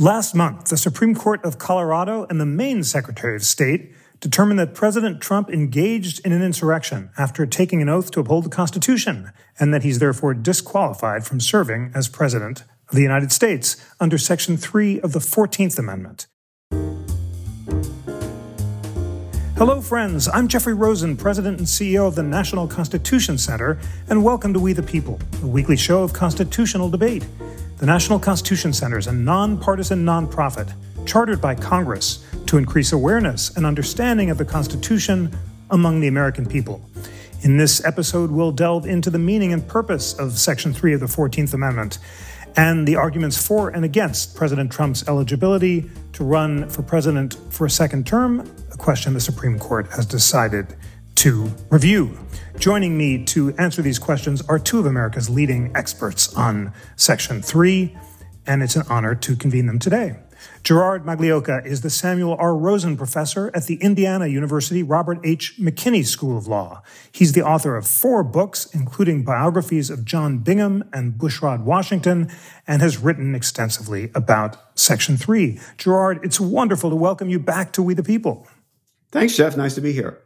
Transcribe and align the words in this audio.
Last 0.00 0.34
month, 0.34 0.70
the 0.70 0.76
Supreme 0.76 1.14
Court 1.14 1.44
of 1.44 1.58
Colorado 1.58 2.26
and 2.28 2.40
the 2.40 2.44
Maine 2.44 2.82
Secretary 2.82 3.36
of 3.36 3.44
State 3.44 3.92
determined 4.18 4.58
that 4.58 4.74
President 4.74 5.20
Trump 5.20 5.48
engaged 5.48 6.18
in 6.26 6.32
an 6.32 6.42
insurrection 6.42 7.10
after 7.16 7.46
taking 7.46 7.80
an 7.80 7.88
oath 7.88 8.10
to 8.10 8.18
uphold 8.18 8.44
the 8.44 8.50
Constitution, 8.50 9.30
and 9.60 9.72
that 9.72 9.84
he's 9.84 10.00
therefore 10.00 10.34
disqualified 10.34 11.24
from 11.24 11.38
serving 11.38 11.92
as 11.94 12.08
President 12.08 12.64
of 12.88 12.96
the 12.96 13.02
United 13.02 13.30
States 13.30 13.76
under 14.00 14.18
Section 14.18 14.56
3 14.56 15.00
of 15.00 15.12
the 15.12 15.20
14th 15.20 15.78
Amendment. 15.78 16.26
Hello, 19.56 19.80
friends. 19.80 20.26
I'm 20.26 20.48
Jeffrey 20.48 20.74
Rosen, 20.74 21.16
President 21.16 21.58
and 21.58 21.68
CEO 21.68 22.08
of 22.08 22.16
the 22.16 22.24
National 22.24 22.66
Constitution 22.66 23.38
Center, 23.38 23.78
and 24.08 24.24
welcome 24.24 24.52
to 24.54 24.58
We 24.58 24.72
the 24.72 24.82
People, 24.82 25.20
a 25.40 25.46
weekly 25.46 25.76
show 25.76 26.02
of 26.02 26.12
constitutional 26.12 26.90
debate. 26.90 27.24
The 27.76 27.86
National 27.86 28.20
Constitution 28.20 28.72
Center 28.72 28.98
is 28.98 29.08
a 29.08 29.12
nonpartisan 29.12 30.04
nonprofit 30.04 30.72
chartered 31.06 31.40
by 31.40 31.56
Congress 31.56 32.24
to 32.46 32.56
increase 32.56 32.92
awareness 32.92 33.56
and 33.56 33.66
understanding 33.66 34.30
of 34.30 34.38
the 34.38 34.44
Constitution 34.44 35.36
among 35.70 35.98
the 35.98 36.06
American 36.06 36.46
people. 36.46 36.80
In 37.42 37.56
this 37.56 37.84
episode, 37.84 38.30
we'll 38.30 38.52
delve 38.52 38.86
into 38.86 39.10
the 39.10 39.18
meaning 39.18 39.52
and 39.52 39.66
purpose 39.66 40.14
of 40.14 40.38
Section 40.38 40.72
3 40.72 40.94
of 40.94 41.00
the 41.00 41.06
14th 41.06 41.52
Amendment 41.52 41.98
and 42.56 42.86
the 42.86 42.94
arguments 42.94 43.44
for 43.44 43.70
and 43.70 43.84
against 43.84 44.36
President 44.36 44.70
Trump's 44.70 45.06
eligibility 45.08 45.90
to 46.12 46.22
run 46.22 46.68
for 46.70 46.82
president 46.82 47.36
for 47.50 47.66
a 47.66 47.70
second 47.70 48.06
term, 48.06 48.48
a 48.72 48.76
question 48.76 49.14
the 49.14 49.20
Supreme 49.20 49.58
Court 49.58 49.88
has 49.88 50.06
decided 50.06 50.76
to 51.24 51.50
review. 51.70 52.18
Joining 52.58 52.98
me 52.98 53.24
to 53.24 53.54
answer 53.56 53.80
these 53.80 53.98
questions 53.98 54.42
are 54.42 54.58
two 54.58 54.78
of 54.78 54.84
America's 54.84 55.30
leading 55.30 55.74
experts 55.74 56.34
on 56.34 56.70
Section 56.96 57.40
3, 57.40 57.96
and 58.46 58.62
it's 58.62 58.76
an 58.76 58.82
honor 58.90 59.14
to 59.14 59.34
convene 59.34 59.64
them 59.64 59.78
today. 59.78 60.16
Gerard 60.62 61.06
Magliocca 61.06 61.64
is 61.64 61.80
the 61.80 61.88
Samuel 61.88 62.36
R. 62.38 62.54
Rosen 62.54 62.98
Professor 62.98 63.50
at 63.54 63.64
the 63.64 63.76
Indiana 63.76 64.26
University 64.26 64.82
Robert 64.82 65.18
H. 65.24 65.54
McKinney 65.58 66.04
School 66.04 66.36
of 66.36 66.46
Law. 66.46 66.82
He's 67.10 67.32
the 67.32 67.40
author 67.40 67.74
of 67.74 67.86
four 67.86 68.22
books, 68.22 68.66
including 68.74 69.24
biographies 69.24 69.88
of 69.88 70.04
John 70.04 70.40
Bingham 70.40 70.84
and 70.92 71.14
Bushrod 71.14 71.64
Washington, 71.64 72.30
and 72.66 72.82
has 72.82 72.98
written 72.98 73.34
extensively 73.34 74.10
about 74.14 74.58
Section 74.78 75.16
3. 75.16 75.58
Gerard, 75.78 76.20
it's 76.22 76.38
wonderful 76.38 76.90
to 76.90 76.96
welcome 76.96 77.30
you 77.30 77.38
back 77.38 77.72
to 77.72 77.82
We 77.82 77.94
the 77.94 78.02
People. 78.02 78.46
Thanks, 79.10 79.34
Jeff. 79.34 79.56
Nice 79.56 79.74
to 79.76 79.80
be 79.80 79.94
here. 79.94 80.23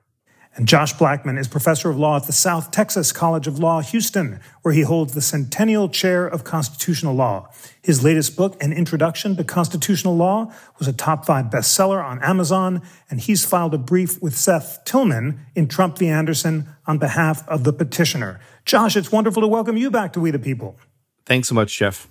And 0.58 0.66
Josh 0.66 0.92
Blackman 0.92 1.38
is 1.38 1.46
professor 1.46 1.88
of 1.88 1.96
law 1.96 2.16
at 2.16 2.26
the 2.26 2.32
South 2.32 2.72
Texas 2.72 3.12
College 3.12 3.46
of 3.46 3.60
Law, 3.60 3.80
Houston, 3.80 4.40
where 4.62 4.74
he 4.74 4.80
holds 4.80 5.14
the 5.14 5.20
Centennial 5.20 5.88
Chair 5.88 6.26
of 6.26 6.42
Constitutional 6.42 7.14
Law. 7.14 7.48
His 7.80 8.02
latest 8.02 8.36
book, 8.36 8.60
An 8.60 8.72
Introduction 8.72 9.36
to 9.36 9.44
Constitutional 9.44 10.16
Law, 10.16 10.52
was 10.80 10.88
a 10.88 10.92
top 10.92 11.24
five 11.24 11.44
bestseller 11.44 12.04
on 12.04 12.20
Amazon, 12.24 12.82
and 13.08 13.20
he's 13.20 13.44
filed 13.44 13.72
a 13.72 13.78
brief 13.78 14.20
with 14.20 14.36
Seth 14.36 14.84
Tillman 14.84 15.38
in 15.54 15.68
Trump 15.68 15.96
v. 15.96 16.08
Anderson 16.08 16.68
on 16.88 16.98
behalf 16.98 17.46
of 17.46 17.62
the 17.62 17.72
petitioner. 17.72 18.40
Josh, 18.64 18.96
it's 18.96 19.12
wonderful 19.12 19.42
to 19.42 19.48
welcome 19.48 19.76
you 19.76 19.92
back 19.92 20.12
to 20.14 20.20
We 20.20 20.32
the 20.32 20.40
People. 20.40 20.76
Thanks 21.24 21.46
so 21.46 21.54
much, 21.54 21.78
Jeff. 21.78 22.08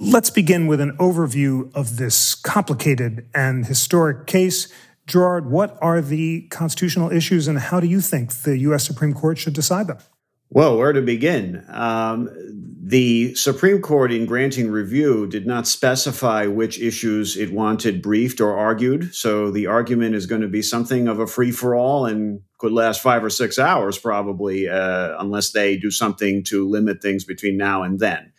Let's 0.00 0.30
begin 0.30 0.66
with 0.66 0.80
an 0.80 0.96
overview 0.96 1.74
of 1.74 1.98
this 1.98 2.34
complicated 2.34 3.28
and 3.34 3.66
historic 3.66 4.26
case. 4.26 4.72
Gerard, 5.08 5.50
what 5.50 5.76
are 5.80 6.00
the 6.00 6.42
constitutional 6.48 7.10
issues 7.10 7.48
and 7.48 7.58
how 7.58 7.80
do 7.80 7.86
you 7.86 8.00
think 8.00 8.32
the 8.42 8.58
U.S. 8.58 8.86
Supreme 8.86 9.14
Court 9.14 9.38
should 9.38 9.54
decide 9.54 9.86
them? 9.86 9.98
Well, 10.50 10.78
where 10.78 10.92
to 10.92 11.02
begin? 11.02 11.64
Um, 11.68 12.30
the 12.80 13.34
Supreme 13.34 13.82
Court, 13.82 14.10
in 14.12 14.24
granting 14.24 14.70
review, 14.70 15.26
did 15.26 15.46
not 15.46 15.66
specify 15.66 16.46
which 16.46 16.80
issues 16.80 17.36
it 17.36 17.52
wanted 17.52 18.00
briefed 18.00 18.40
or 18.40 18.56
argued. 18.56 19.14
So 19.14 19.50
the 19.50 19.66
argument 19.66 20.14
is 20.14 20.24
going 20.24 20.40
to 20.40 20.48
be 20.48 20.62
something 20.62 21.06
of 21.06 21.20
a 21.20 21.26
free 21.26 21.50
for 21.50 21.74
all 21.74 22.06
and 22.06 22.40
could 22.56 22.72
last 22.72 23.02
five 23.02 23.22
or 23.22 23.30
six 23.30 23.58
hours, 23.58 23.98
probably, 23.98 24.68
uh, 24.68 25.16
unless 25.18 25.52
they 25.52 25.76
do 25.76 25.90
something 25.90 26.42
to 26.44 26.66
limit 26.66 27.02
things 27.02 27.24
between 27.24 27.58
now 27.58 27.82
and 27.82 27.98
then. 27.98 28.32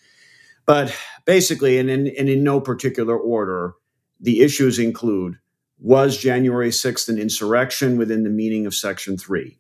But 0.66 0.96
basically, 1.26 1.78
and 1.78 1.90
in, 1.90 2.08
and 2.08 2.28
in 2.28 2.44
no 2.44 2.60
particular 2.60 3.18
order, 3.18 3.74
the 4.20 4.42
issues 4.42 4.80
include 4.80 5.38
was 5.80 6.18
January 6.18 6.70
6th 6.70 7.10
an 7.10 7.18
insurrection 7.18 7.98
within 7.98 8.24
the 8.24 8.30
meaning 8.30 8.66
of 8.66 8.76
Section 8.76 9.18
3? 9.18 9.58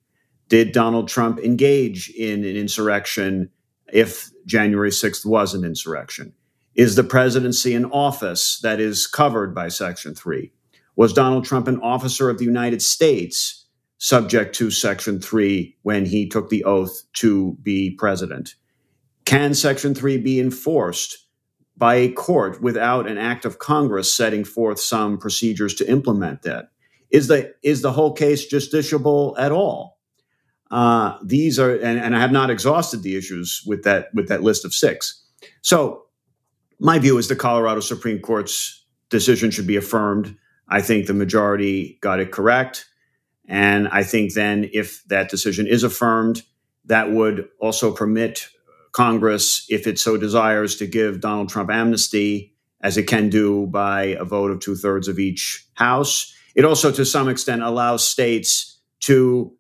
Did 0.50 0.72
Donald 0.72 1.08
Trump 1.08 1.40
engage 1.40 2.10
in 2.10 2.44
an 2.44 2.56
insurrection 2.56 3.50
if 3.94 4.32
January 4.46 4.90
6th 4.90 5.26
was 5.26 5.54
an 5.54 5.64
insurrection? 5.64 6.34
Is 6.76 6.96
the 6.96 7.04
presidency 7.04 7.74
an 7.74 7.86
office 7.86 8.60
that 8.62 8.80
is 8.80 9.08
covered 9.08 9.54
by 9.54 9.70
Section 9.70 10.16
3? 10.16 10.52
Was 10.96 11.14
Donald 11.14 11.46
Trump 11.46 11.68
an 11.68 11.80
officer 11.82 12.30
of 12.30 12.38
the 12.38 12.46
United 12.46 12.82
States 12.82 13.66
subject 13.98 14.56
to 14.56 14.72
Section 14.72 15.22
3 15.22 15.78
when 15.84 16.06
he 16.06 16.28
took 16.28 16.50
the 16.50 16.64
oath 16.64 17.04
to 17.14 17.58
be 17.62 17.92
president? 17.92 18.56
Can 19.26 19.54
Section 19.54 19.94
3 19.94 20.18
be 20.18 20.40
enforced 20.40 21.26
by 21.80 21.96
a 21.96 22.12
court 22.12 22.62
without 22.62 23.10
an 23.10 23.18
act 23.18 23.46
of 23.46 23.58
Congress 23.58 24.14
setting 24.14 24.44
forth 24.44 24.80
some 24.80 25.18
procedures 25.18 25.74
to 25.76 25.90
implement 25.90 26.42
that. 26.44 26.72
Is 27.10 27.28
the 27.28 27.56
is 27.64 27.82
the 27.82 27.94
whole 27.94 28.14
case 28.14 28.52
justiciable 28.52 29.34
at 29.40 29.52
all? 29.52 29.98
Uh, 30.70 31.18
these 31.24 31.58
are, 31.58 31.74
and, 31.74 32.00
and 32.00 32.16
I 32.16 32.20
have 32.20 32.32
not 32.32 32.52
exhausted 32.52 33.02
the 33.02 33.16
issues 33.16 33.64
with 33.66 33.84
that 33.84 34.10
with 34.14 34.28
that 34.28 34.44
list 34.44 34.66
of 34.66 34.74
six. 34.74 35.24
So, 35.62 36.04
my 36.80 37.00
view 37.00 37.18
is 37.18 37.28
the 37.28 37.36
Colorado 37.36 37.80
Supreme 37.80 38.20
Court's 38.20 38.86
decision 39.10 39.50
should 39.50 39.66
be 39.66 39.78
affirmed. 39.78 40.38
I 40.68 40.82
think 40.82 41.08
the 41.08 41.16
majority 41.16 41.98
got 42.02 42.20
it 42.20 42.32
correct, 42.32 42.86
and 43.48 43.88
I 43.88 44.04
think 44.04 44.34
then 44.34 44.70
if 44.72 45.04
that 45.06 45.30
decision 45.30 45.66
is 45.66 45.84
affirmed, 45.84 46.44
that 46.86 47.12
would 47.12 47.48
also 47.60 47.92
permit 47.92 48.50
Congress, 48.92 49.66
if 49.70 49.88
it 49.88 50.00
so 50.00 50.18
desires, 50.18 50.76
to 50.78 50.88
give 50.88 51.22
Donald 51.22 51.50
Trump 51.50 51.70
amnesty, 51.70 52.54
as 52.82 52.98
it 52.98 53.04
can 53.04 53.30
do 53.30 53.68
by 53.68 54.04
a 54.20 54.24
vote 54.24 54.52
of 54.52 54.60
two 54.60 54.76
thirds 54.76 55.08
of 55.08 55.20
each 55.20 55.68
House. 55.74 56.34
It 56.56 56.66
also, 56.66 56.92
to 56.92 57.06
some 57.06 57.30
extent, 57.30 57.62
allows 57.62 58.08
states 58.08 58.80
to 59.02 59.54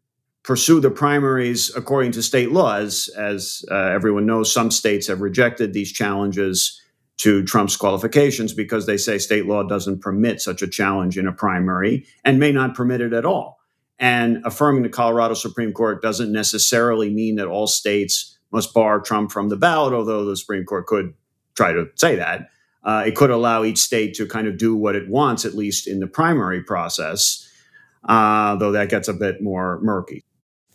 pursue 0.44 0.80
the 0.80 0.90
primaries 0.90 1.72
according 1.76 2.12
to 2.14 2.24
state 2.24 2.52
laws. 2.52 3.08
As 3.18 3.64
uh, 3.70 3.76
everyone 3.76 4.26
knows, 4.26 4.52
some 4.52 4.72
states 4.72 5.08
have 5.08 5.22
rejected 5.22 5.74
these 5.74 5.92
challenges 5.92 6.82
to 7.18 7.44
Trump's 7.44 7.76
qualifications 7.76 8.54
because 8.54 8.86
they 8.86 8.98
say 8.98 9.18
state 9.18 9.46
law 9.46 9.64
doesn't 9.64 10.02
permit 10.02 10.42
such 10.42 10.62
a 10.62 10.68
challenge 10.68 11.18
in 11.18 11.28
a 11.28 11.34
primary 11.34 12.06
and 12.24 12.40
may 12.40 12.52
not 12.52 12.76
permit 12.76 13.02
it 13.02 13.14
at 13.14 13.26
all. 13.26 13.60
And 14.00 14.42
affirming 14.46 14.84
the 14.84 14.90
Colorado 14.90 15.34
Supreme 15.34 15.74
Court 15.74 16.02
doesn't 16.02 16.32
necessarily 16.32 17.10
mean 17.10 17.36
that 17.36 17.48
all 17.48 17.68
states 17.68 18.39
must 18.52 18.74
bar 18.74 19.00
Trump 19.00 19.32
from 19.32 19.50
the 19.50 19.56
ballot, 19.56 19.94
although 19.94 20.26
the 20.26 20.38
Supreme 20.38 20.66
Court 20.66 20.86
could 20.86 21.14
try 21.56 21.72
to 21.74 21.90
say 21.96 22.16
that. 22.16 22.50
Uh, 22.84 23.04
it 23.06 23.16
could 23.16 23.30
allow 23.30 23.64
each 23.64 23.78
state 23.78 24.14
to 24.16 24.26
kind 24.26 24.48
of 24.48 24.58
do 24.58 24.76
what 24.76 24.96
it 24.96 25.10
wants, 25.10 25.46
at 25.46 25.54
least 25.54 25.88
in 25.88 26.00
the 26.00 26.08
primary 26.08 26.64
process, 26.64 27.48
uh, 28.08 28.56
though 28.56 28.72
that 28.72 28.90
gets 28.90 29.08
a 29.08 29.14
bit 29.14 29.42
more 29.42 29.80
murky. 29.82 30.24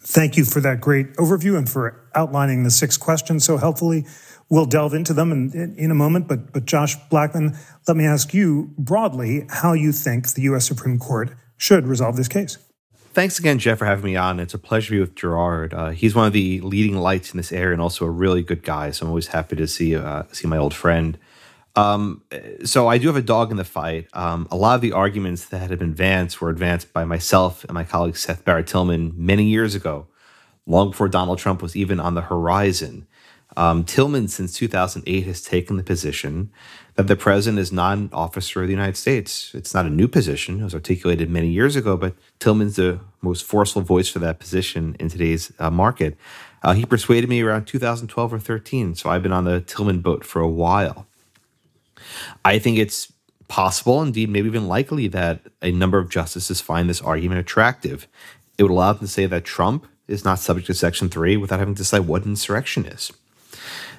Thank 0.00 0.36
you 0.36 0.44
for 0.44 0.60
that 0.60 0.82
great 0.82 1.14
overview 1.14 1.56
and 1.56 1.68
for 1.68 2.06
outlining 2.14 2.62
the 2.62 2.70
six 2.70 2.98
questions 2.98 3.44
so 3.44 3.56
helpfully. 3.56 4.04
We'll 4.50 4.66
delve 4.66 4.92
into 4.92 5.14
them 5.14 5.32
in, 5.32 5.74
in 5.78 5.90
a 5.90 5.94
moment, 5.94 6.28
but, 6.28 6.52
but 6.52 6.66
Josh 6.66 6.96
Blackman, 7.08 7.56
let 7.88 7.96
me 7.96 8.04
ask 8.04 8.34
you 8.34 8.74
broadly 8.76 9.46
how 9.48 9.72
you 9.72 9.90
think 9.92 10.34
the 10.34 10.42
U.S. 10.42 10.66
Supreme 10.66 10.98
Court 10.98 11.30
should 11.56 11.86
resolve 11.86 12.16
this 12.16 12.28
case. 12.28 12.58
Thanks 13.14 13.38
again, 13.38 13.60
Jeff, 13.60 13.78
for 13.78 13.84
having 13.84 14.04
me 14.04 14.16
on. 14.16 14.40
It's 14.40 14.54
a 14.54 14.58
pleasure 14.58 14.88
to 14.88 14.92
be 14.94 15.00
with 15.00 15.14
Gerard. 15.14 15.72
Uh, 15.72 15.90
he's 15.90 16.16
one 16.16 16.26
of 16.26 16.32
the 16.32 16.60
leading 16.62 16.96
lights 16.96 17.32
in 17.32 17.36
this 17.36 17.52
area 17.52 17.72
and 17.72 17.80
also 17.80 18.04
a 18.04 18.10
really 18.10 18.42
good 18.42 18.64
guy. 18.64 18.90
So 18.90 19.06
I'm 19.06 19.10
always 19.10 19.28
happy 19.28 19.54
to 19.54 19.68
see 19.68 19.94
uh, 19.94 20.24
see 20.32 20.48
my 20.48 20.56
old 20.56 20.74
friend. 20.74 21.16
Um, 21.76 22.22
so 22.64 22.88
I 22.88 22.98
do 22.98 23.06
have 23.06 23.16
a 23.16 23.22
dog 23.22 23.52
in 23.52 23.56
the 23.56 23.64
fight. 23.64 24.08
Um, 24.14 24.48
a 24.50 24.56
lot 24.56 24.74
of 24.74 24.80
the 24.80 24.90
arguments 24.90 25.44
that 25.44 25.58
have 25.70 25.78
been 25.78 25.90
advanced 25.90 26.40
were 26.40 26.50
advanced 26.50 26.92
by 26.92 27.04
myself 27.04 27.62
and 27.62 27.72
my 27.72 27.84
colleague 27.84 28.16
Seth 28.16 28.44
Barrett 28.44 28.66
Tillman 28.66 29.12
many 29.16 29.44
years 29.44 29.76
ago, 29.76 30.08
long 30.66 30.90
before 30.90 31.08
Donald 31.08 31.38
Trump 31.38 31.62
was 31.62 31.76
even 31.76 32.00
on 32.00 32.14
the 32.14 32.22
horizon. 32.22 33.06
Um, 33.56 33.84
Tillman, 33.84 34.26
since 34.26 34.56
2008, 34.56 35.20
has 35.26 35.40
taken 35.40 35.76
the 35.76 35.84
position 35.84 36.50
that 36.96 37.08
the 37.08 37.16
president 37.16 37.58
is 37.58 37.72
not 37.72 37.98
an 37.98 38.08
officer 38.12 38.62
of 38.62 38.68
the 38.68 38.72
United 38.72 38.96
States. 38.96 39.50
It's 39.54 39.74
not 39.74 39.86
a 39.86 39.90
new 39.90 40.06
position. 40.06 40.60
It 40.60 40.64
was 40.64 40.74
articulated 40.74 41.28
many 41.28 41.48
years 41.48 41.74
ago, 41.74 41.96
but 41.96 42.14
Tillman's 42.38 42.76
the 42.76 43.00
most 43.20 43.44
forceful 43.44 43.82
voice 43.82 44.08
for 44.08 44.20
that 44.20 44.38
position 44.38 44.96
in 45.00 45.08
today's 45.08 45.52
uh, 45.58 45.70
market. 45.70 46.16
Uh, 46.62 46.72
he 46.74 46.86
persuaded 46.86 47.28
me 47.28 47.42
around 47.42 47.66
2012 47.66 48.32
or 48.32 48.38
13, 48.38 48.94
so 48.94 49.10
I've 49.10 49.22
been 49.22 49.32
on 49.32 49.44
the 49.44 49.60
Tillman 49.60 50.00
boat 50.00 50.24
for 50.24 50.40
a 50.40 50.48
while. 50.48 51.06
I 52.44 52.58
think 52.58 52.78
it's 52.78 53.12
possible, 53.48 54.00
indeed, 54.00 54.30
maybe 54.30 54.48
even 54.48 54.68
likely, 54.68 55.08
that 55.08 55.40
a 55.62 55.72
number 55.72 55.98
of 55.98 56.08
justices 56.08 56.60
find 56.60 56.88
this 56.88 57.02
argument 57.02 57.40
attractive. 57.40 58.06
It 58.56 58.62
would 58.62 58.72
allow 58.72 58.92
them 58.92 59.00
to 59.00 59.08
say 59.08 59.26
that 59.26 59.44
Trump 59.44 59.86
is 60.06 60.24
not 60.24 60.38
subject 60.38 60.66
to 60.68 60.74
Section 60.74 61.08
3 61.08 61.36
without 61.36 61.58
having 61.58 61.74
to 61.74 61.78
decide 61.78 62.00
what 62.00 62.24
insurrection 62.24 62.86
is. 62.86 63.12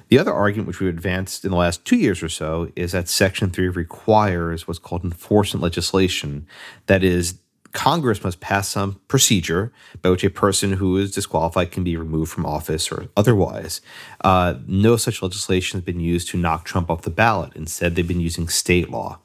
The 0.08 0.18
other 0.18 0.32
argument, 0.32 0.68
which 0.68 0.80
we've 0.80 0.88
advanced 0.88 1.44
in 1.44 1.50
the 1.50 1.56
last 1.56 1.84
two 1.84 1.96
years 1.96 2.22
or 2.22 2.28
so, 2.28 2.70
is 2.76 2.92
that 2.92 3.08
Section 3.08 3.50
3 3.50 3.68
requires 3.68 4.68
what's 4.68 4.78
called 4.78 5.04
enforcement 5.04 5.62
legislation. 5.62 6.46
That 6.86 7.02
is, 7.02 7.40
Congress 7.72 8.22
must 8.22 8.40
pass 8.40 8.68
some 8.68 9.00
procedure 9.08 9.72
by 10.02 10.10
which 10.10 10.24
a 10.24 10.30
person 10.30 10.74
who 10.74 10.96
is 10.96 11.10
disqualified 11.10 11.72
can 11.72 11.84
be 11.84 11.96
removed 11.96 12.30
from 12.30 12.46
office 12.46 12.90
or 12.90 13.08
otherwise. 13.16 13.80
Uh, 14.22 14.54
no 14.66 14.96
such 14.96 15.22
legislation 15.22 15.78
has 15.78 15.84
been 15.84 16.00
used 16.00 16.28
to 16.28 16.38
knock 16.38 16.64
Trump 16.64 16.90
off 16.90 17.02
the 17.02 17.10
ballot. 17.10 17.52
Instead, 17.54 17.94
they've 17.94 18.08
been 18.08 18.20
using 18.20 18.48
state 18.48 18.90
law. 18.90 19.18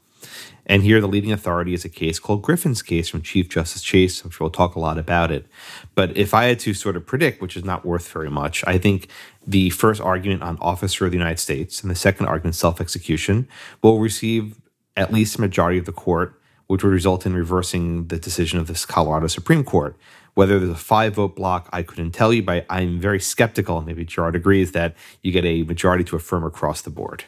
And 0.65 0.83
here, 0.83 1.01
the 1.01 1.07
leading 1.07 1.31
authority 1.31 1.73
is 1.73 1.83
a 1.85 1.89
case 1.89 2.19
called 2.19 2.41
Griffin's 2.41 2.81
case 2.81 3.09
from 3.09 3.21
Chief 3.21 3.49
Justice 3.49 3.81
Chase. 3.81 4.23
I'm 4.23 4.29
sure 4.29 4.45
we'll 4.45 4.51
talk 4.51 4.75
a 4.75 4.79
lot 4.79 4.97
about 4.97 5.31
it. 5.31 5.47
But 5.95 6.15
if 6.15 6.33
I 6.33 6.45
had 6.45 6.59
to 6.59 6.73
sort 6.73 6.95
of 6.95 7.05
predict, 7.05 7.41
which 7.41 7.57
is 7.57 7.65
not 7.65 7.85
worth 7.85 8.07
very 8.11 8.29
much, 8.29 8.63
I 8.67 8.77
think 8.77 9.07
the 9.45 9.71
first 9.71 9.99
argument 10.01 10.43
on 10.43 10.57
officer 10.61 11.05
of 11.05 11.11
the 11.11 11.17
United 11.17 11.39
States 11.39 11.81
and 11.81 11.89
the 11.89 11.95
second 11.95 12.27
argument, 12.27 12.55
self 12.55 12.79
execution, 12.79 13.47
will 13.81 13.99
receive 13.99 14.61
at 14.95 15.11
least 15.11 15.37
a 15.37 15.41
majority 15.41 15.79
of 15.79 15.85
the 15.85 15.91
court, 15.91 16.39
which 16.67 16.83
would 16.83 16.93
result 16.93 17.25
in 17.25 17.33
reversing 17.33 18.07
the 18.07 18.17
decision 18.17 18.59
of 18.59 18.67
this 18.67 18.85
Colorado 18.85 19.27
Supreme 19.27 19.63
Court. 19.63 19.95
Whether 20.33 20.59
there's 20.59 20.71
a 20.71 20.75
five 20.75 21.15
vote 21.15 21.35
block, 21.35 21.67
I 21.73 21.83
couldn't 21.83 22.11
tell 22.11 22.31
you, 22.31 22.43
but 22.43 22.65
I'm 22.69 22.99
very 22.99 23.19
skeptical, 23.19 23.81
maybe 23.81 24.05
Gerard 24.05 24.35
agrees, 24.35 24.71
that 24.71 24.95
you 25.21 25.31
get 25.31 25.43
a 25.43 25.63
majority 25.63 26.03
to 26.05 26.15
affirm 26.15 26.45
across 26.45 26.81
the 26.81 26.89
board. 26.89 27.25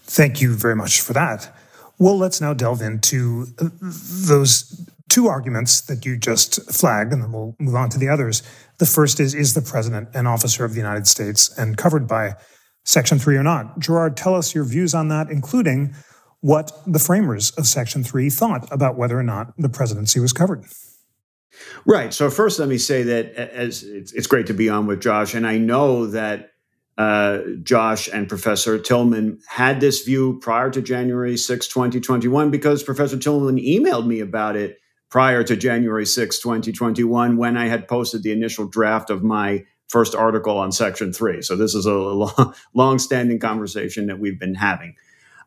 Thank 0.00 0.40
you 0.40 0.54
very 0.54 0.74
much 0.74 1.00
for 1.00 1.12
that. 1.12 1.54
Well, 2.00 2.16
let's 2.16 2.40
now 2.40 2.54
delve 2.54 2.80
into 2.80 3.46
uh, 3.58 3.68
those 3.82 4.88
two 5.10 5.28
arguments 5.28 5.82
that 5.82 6.06
you 6.06 6.16
just 6.16 6.72
flagged, 6.72 7.12
and 7.12 7.22
then 7.22 7.30
we'll 7.30 7.54
move 7.58 7.74
on 7.74 7.90
to 7.90 7.98
the 7.98 8.08
others. 8.08 8.42
The 8.78 8.86
first 8.86 9.20
is 9.20 9.34
Is 9.34 9.52
the 9.52 9.60
president 9.60 10.08
an 10.14 10.26
officer 10.26 10.64
of 10.64 10.72
the 10.72 10.78
United 10.78 11.06
States 11.06 11.56
and 11.58 11.76
covered 11.76 12.08
by 12.08 12.36
Section 12.86 13.18
3 13.18 13.36
or 13.36 13.42
not? 13.42 13.78
Gerard, 13.78 14.16
tell 14.16 14.34
us 14.34 14.54
your 14.54 14.64
views 14.64 14.94
on 14.94 15.08
that, 15.08 15.30
including 15.30 15.94
what 16.40 16.72
the 16.86 16.98
framers 16.98 17.50
of 17.58 17.66
Section 17.66 18.02
3 18.02 18.30
thought 18.30 18.66
about 18.72 18.96
whether 18.96 19.18
or 19.18 19.22
not 19.22 19.52
the 19.58 19.68
presidency 19.68 20.20
was 20.20 20.32
covered. 20.32 20.64
Right. 21.84 22.14
So, 22.14 22.30
first, 22.30 22.58
let 22.58 22.70
me 22.70 22.78
say 22.78 23.02
that 23.02 23.34
as 23.34 23.82
it's, 23.82 24.12
it's 24.14 24.26
great 24.26 24.46
to 24.46 24.54
be 24.54 24.70
on 24.70 24.86
with 24.86 25.02
Josh, 25.02 25.34
and 25.34 25.46
I 25.46 25.58
know 25.58 26.06
that 26.06 26.52
uh, 27.00 27.40
Josh 27.62 28.10
and 28.12 28.28
Professor 28.28 28.78
Tillman 28.78 29.40
had 29.48 29.80
this 29.80 30.02
view 30.02 30.38
prior 30.42 30.68
to 30.68 30.82
January 30.82 31.38
6, 31.38 31.66
2021, 31.66 32.50
because 32.50 32.82
Professor 32.82 33.16
Tillman 33.16 33.56
emailed 33.56 34.06
me 34.06 34.20
about 34.20 34.54
it 34.54 34.78
prior 35.08 35.42
to 35.42 35.56
January 35.56 36.04
6, 36.04 36.38
2021, 36.38 37.38
when 37.38 37.56
I 37.56 37.68
had 37.68 37.88
posted 37.88 38.22
the 38.22 38.32
initial 38.32 38.68
draft 38.68 39.08
of 39.08 39.22
my 39.22 39.64
first 39.88 40.14
article 40.14 40.58
on 40.58 40.72
Section 40.72 41.10
3. 41.10 41.40
So 41.40 41.56
this 41.56 41.74
is 41.74 41.86
a 41.86 41.94
long, 41.94 42.54
long-standing 42.74 43.38
conversation 43.38 44.08
that 44.08 44.20
we've 44.20 44.38
been 44.38 44.54
having. 44.54 44.94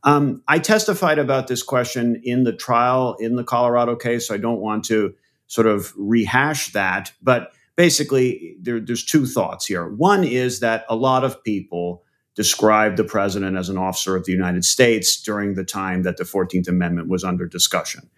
Um, 0.03 0.41
I 0.47 0.57
testified 0.57 1.19
about 1.19 1.49
this 1.49 1.61
question 1.61 2.19
in 2.23 2.45
the 2.45 2.53
trial 2.53 3.15
in 3.19 3.35
the 3.35 3.43
Colorado 3.43 3.95
case. 3.95 4.27
So 4.27 4.33
I 4.33 4.37
don't 4.37 4.59
want 4.59 4.85
to 4.85 5.13
sort 5.45 5.67
of 5.67 5.93
rehash 5.97 6.71
that, 6.71 7.11
but 7.21 7.51
basically, 7.75 8.55
there, 8.61 8.79
there's 8.79 9.05
two 9.05 9.25
thoughts 9.25 9.65
here. 9.65 9.87
One 9.87 10.23
is 10.23 10.59
that 10.59 10.85
a 10.89 10.95
lot 10.95 11.23
of 11.23 11.43
people 11.43 12.03
described 12.35 12.97
the 12.97 13.03
president 13.03 13.57
as 13.57 13.69
an 13.69 13.77
officer 13.77 14.15
of 14.15 14.25
the 14.25 14.31
United 14.31 14.65
States 14.65 15.21
during 15.21 15.53
the 15.53 15.63
time 15.63 16.03
that 16.03 16.17
the 16.17 16.23
14th 16.23 16.67
Amendment 16.67 17.07
was 17.07 17.23
under 17.23 17.45
discussion, 17.45 18.09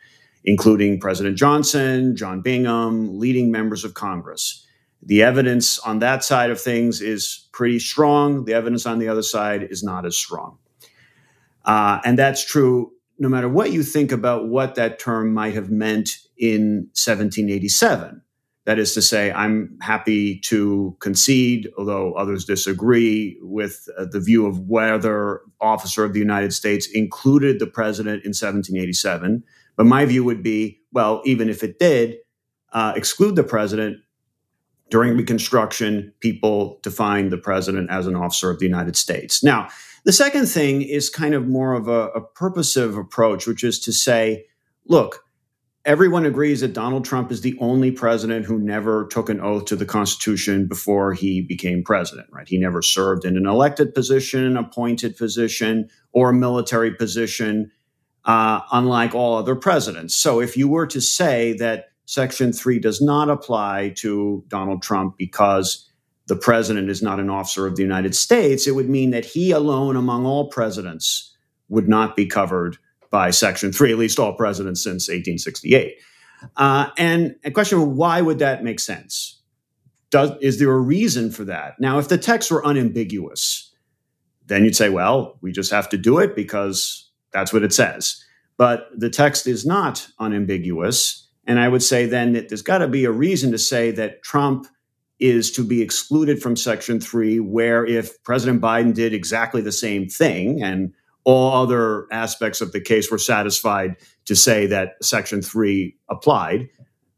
including 0.43 0.99
President 0.99 1.37
Johnson, 1.37 2.15
John 2.15 2.41
Bingham, 2.41 3.19
leading 3.19 3.51
members 3.51 3.83
of 3.83 3.93
Congress. 3.93 4.65
The 5.03 5.21
evidence 5.21 5.77
on 5.79 5.99
that 5.99 6.23
side 6.23 6.49
of 6.49 6.59
things 6.59 7.01
is 7.01 7.47
pretty 7.51 7.79
strong. 7.79 8.45
The 8.45 8.53
evidence 8.53 8.85
on 8.85 8.99
the 8.99 9.07
other 9.07 9.21
side 9.21 9.63
is 9.63 9.83
not 9.83 10.05
as 10.05 10.15
strong. 10.15 10.57
Uh, 11.65 11.99
and 12.05 12.17
that's 12.17 12.45
true 12.45 12.91
no 13.17 13.29
matter 13.29 13.47
what 13.47 13.71
you 13.71 13.81
think 13.83 14.11
about 14.11 14.47
what 14.47 14.75
that 14.75 14.99
term 14.99 15.33
might 15.33 15.53
have 15.53 15.71
meant 15.71 16.17
in 16.37 16.89
1787 16.95 18.21
that 18.65 18.79
is 18.79 18.93
to 18.95 19.01
say, 19.01 19.31
I'm 19.31 19.77
happy 19.81 20.39
to 20.39 20.95
concede, 20.99 21.71
although 21.77 22.13
others 22.13 22.45
disagree, 22.45 23.37
with 23.41 23.87
uh, 23.97 24.05
the 24.11 24.19
view 24.19 24.47
of 24.47 24.59
whether 24.61 25.41
officer 25.61 26.03
of 26.03 26.13
the 26.13 26.19
United 26.19 26.51
States 26.51 26.87
included 26.87 27.59
the 27.59 27.67
president 27.67 28.23
in 28.25 28.29
1787. 28.29 29.43
But 29.75 29.85
my 29.85 30.05
view 30.05 30.23
would 30.23 30.41
be, 30.41 30.81
well, 30.91 31.21
even 31.25 31.47
if 31.47 31.63
it 31.63 31.77
did 31.79 32.17
uh, 32.73 32.93
exclude 32.95 33.35
the 33.35 33.43
president, 33.43 33.97
during 34.89 35.17
Reconstruction, 35.17 36.13
people 36.19 36.79
defined 36.83 37.31
the 37.31 37.37
president 37.37 37.89
as 37.89 38.05
an 38.07 38.15
officer 38.15 38.51
of 38.51 38.59
the 38.59 38.65
United 38.65 38.95
States. 38.95 39.43
Now, 39.43 39.69
the 40.03 40.13
second 40.13 40.45
thing 40.45 40.83
is 40.83 41.09
kind 41.09 41.33
of 41.33 41.47
more 41.47 41.73
of 41.73 41.87
a, 41.87 42.09
a 42.09 42.21
purposive 42.21 42.95
approach, 42.95 43.47
which 43.47 43.63
is 43.63 43.79
to 43.79 43.91
say, 43.91 44.45
look, 44.87 45.24
everyone 45.85 46.25
agrees 46.25 46.61
that 46.61 46.73
Donald 46.73 47.05
Trump 47.05 47.31
is 47.31 47.41
the 47.41 47.55
only 47.59 47.91
president 47.91 48.45
who 48.45 48.57
never 48.57 49.05
took 49.07 49.29
an 49.29 49.39
oath 49.39 49.65
to 49.65 49.75
the 49.75 49.85
Constitution 49.85 50.67
before 50.67 51.13
he 51.13 51.41
became 51.41 51.83
president, 51.83 52.27
right? 52.31 52.47
He 52.47 52.57
never 52.57 52.81
served 52.81 53.23
in 53.23 53.37
an 53.37 53.45
elected 53.45 53.93
position, 53.93 54.57
appointed 54.57 55.15
position, 55.15 55.87
or 56.11 56.29
a 56.29 56.33
military 56.33 56.93
position, 56.95 57.71
uh, 58.25 58.61
unlike 58.71 59.13
all 59.13 59.37
other 59.37 59.55
presidents. 59.55 60.15
So 60.15 60.41
if 60.41 60.57
you 60.57 60.67
were 60.67 60.87
to 60.87 60.99
say 60.99 61.53
that 61.59 61.89
Section 62.05 62.51
3 62.51 62.79
does 62.79 63.01
not 63.01 63.29
apply 63.29 63.93
to 63.97 64.43
Donald 64.47 64.81
Trump 64.81 65.17
because 65.17 65.87
the 66.27 66.35
president 66.35 66.89
is 66.89 67.03
not 67.03 67.19
an 67.19 67.29
officer 67.29 67.67
of 67.67 67.75
the 67.75 67.83
United 67.83 68.15
States, 68.15 68.65
it 68.65 68.73
would 68.73 68.89
mean 68.89 69.11
that 69.11 69.25
he 69.25 69.51
alone 69.51 69.95
among 69.95 70.25
all 70.25 70.49
presidents 70.49 71.31
would 71.69 71.87
not 71.87 72.15
be 72.15 72.25
covered 72.25 72.77
by 73.11 73.29
Section 73.31 73.71
3, 73.71 73.91
at 73.91 73.97
least 73.97 74.19
all 74.19 74.33
presidents 74.33 74.83
since 74.83 75.07
1868. 75.07 75.95
Uh, 76.57 76.89
and 76.97 77.35
a 77.43 77.51
question 77.51 77.95
why 77.95 78.21
would 78.21 78.39
that 78.39 78.63
make 78.63 78.79
sense? 78.79 79.41
Does, 80.11 80.31
is 80.41 80.59
there 80.59 80.71
a 80.71 80.79
reason 80.79 81.31
for 81.31 81.45
that? 81.45 81.79
Now, 81.79 81.97
if 81.99 82.07
the 82.07 82.17
text 82.17 82.51
were 82.51 82.65
unambiguous, 82.65 83.73
then 84.45 84.63
you'd 84.63 84.75
say, 84.75 84.89
well, 84.89 85.37
we 85.41 85.51
just 85.51 85.71
have 85.71 85.89
to 85.89 85.97
do 85.97 86.19
it 86.19 86.35
because 86.35 87.09
that's 87.31 87.51
what 87.51 87.63
it 87.63 87.73
says. 87.73 88.23
But 88.57 88.87
the 88.95 89.09
text 89.09 89.47
is 89.47 89.65
not 89.65 90.07
unambiguous. 90.19 91.27
And 91.47 91.59
I 91.59 91.67
would 91.67 91.83
say 91.83 92.05
then 92.05 92.33
that 92.33 92.49
there's 92.49 92.61
got 92.61 92.79
to 92.79 92.87
be 92.87 93.05
a 93.05 93.11
reason 93.11 93.51
to 93.51 93.57
say 93.57 93.91
that 93.91 94.23
Trump 94.23 94.67
is 95.19 95.51
to 95.51 95.63
be 95.63 95.81
excluded 95.81 96.41
from 96.41 96.55
Section 96.55 96.99
3, 96.99 97.39
where 97.39 97.85
if 97.85 98.21
President 98.23 98.61
Biden 98.61 98.93
did 98.93 99.13
exactly 99.13 99.61
the 99.61 99.71
same 99.71 100.07
thing 100.07 100.61
and 100.61 100.93
all 101.25 101.63
other 101.63 102.07
aspects 102.11 102.61
of 102.61 102.71
the 102.71 102.79
case 102.79 103.11
were 103.11 103.17
satisfied 103.17 103.95
to 104.25 104.35
say 104.35 104.67
that 104.67 104.93
Section 105.01 105.41
3 105.41 105.95
applied. 106.09 106.69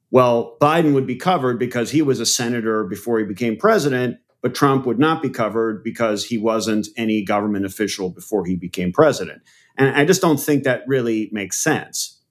Well, 0.09 0.57
Biden 0.61 0.93
would 0.93 1.05
be 1.05 1.17
covered 1.17 1.59
because 1.59 1.91
he 1.91 2.01
was 2.01 2.19
a 2.19 2.25
senator 2.25 2.85
before 2.85 3.19
he 3.19 3.25
became 3.25 3.57
president, 3.57 4.17
but 4.41 4.55
Trump 4.55 4.85
would 4.85 4.97
not 4.97 5.21
be 5.21 5.29
covered 5.29 5.83
because 5.83 6.25
he 6.25 6.37
wasn't 6.37 6.87
any 6.95 7.23
government 7.23 7.65
official 7.65 8.09
before 8.09 8.45
he 8.45 8.55
became 8.55 8.93
president. 8.93 9.41
And 9.77 9.95
I 9.95 10.05
just 10.05 10.21
don't 10.21 10.39
think 10.39 10.63
that 10.63 10.83
really 10.87 11.29
makes 11.33 11.57
sense. 11.57 12.21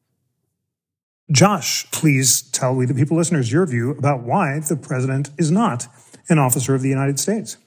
Josh, 1.31 1.91
please 1.91 2.43
tell 2.43 2.75
we, 2.75 2.87
the 2.87 2.95
people 2.95 3.17
listeners, 3.17 3.53
your 3.53 3.67
view 3.67 3.91
about 3.91 4.23
why 4.23 4.61
the 4.61 4.77
president 4.77 5.31
is 5.37 5.51
not 5.51 5.89
an 6.29 6.39
officer 6.39 6.75
of 6.75 6.83
the 6.83 6.89
United 6.89 7.21
States 7.21 7.59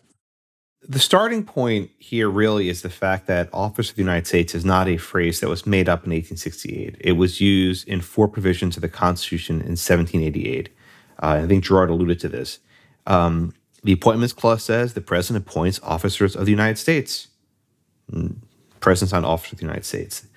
the 0.81 0.99
starting 0.99 1.43
point 1.43 1.91
here 1.99 2.29
really 2.29 2.69
is 2.69 2.81
the 2.81 2.89
fact 2.89 3.27
that 3.27 3.49
Office 3.51 3.89
of 3.89 3.95
the 3.95 4.01
United 4.01 4.27
States 4.27 4.55
is 4.55 4.63
not 4.63 4.87
a 4.87 4.97
phrase 4.97 5.39
that 5.39 5.49
was 5.49 5.65
made 5.65 5.89
up 5.89 6.05
in 6.05 6.11
1868. 6.11 6.95
It 6.99 7.13
was 7.13 7.41
used 7.41 7.87
in 7.87 8.01
four 8.01 8.27
provisions 8.27 8.77
of 8.77 8.81
the 8.81 8.89
Constitution 8.89 9.57
in 9.57 9.75
1788. 9.75 10.69
Uh, 11.21 11.41
I 11.43 11.47
think 11.47 11.65
Gerard 11.65 11.89
alluded 11.89 12.19
to 12.21 12.29
this. 12.29 12.59
Um, 13.05 13.53
the 13.83 13.91
Appointments 13.91 14.33
Clause 14.33 14.63
says 14.63 14.93
the 14.93 15.01
President 15.01 15.45
appoints 15.45 15.79
officers 15.83 16.35
of 16.35 16.45
the 16.45 16.51
United 16.51 16.77
States. 16.77 17.27
Mm, 18.11 18.37
President's 18.79 19.13
not 19.13 19.25
officer 19.25 19.55
of 19.55 19.59
the 19.59 19.65
United 19.65 19.85
States. 19.85 20.27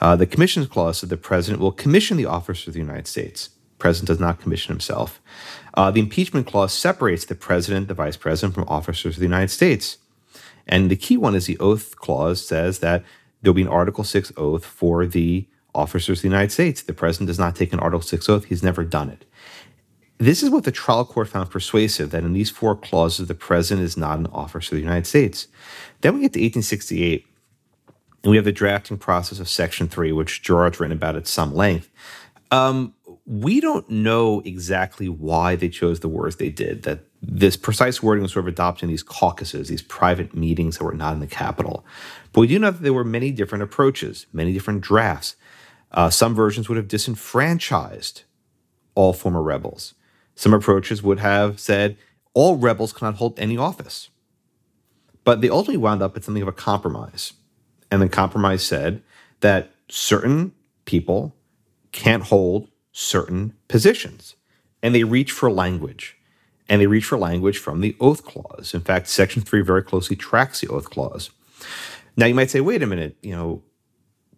Uh, 0.00 0.16
the 0.16 0.26
Commissions 0.26 0.66
Clause 0.66 0.98
said 0.98 1.08
the 1.08 1.16
President 1.16 1.60
will 1.60 1.72
commission 1.72 2.16
the 2.16 2.26
officers 2.26 2.68
of 2.68 2.74
the 2.74 2.80
United 2.80 3.06
States. 3.06 3.50
President 3.78 4.08
does 4.08 4.20
not 4.20 4.40
commission 4.40 4.72
himself. 4.72 5.20
Uh, 5.74 5.90
the 5.90 6.00
impeachment 6.00 6.46
clause 6.46 6.72
separates 6.72 7.24
the 7.24 7.34
president, 7.34 7.88
the 7.88 7.94
vice 7.94 8.16
president, 8.16 8.54
from 8.54 8.68
officers 8.68 9.16
of 9.16 9.20
the 9.20 9.26
United 9.26 9.48
States. 9.48 9.98
And 10.66 10.90
the 10.90 10.96
key 10.96 11.16
one 11.16 11.34
is 11.34 11.46
the 11.46 11.58
oath 11.58 11.96
clause 11.96 12.44
says 12.46 12.80
that 12.80 13.02
there'll 13.40 13.54
be 13.54 13.62
an 13.62 13.68
Article 13.68 14.04
6 14.04 14.32
oath 14.36 14.64
for 14.64 15.06
the 15.06 15.46
officers 15.74 16.18
of 16.18 16.22
the 16.22 16.28
United 16.28 16.52
States. 16.52 16.82
The 16.82 16.92
president 16.92 17.28
does 17.28 17.38
not 17.38 17.56
take 17.56 17.72
an 17.72 17.80
Article 17.80 18.02
6 18.02 18.28
oath, 18.28 18.44
he's 18.44 18.62
never 18.62 18.84
done 18.84 19.08
it. 19.08 19.24
This 20.18 20.42
is 20.42 20.50
what 20.50 20.62
the 20.64 20.70
trial 20.70 21.04
court 21.04 21.28
found 21.28 21.50
persuasive 21.50 22.10
that 22.10 22.22
in 22.22 22.32
these 22.32 22.50
four 22.50 22.76
clauses, 22.76 23.26
the 23.26 23.34
president 23.34 23.84
is 23.84 23.96
not 23.96 24.18
an 24.18 24.26
officer 24.26 24.76
of 24.76 24.78
the 24.78 24.84
United 24.84 25.06
States. 25.06 25.48
Then 26.00 26.14
we 26.14 26.20
get 26.20 26.32
to 26.34 26.38
1868, 26.38 27.26
and 28.22 28.30
we 28.30 28.36
have 28.36 28.44
the 28.44 28.52
drafting 28.52 28.98
process 28.98 29.40
of 29.40 29.48
Section 29.48 29.88
3, 29.88 30.12
which 30.12 30.42
Gerard's 30.42 30.78
written 30.78 30.96
about 30.96 31.16
at 31.16 31.26
some 31.26 31.52
length. 31.52 31.90
Um, 32.52 32.94
we 33.24 33.60
don't 33.60 33.88
know 33.88 34.42
exactly 34.44 35.08
why 35.08 35.56
they 35.56 35.70
chose 35.70 36.00
the 36.00 36.08
words 36.08 36.36
they 36.36 36.50
did. 36.50 36.82
That 36.82 37.00
this 37.22 37.56
precise 37.56 38.02
wording 38.02 38.22
was 38.22 38.32
sort 38.32 38.44
of 38.44 38.48
adopted 38.48 38.84
in 38.84 38.88
these 38.90 39.02
caucuses, 39.02 39.68
these 39.68 39.82
private 39.82 40.34
meetings 40.34 40.78
that 40.78 40.84
were 40.84 40.92
not 40.92 41.14
in 41.14 41.20
the 41.20 41.26
Capitol. 41.26 41.84
But 42.32 42.42
we 42.42 42.46
do 42.46 42.58
know 42.58 42.70
that 42.70 42.82
there 42.82 42.92
were 42.92 43.04
many 43.04 43.30
different 43.32 43.64
approaches, 43.64 44.26
many 44.32 44.52
different 44.52 44.82
drafts. 44.82 45.34
Uh, 45.92 46.10
some 46.10 46.34
versions 46.34 46.68
would 46.68 46.76
have 46.76 46.88
disenfranchised 46.88 48.24
all 48.94 49.14
former 49.14 49.42
rebels. 49.42 49.94
Some 50.34 50.52
approaches 50.52 51.02
would 51.02 51.20
have 51.20 51.58
said 51.58 51.96
all 52.34 52.56
rebels 52.56 52.92
cannot 52.92 53.14
hold 53.14 53.38
any 53.38 53.56
office. 53.56 54.10
But 55.24 55.40
they 55.40 55.48
ultimately 55.48 55.78
wound 55.78 56.02
up 56.02 56.16
at 56.16 56.24
something 56.24 56.42
of 56.42 56.48
a 56.48 56.52
compromise. 56.52 57.32
And 57.90 58.02
the 58.02 58.08
compromise 58.08 58.62
said 58.62 59.02
that 59.40 59.70
certain 59.88 60.52
people 60.84 61.34
can't 61.92 62.24
hold 62.24 62.68
certain 62.92 63.54
positions. 63.68 64.34
And 64.82 64.94
they 64.94 65.04
reach 65.04 65.30
for 65.30 65.50
language. 65.50 66.16
And 66.68 66.80
they 66.80 66.86
reach 66.86 67.04
for 67.04 67.18
language 67.18 67.58
from 67.58 67.80
the 67.80 67.96
oath 68.00 68.24
clause. 68.24 68.74
In 68.74 68.80
fact, 68.80 69.08
Section 69.08 69.42
3 69.42 69.62
very 69.62 69.82
closely 69.82 70.16
tracks 70.16 70.60
the 70.60 70.68
oath 70.68 70.90
clause. 70.90 71.30
Now, 72.16 72.26
you 72.26 72.34
might 72.34 72.50
say, 72.50 72.60
wait 72.60 72.82
a 72.82 72.86
minute, 72.86 73.16
you 73.22 73.34
know, 73.34 73.62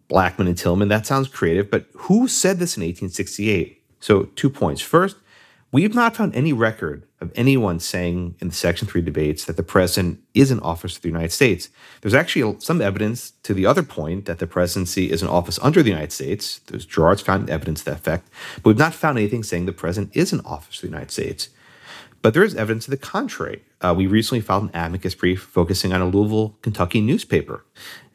Blackman 0.07 0.47
and 0.47 0.57
Tillman, 0.57 0.87
that 0.89 1.07
sounds 1.07 1.27
creative, 1.27 1.71
but 1.71 1.87
who 1.93 2.27
said 2.27 2.59
this 2.59 2.77
in 2.77 2.81
1868? 2.81 3.81
So, 3.99 4.23
two 4.35 4.49
points. 4.49 4.81
First, 4.81 5.17
We've 5.75 5.93
not 5.93 6.15
found 6.15 6.33
any 6.33 6.53
record 6.53 7.05
of 7.25 7.33
anyone 7.35 7.79
saying 7.79 8.35
in 8.39 8.49
the 8.49 8.53
Section 8.53 8.87
3 8.87 9.01
debates 9.01 9.45
that 9.45 9.57
the 9.57 9.63
president 9.63 10.19
is 10.33 10.51
an 10.51 10.59
office 10.61 10.95
of 10.95 11.01
the 11.01 11.09
United 11.09 11.31
States. 11.31 11.69
There's 12.01 12.13
actually 12.13 12.59
some 12.59 12.81
evidence 12.81 13.31
to 13.43 13.53
the 13.53 13.65
other 13.65 13.83
point 13.83 14.25
that 14.25 14.39
the 14.39 14.47
presidency 14.47 15.11
is 15.11 15.21
an 15.21 15.27
office 15.27 15.59
under 15.61 15.83
the 15.83 15.89
United 15.89 16.11
States. 16.11 16.59
There's 16.67 16.85
Gerard's 16.85 17.21
found 17.21 17.49
evidence 17.49 17.79
to 17.79 17.85
that 17.85 17.99
effect, 17.99 18.29
but 18.55 18.65
we've 18.65 18.77
not 18.77 18.93
found 18.93 19.17
anything 19.17 19.43
saying 19.43 19.65
the 19.65 19.73
president 19.73 20.15
is 20.15 20.31
an 20.31 20.41
office 20.45 20.77
of 20.77 20.81
the 20.81 20.87
United 20.87 21.11
States. 21.11 21.49
But 22.21 22.33
there 22.33 22.43
is 22.43 22.55
evidence 22.55 22.85
to 22.85 22.91
the 22.91 22.97
contrary. 22.97 23.63
Uh, 23.81 23.93
we 23.95 24.07
recently 24.07 24.41
filed 24.41 24.63
an 24.63 24.71
amicus 24.73 25.13
brief 25.13 25.43
focusing 25.43 25.93
on 25.93 26.01
a 26.01 26.07
Louisville, 26.07 26.57
Kentucky 26.61 26.99
newspaper. 26.99 27.63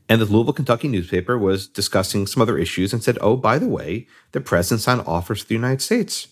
And 0.09 0.21
the 0.21 0.25
Louisville, 0.25 0.53
Kentucky 0.53 0.89
newspaper 0.89 1.39
was 1.39 1.69
discussing 1.69 2.27
some 2.27 2.43
other 2.43 2.59
issues 2.59 2.93
and 2.93 3.05
said, 3.05 3.17
oh, 3.21 3.37
by 3.37 3.59
the 3.59 3.69
way, 3.69 4.09
the 4.33 4.41
president's 4.41 4.89
on 4.89 4.99
office 5.03 5.43
of 5.43 5.49
the 5.49 5.55
United 5.55 5.81
States. 5.81 6.27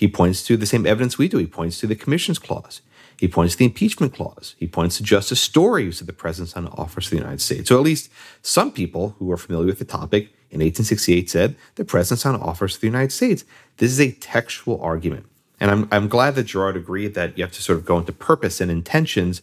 He 0.00 0.08
points 0.08 0.42
to 0.44 0.56
the 0.56 0.64
same 0.64 0.86
evidence 0.86 1.18
we 1.18 1.28
do. 1.28 1.36
He 1.36 1.46
points 1.46 1.78
to 1.80 1.86
the 1.86 1.94
commissions 1.94 2.38
clause. 2.38 2.80
He 3.18 3.28
points 3.28 3.52
to 3.52 3.58
the 3.58 3.66
impeachment 3.66 4.14
clause. 4.14 4.54
He 4.58 4.66
points 4.66 4.96
to 4.96 5.02
Justice 5.02 5.42
Story, 5.42 5.84
who 5.84 5.92
said 5.92 6.06
the 6.06 6.14
president's 6.14 6.56
on 6.56 6.68
office 6.68 7.04
of 7.04 7.10
the 7.10 7.18
United 7.18 7.42
States. 7.42 7.68
So 7.68 7.76
at 7.76 7.82
least 7.82 8.10
some 8.40 8.72
people 8.72 9.14
who 9.18 9.30
are 9.30 9.36
familiar 9.36 9.66
with 9.66 9.78
the 9.78 9.84
topic 9.84 10.30
in 10.50 10.60
1868 10.60 11.28
said 11.28 11.54
the 11.74 11.84
president's 11.84 12.24
on 12.24 12.36
office 12.36 12.76
of 12.76 12.80
the 12.80 12.86
United 12.86 13.12
States. 13.12 13.44
This 13.76 13.90
is 13.90 14.00
a 14.00 14.12
textual 14.12 14.80
argument. 14.80 15.26
And 15.60 15.70
I'm, 15.70 15.86
I'm 15.92 16.08
glad 16.08 16.34
that 16.36 16.44
Gerard 16.44 16.78
agreed 16.78 17.12
that 17.12 17.36
you 17.36 17.44
have 17.44 17.52
to 17.52 17.62
sort 17.62 17.76
of 17.76 17.84
go 17.84 17.98
into 17.98 18.14
purpose 18.14 18.58
and 18.62 18.70
intentions. 18.70 19.42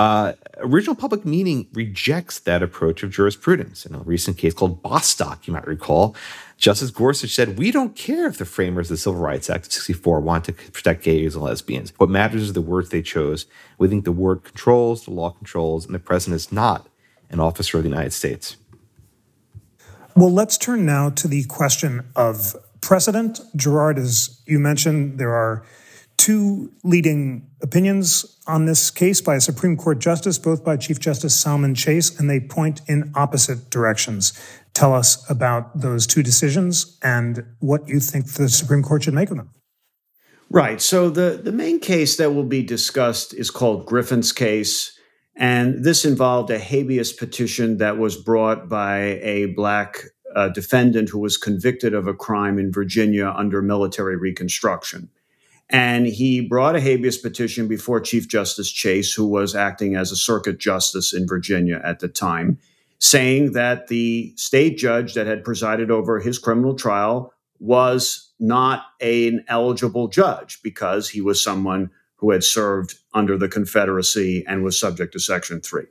Uh, 0.00 0.32
original 0.62 0.94
public 0.94 1.24
meaning 1.24 1.66
rejects 1.72 2.38
that 2.40 2.62
approach 2.62 3.02
of 3.02 3.10
jurisprudence. 3.10 3.84
In 3.84 3.94
a 3.94 3.98
recent 3.98 4.38
case 4.38 4.54
called 4.54 4.82
Bostock, 4.82 5.46
you 5.46 5.52
might 5.52 5.66
recall, 5.66 6.16
Justice 6.56 6.90
Gorsuch 6.90 7.34
said, 7.34 7.58
We 7.58 7.70
don't 7.70 7.96
care 7.96 8.26
if 8.26 8.38
the 8.38 8.44
framers 8.44 8.90
of 8.90 8.94
the 8.94 9.00
Civil 9.00 9.20
Rights 9.20 9.50
Act 9.50 9.66
of 9.66 9.72
64 9.72 10.20
want 10.20 10.44
to 10.46 10.52
protect 10.52 11.02
gays 11.02 11.34
and 11.34 11.44
lesbians. 11.44 11.92
What 11.98 12.08
matters 12.08 12.42
is 12.42 12.52
the 12.52 12.60
words 12.60 12.90
they 12.90 13.02
chose. 13.02 13.46
We 13.78 13.88
think 13.88 14.04
the 14.04 14.12
word 14.12 14.44
controls, 14.44 15.04
the 15.04 15.10
law 15.10 15.30
controls, 15.30 15.84
and 15.84 15.94
the 15.94 15.98
president 15.98 16.36
is 16.36 16.52
not 16.52 16.88
an 17.30 17.40
officer 17.40 17.78
of 17.78 17.84
the 17.84 17.90
United 17.90 18.12
States. 18.12 18.56
Well, 20.14 20.30
let's 20.30 20.58
turn 20.58 20.84
now 20.84 21.10
to 21.10 21.26
the 21.26 21.44
question 21.44 22.06
of 22.14 22.54
precedent. 22.82 23.40
Gerard, 23.56 23.98
as 23.98 24.40
you 24.46 24.58
mentioned, 24.58 25.18
there 25.18 25.32
are 25.32 25.64
two 26.22 26.72
leading 26.84 27.50
opinions 27.62 28.38
on 28.46 28.64
this 28.66 28.92
case 28.92 29.20
by 29.20 29.34
a 29.34 29.40
Supreme 29.40 29.76
Court 29.76 29.98
justice, 29.98 30.38
both 30.38 30.62
by 30.62 30.76
Chief 30.76 31.00
Justice 31.00 31.34
Salmon 31.34 31.74
Chase, 31.74 32.16
and 32.16 32.30
they 32.30 32.38
point 32.38 32.80
in 32.86 33.10
opposite 33.16 33.70
directions 33.70 34.32
tell 34.72 34.94
us 34.94 35.28
about 35.28 35.80
those 35.80 36.06
two 36.06 36.22
decisions 36.22 36.96
and 37.02 37.44
what 37.58 37.88
you 37.88 37.98
think 37.98 38.26
the 38.34 38.48
Supreme 38.48 38.84
Court 38.84 39.02
should 39.02 39.14
make 39.14 39.32
of 39.32 39.36
them. 39.36 39.50
Right. 40.48 40.80
So 40.80 41.10
the, 41.10 41.40
the 41.42 41.50
main 41.50 41.80
case 41.80 42.16
that 42.18 42.30
will 42.30 42.44
be 42.44 42.62
discussed 42.62 43.34
is 43.34 43.50
called 43.50 43.84
Griffin's 43.86 44.30
case. 44.30 44.96
And 45.34 45.84
this 45.84 46.04
involved 46.04 46.50
a 46.50 46.58
habeas 46.58 47.12
petition 47.12 47.78
that 47.78 47.98
was 47.98 48.16
brought 48.16 48.68
by 48.68 49.18
a 49.22 49.46
black 49.46 50.04
uh, 50.36 50.50
defendant 50.50 51.08
who 51.08 51.18
was 51.18 51.36
convicted 51.36 51.94
of 51.94 52.06
a 52.06 52.14
crime 52.14 52.60
in 52.60 52.70
Virginia 52.70 53.34
under 53.36 53.60
military 53.60 54.16
reconstruction. 54.16 55.10
And 55.72 56.06
he 56.06 56.46
brought 56.46 56.76
a 56.76 56.80
habeas 56.80 57.16
petition 57.16 57.66
before 57.66 57.98
Chief 58.00 58.28
Justice 58.28 58.70
Chase, 58.70 59.12
who 59.14 59.26
was 59.26 59.56
acting 59.56 59.96
as 59.96 60.12
a 60.12 60.16
circuit 60.16 60.58
justice 60.58 61.14
in 61.14 61.26
Virginia 61.26 61.80
at 61.82 62.00
the 62.00 62.08
time 62.08 62.58
saying 63.02 63.50
that 63.50 63.88
the 63.88 64.32
state 64.36 64.78
judge 64.78 65.14
that 65.14 65.26
had 65.26 65.42
presided 65.42 65.90
over 65.90 66.20
his 66.20 66.38
criminal 66.38 66.72
trial 66.72 67.34
was 67.58 68.30
not 68.38 68.84
an 69.00 69.44
eligible 69.48 70.06
judge 70.06 70.62
because 70.62 71.08
he 71.08 71.20
was 71.20 71.42
someone 71.42 71.90
who 72.14 72.30
had 72.30 72.44
served 72.44 72.94
under 73.12 73.36
the 73.36 73.48
Confederacy 73.48 74.44
and 74.46 74.62
was 74.62 74.78
subject 74.78 75.12
to 75.12 75.18
Section 75.18 75.60
3. 75.60 75.82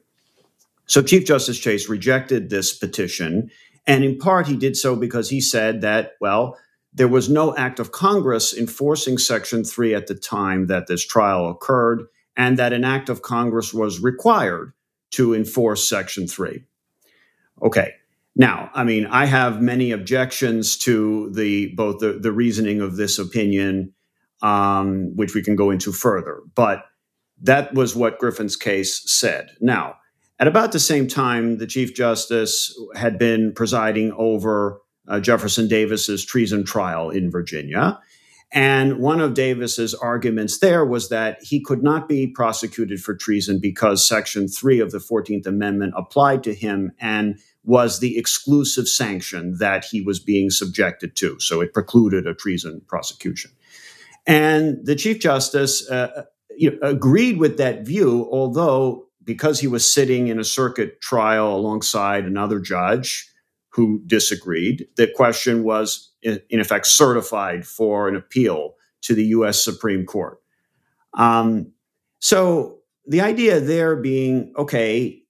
So 0.86 1.02
Chief 1.02 1.26
Justice 1.26 1.60
Chase 1.60 1.90
rejected 1.90 2.50
this 2.50 2.74
petition. 2.74 3.52
And 3.86 4.06
in 4.06 4.18
part, 4.18 4.48
he 4.48 4.56
did 4.56 4.78
so 4.78 4.96
because 4.96 5.30
he 5.30 5.42
said 5.42 5.82
that, 5.82 6.14
well, 6.22 6.58
there 6.94 7.08
was 7.08 7.30
no 7.30 7.56
act 7.56 7.80
of 7.80 7.92
Congress 7.92 8.54
enforcing 8.54 9.18
Section 9.18 9.64
3 9.64 9.96
at 9.96 10.08
the 10.08 10.16
time 10.16 10.68
that 10.68 10.88
this 10.88 11.06
trial 11.06 11.50
occurred, 11.50 12.04
and 12.36 12.58
that 12.58 12.74
an 12.74 12.84
act 12.84 13.10
of 13.10 13.22
Congress 13.22 13.74
was 13.74 14.02
required 14.02 14.74
to 15.12 15.34
enforce 15.34 15.88
Section 15.88 16.28
3. 16.28 16.64
Okay. 17.62 17.94
Now, 18.36 18.70
I 18.74 18.84
mean, 18.84 19.06
I 19.08 19.26
have 19.26 19.62
many 19.62 19.92
objections 19.92 20.78
to 20.80 21.30
the 21.32 21.74
both 21.76 22.00
the, 22.00 22.14
the 22.14 22.32
reasoning 22.32 22.80
of 22.80 22.96
this 22.96 23.20
opinion, 23.20 23.94
um, 24.42 25.16
which 25.16 25.36
we 25.36 25.44
can 25.44 25.56
go 25.56 25.70
into 25.70 25.92
further. 25.92 26.40
But 26.56 26.86
that 27.42 27.74
was 27.74 27.96
what 27.96 28.20
Griffin's 28.20 28.56
case 28.56 29.02
said. 29.12 29.50
Now, 29.60 29.96
at 30.40 30.48
about 30.48 30.72
the 30.72 30.80
same 30.80 31.08
time, 31.08 31.58
the 31.58 31.68
Chief 31.68 31.94
Justice 31.94 32.74
had 32.96 33.20
been 33.20 33.54
presiding 33.54 34.14
over 34.14 34.82
uh, 35.08 35.20
Jefferson 35.20 35.68
Davis's 35.68 36.26
treason 36.26 36.64
trial 36.64 37.10
in 37.10 37.32
Virginia. 37.32 38.00
And 38.54 39.00
one 39.00 39.22
of 39.22 39.34
Davis's 39.34 39.94
arguments 39.94 40.60
there 40.60 40.86
was 40.86 41.08
that 41.10 41.42
he 41.42 41.64
could 41.64 41.84
not 41.84 42.10
be 42.10 42.28
prosecuted 42.28 43.02
for 43.02 43.16
treason 43.16 43.60
because 43.62 44.06
Section 44.06 44.50
3 44.50 44.82
of 44.82 44.92
the 44.92 44.98
14th 44.98 45.48
Amendment 45.48 45.94
applied 45.96 46.44
to 46.44 46.54
him 46.54 46.92
and 47.00 47.40
was 47.64 48.00
the 48.00 48.18
exclusive 48.18 48.88
sanction 48.88 49.56
that 49.60 49.86
he 49.86 50.02
was 50.02 50.20
being 50.20 50.50
subjected 50.50 51.16
to. 51.16 51.40
So 51.40 51.62
it 51.62 51.74
precluded 51.74 52.28
a 52.28 52.34
treason 52.34 52.82
prosecution. 52.88 53.52
And 54.28 54.86
the 54.86 54.96
Chief 54.96 55.20
Justice 55.20 55.90
uh, 55.90 56.24
you 56.58 56.72
know, 56.72 56.78
agreed 56.82 57.38
with 57.38 57.58
that 57.58 57.86
view, 57.86 58.28
although 58.32 59.08
because 59.24 59.60
he 59.60 59.68
was 59.68 59.92
sitting 59.92 60.28
in 60.28 60.40
a 60.40 60.44
circuit 60.44 61.00
trial 61.00 61.56
alongside 61.56 62.26
another 62.26 62.60
judge 62.60 63.31
who 63.72 64.02
disagreed, 64.06 64.88
the 64.98 65.08
question 65.08 65.64
was, 65.64 66.12
in, 66.22 66.60
effect, 66.60 66.86
certified 66.86 67.66
for 67.66 68.08
an 68.08 68.16
appeal 68.16 68.76
to 69.02 69.16
the 69.16 69.26
US 69.26 69.64
Supreme 69.64 70.06
Court. 70.06 70.40
Um, 71.14 71.72
so 72.20 72.80
the 73.08 73.22
idea 73.22 73.60
there 73.60 73.96
being 73.96 74.54
okay, 74.58 75.24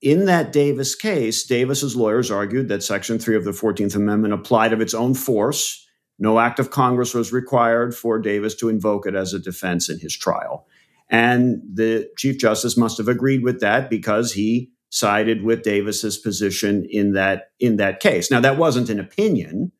in 0.00 0.26
that 0.26 0.52
Davis 0.52 0.94
case, 0.94 1.44
Davis's 1.44 1.96
lawyers 1.96 2.30
argued 2.30 2.68
that 2.68 2.82
Section 2.82 3.18
3 3.18 3.36
of 3.36 3.44
the 3.44 3.50
14th 3.50 3.96
Amendment 3.96 4.32
applied 4.32 4.72
of 4.72 4.80
its 4.80 4.94
own 4.94 5.14
force. 5.14 5.84
No 6.18 6.38
act 6.38 6.58
of 6.58 6.70
Congress 6.70 7.14
was 7.14 7.32
required 7.32 7.94
for 7.94 8.18
Davis 8.18 8.54
to 8.56 8.68
invoke 8.68 9.06
it 9.06 9.14
as 9.14 9.34
a 9.34 9.38
defense 9.38 9.88
in 9.88 9.98
his 9.98 10.16
trial. 10.16 10.66
And 11.10 11.62
the 11.72 12.10
Chief 12.16 12.38
Justice 12.38 12.76
must 12.76 12.98
have 12.98 13.08
agreed 13.08 13.42
with 13.42 13.60
that 13.60 13.90
because 13.90 14.32
he 14.32 14.70
sided 14.90 15.42
with 15.42 15.62
Davis's 15.62 16.16
position 16.16 16.86
in 16.90 17.12
that 17.12 17.50
in 17.60 17.76
that 17.76 18.00
case. 18.00 18.30
Now 18.30 18.40
that 18.40 18.58
wasn't 18.58 18.90
an 18.90 19.00
opinion. 19.00 19.72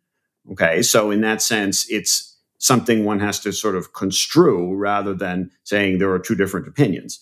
Okay, 0.53 0.83
so 0.83 1.11
in 1.11 1.21
that 1.21 1.43
sense, 1.43 1.87
it's 1.91 2.37
something 2.59 3.05
one 3.05 3.21
has 3.21 3.39
to 3.41 3.53
sort 3.53 3.77
of 3.77 3.93
construe 3.93 4.75
rather 4.75 5.15
than 5.15 5.51
saying 5.65 5.99
there 5.99 6.11
are 6.11 6.19
two 6.19 6.35
different 6.35 6.67
opinions. 6.67 7.21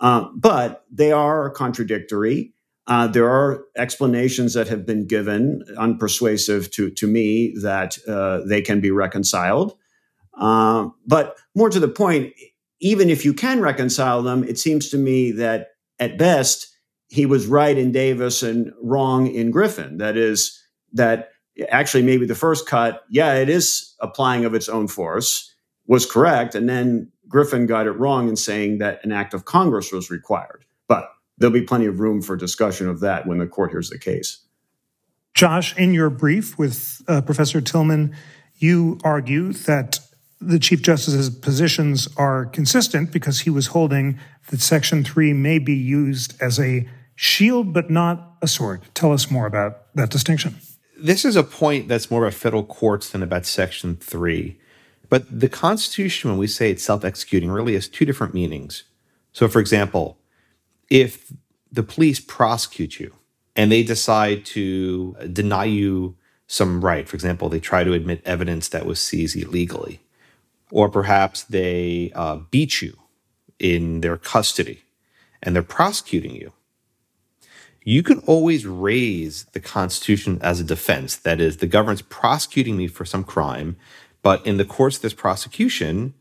Uh, 0.00 0.26
but 0.34 0.84
they 0.90 1.12
are 1.12 1.50
contradictory. 1.50 2.52
Uh, 2.86 3.06
there 3.06 3.28
are 3.28 3.64
explanations 3.76 4.54
that 4.54 4.66
have 4.68 4.86
been 4.86 5.06
given, 5.06 5.62
unpersuasive 5.76 6.72
to, 6.72 6.90
to 6.90 7.06
me, 7.06 7.54
that 7.60 7.98
uh, 8.08 8.40
they 8.46 8.62
can 8.62 8.80
be 8.80 8.90
reconciled. 8.90 9.76
Uh, 10.38 10.88
but 11.06 11.36
more 11.54 11.68
to 11.68 11.78
the 11.78 11.88
point, 11.88 12.32
even 12.80 13.10
if 13.10 13.24
you 13.24 13.34
can 13.34 13.60
reconcile 13.60 14.22
them, 14.22 14.42
it 14.42 14.58
seems 14.58 14.88
to 14.88 14.96
me 14.96 15.30
that 15.32 15.68
at 15.98 16.16
best, 16.16 16.69
he 17.10 17.26
was 17.26 17.46
right 17.46 17.76
in 17.76 17.90
Davis 17.90 18.42
and 18.42 18.72
wrong 18.80 19.26
in 19.26 19.50
Griffin. 19.50 19.98
That 19.98 20.16
is, 20.16 20.62
that 20.92 21.30
actually 21.68 22.04
maybe 22.04 22.24
the 22.24 22.36
first 22.36 22.68
cut, 22.68 23.02
yeah, 23.10 23.34
it 23.34 23.48
is 23.48 23.94
applying 24.00 24.44
of 24.44 24.54
its 24.54 24.68
own 24.68 24.86
force, 24.86 25.52
was 25.88 26.06
correct. 26.06 26.54
And 26.54 26.68
then 26.68 27.10
Griffin 27.28 27.66
got 27.66 27.88
it 27.88 27.92
wrong 27.92 28.28
in 28.28 28.36
saying 28.36 28.78
that 28.78 29.04
an 29.04 29.10
act 29.10 29.34
of 29.34 29.44
Congress 29.44 29.92
was 29.92 30.08
required. 30.08 30.64
But 30.86 31.10
there'll 31.38 31.52
be 31.52 31.62
plenty 31.62 31.86
of 31.86 31.98
room 31.98 32.22
for 32.22 32.36
discussion 32.36 32.88
of 32.88 33.00
that 33.00 33.26
when 33.26 33.38
the 33.38 33.46
court 33.46 33.72
hears 33.72 33.90
the 33.90 33.98
case. 33.98 34.38
Josh, 35.34 35.76
in 35.76 35.92
your 35.92 36.10
brief 36.10 36.58
with 36.58 37.02
uh, 37.08 37.22
Professor 37.22 37.60
Tillman, 37.60 38.14
you 38.56 38.98
argue 39.02 39.52
that 39.52 39.98
the 40.40 40.58
Chief 40.60 40.80
Justice's 40.80 41.28
positions 41.28 42.08
are 42.16 42.46
consistent 42.46 43.12
because 43.12 43.40
he 43.40 43.50
was 43.50 43.68
holding 43.68 44.18
that 44.48 44.60
Section 44.60 45.02
3 45.02 45.32
may 45.32 45.58
be 45.58 45.74
used 45.74 46.40
as 46.40 46.58
a 46.58 46.88
shield 47.20 47.70
but 47.74 47.90
not 47.90 48.32
a 48.40 48.48
sword. 48.48 48.80
Tell 48.94 49.12
us 49.12 49.30
more 49.30 49.44
about 49.44 49.94
that 49.94 50.08
distinction. 50.08 50.56
This 50.96 51.26
is 51.26 51.36
a 51.36 51.42
point 51.42 51.86
that's 51.86 52.10
more 52.10 52.22
about 52.22 52.32
federal 52.32 52.64
courts 52.64 53.10
than 53.10 53.22
about 53.22 53.44
Section 53.44 53.96
3. 53.96 54.58
But 55.10 55.40
the 55.40 55.48
Constitution, 55.50 56.30
when 56.30 56.38
we 56.38 56.46
say 56.46 56.70
it's 56.70 56.82
self 56.82 57.04
executing, 57.04 57.50
really 57.50 57.74
has 57.74 57.88
two 57.88 58.06
different 58.06 58.32
meanings. 58.32 58.84
So, 59.32 59.48
for 59.48 59.60
example, 59.60 60.16
if 60.88 61.30
the 61.70 61.82
police 61.82 62.20
prosecute 62.20 62.98
you 62.98 63.12
and 63.54 63.70
they 63.70 63.82
decide 63.82 64.46
to 64.46 65.14
deny 65.30 65.64
you 65.64 66.16
some 66.46 66.82
right, 66.82 67.06
for 67.06 67.16
example, 67.16 67.50
they 67.50 67.60
try 67.60 67.84
to 67.84 67.92
admit 67.92 68.22
evidence 68.24 68.68
that 68.68 68.86
was 68.86 68.98
seized 68.98 69.36
illegally, 69.36 70.00
or 70.70 70.88
perhaps 70.88 71.42
they 71.44 72.12
uh, 72.14 72.36
beat 72.50 72.80
you 72.80 72.96
in 73.58 74.00
their 74.00 74.16
custody 74.16 74.80
and 75.42 75.54
they're 75.54 75.62
prosecuting 75.62 76.34
you, 76.34 76.52
you 77.84 78.02
can 78.02 78.18
always 78.20 78.66
raise 78.66 79.44
the 79.52 79.60
Constitution 79.60 80.38
as 80.42 80.60
a 80.60 80.64
defense. 80.64 81.16
That 81.16 81.40
is, 81.40 81.56
the 81.56 81.66
government's 81.66 82.02
prosecuting 82.08 82.76
me 82.76 82.86
for 82.86 83.04
some 83.04 83.24
crime, 83.24 83.76
but 84.22 84.44
in 84.46 84.58
the 84.58 84.64
course 84.64 84.96
of 84.96 85.02
this 85.02 85.14
prosecution, 85.14 86.14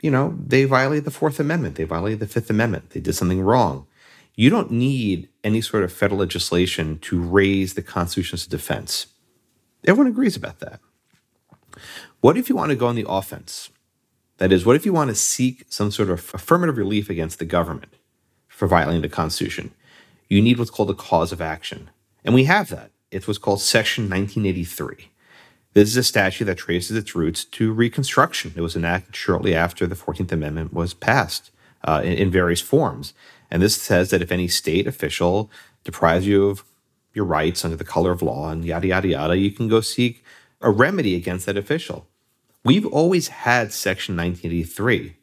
you 0.00 0.10
know, 0.10 0.36
they 0.44 0.64
violated 0.64 1.04
the 1.04 1.10
Fourth 1.10 1.38
Amendment, 1.38 1.76
they 1.76 1.84
violated 1.84 2.20
the 2.20 2.26
Fifth 2.26 2.50
Amendment, 2.50 2.90
they 2.90 3.00
did 3.00 3.14
something 3.14 3.42
wrong. 3.42 3.86
You 4.34 4.48
don't 4.48 4.70
need 4.70 5.28
any 5.44 5.60
sort 5.60 5.84
of 5.84 5.92
federal 5.92 6.20
legislation 6.20 6.98
to 7.00 7.20
raise 7.20 7.74
the 7.74 7.82
Constitution 7.82 8.36
as 8.36 8.46
a 8.46 8.50
defense. 8.50 9.08
Everyone 9.86 10.10
agrees 10.10 10.36
about 10.36 10.60
that. 10.60 10.80
What 12.20 12.38
if 12.38 12.48
you 12.48 12.56
want 12.56 12.70
to 12.70 12.76
go 12.76 12.86
on 12.86 12.94
the 12.94 13.06
offense? 13.06 13.68
That 14.38 14.52
is, 14.52 14.64
what 14.64 14.76
if 14.76 14.86
you 14.86 14.92
want 14.92 15.10
to 15.10 15.14
seek 15.14 15.66
some 15.68 15.90
sort 15.90 16.08
of 16.08 16.18
affirmative 16.34 16.78
relief 16.78 17.10
against 17.10 17.38
the 17.38 17.44
government 17.44 17.94
for 18.48 18.66
violating 18.66 19.02
the 19.02 19.08
Constitution? 19.08 19.72
You 20.32 20.40
need 20.40 20.58
what's 20.58 20.70
called 20.70 20.88
a 20.88 20.94
cause 20.94 21.30
of 21.30 21.42
action. 21.42 21.90
And 22.24 22.34
we 22.34 22.44
have 22.44 22.70
that. 22.70 22.90
It's 23.10 23.26
what's 23.26 23.36
called 23.36 23.60
Section 23.60 24.04
1983. 24.04 25.10
This 25.74 25.90
is 25.90 25.96
a 25.98 26.02
statute 26.02 26.46
that 26.46 26.56
traces 26.56 26.96
its 26.96 27.14
roots 27.14 27.44
to 27.44 27.70
Reconstruction. 27.70 28.54
It 28.56 28.62
was 28.62 28.74
enacted 28.74 29.14
shortly 29.14 29.54
after 29.54 29.86
the 29.86 29.94
14th 29.94 30.32
Amendment 30.32 30.72
was 30.72 30.94
passed 30.94 31.50
uh, 31.84 32.00
in, 32.02 32.14
in 32.14 32.30
various 32.30 32.62
forms. 32.62 33.12
And 33.50 33.60
this 33.60 33.76
says 33.76 34.08
that 34.08 34.22
if 34.22 34.32
any 34.32 34.48
state 34.48 34.86
official 34.86 35.50
deprives 35.84 36.26
you 36.26 36.48
of 36.48 36.64
your 37.12 37.26
rights 37.26 37.62
under 37.62 37.76
the 37.76 37.84
color 37.84 38.10
of 38.10 38.22
law 38.22 38.48
and 38.48 38.64
yada, 38.64 38.86
yada, 38.86 39.08
yada, 39.08 39.36
you 39.36 39.50
can 39.50 39.68
go 39.68 39.82
seek 39.82 40.24
a 40.62 40.70
remedy 40.70 41.14
against 41.14 41.44
that 41.44 41.58
official. 41.58 42.06
We've 42.64 42.86
always 42.86 43.28
had 43.28 43.70
Section 43.70 44.16
1983. 44.16 45.14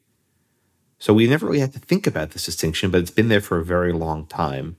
So 1.00 1.16
we 1.16 1.26
never 1.26 1.48
really 1.48 1.62
had 1.62 1.74
to 1.74 1.80
think 1.80 2.06
about 2.06 2.30
this 2.30 2.46
distinction, 2.46 2.92
but 2.92 3.02
it's 3.02 3.10
been 3.10 3.30
there 3.30 3.42
for 3.42 3.58
a 3.58 3.66
very 3.66 3.92
long 3.92 4.28
time. 4.28 4.76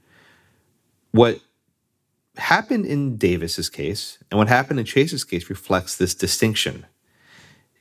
What 1.12 1.40
happened 2.36 2.86
in 2.86 3.16
Davis's 3.16 3.68
case 3.68 4.18
and 4.30 4.38
what 4.38 4.48
happened 4.48 4.80
in 4.80 4.86
Chase's 4.86 5.24
case 5.24 5.50
reflects 5.50 5.96
this 5.96 6.14
distinction. 6.14 6.86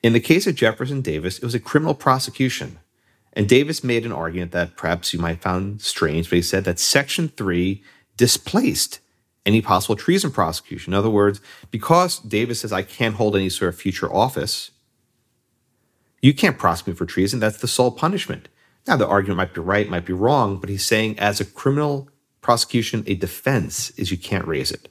In 0.01 0.13
the 0.13 0.19
case 0.19 0.47
of 0.47 0.55
Jefferson 0.55 1.01
Davis, 1.01 1.37
it 1.37 1.43
was 1.43 1.55
a 1.55 1.59
criminal 1.59 1.93
prosecution. 1.93 2.79
And 3.33 3.47
Davis 3.47 3.83
made 3.83 4.05
an 4.05 4.11
argument 4.11 4.51
that 4.53 4.75
perhaps 4.75 5.13
you 5.13 5.19
might 5.19 5.41
find 5.41 5.81
strange, 5.81 6.29
but 6.29 6.37
he 6.37 6.41
said 6.41 6.63
that 6.65 6.79
Section 6.79 7.29
3 7.29 7.83
displaced 8.17 8.99
any 9.45 9.61
possible 9.61 9.95
treason 9.95 10.31
prosecution. 10.31 10.93
In 10.93 10.97
other 10.97 11.09
words, 11.09 11.39
because 11.71 12.19
Davis 12.19 12.61
says 12.61 12.73
I 12.73 12.81
can't 12.81 13.15
hold 13.15 13.35
any 13.35 13.49
sort 13.49 13.73
of 13.73 13.79
future 13.79 14.11
office, 14.11 14.71
you 16.21 16.33
can't 16.33 16.57
prosecute 16.57 16.97
for 16.97 17.05
treason. 17.05 17.39
That's 17.39 17.59
the 17.59 17.67
sole 17.67 17.91
punishment. 17.91 18.49
Now, 18.87 18.97
the 18.97 19.07
argument 19.07 19.37
might 19.37 19.53
be 19.53 19.61
right, 19.61 19.89
might 19.89 20.05
be 20.05 20.13
wrong, 20.13 20.57
but 20.57 20.69
he's 20.69 20.85
saying 20.85 21.19
as 21.19 21.39
a 21.39 21.45
criminal 21.45 22.09
prosecution, 22.41 23.03
a 23.07 23.15
defense 23.15 23.91
is 23.91 24.11
you 24.11 24.17
can't 24.17 24.47
raise 24.47 24.71
it. 24.71 24.89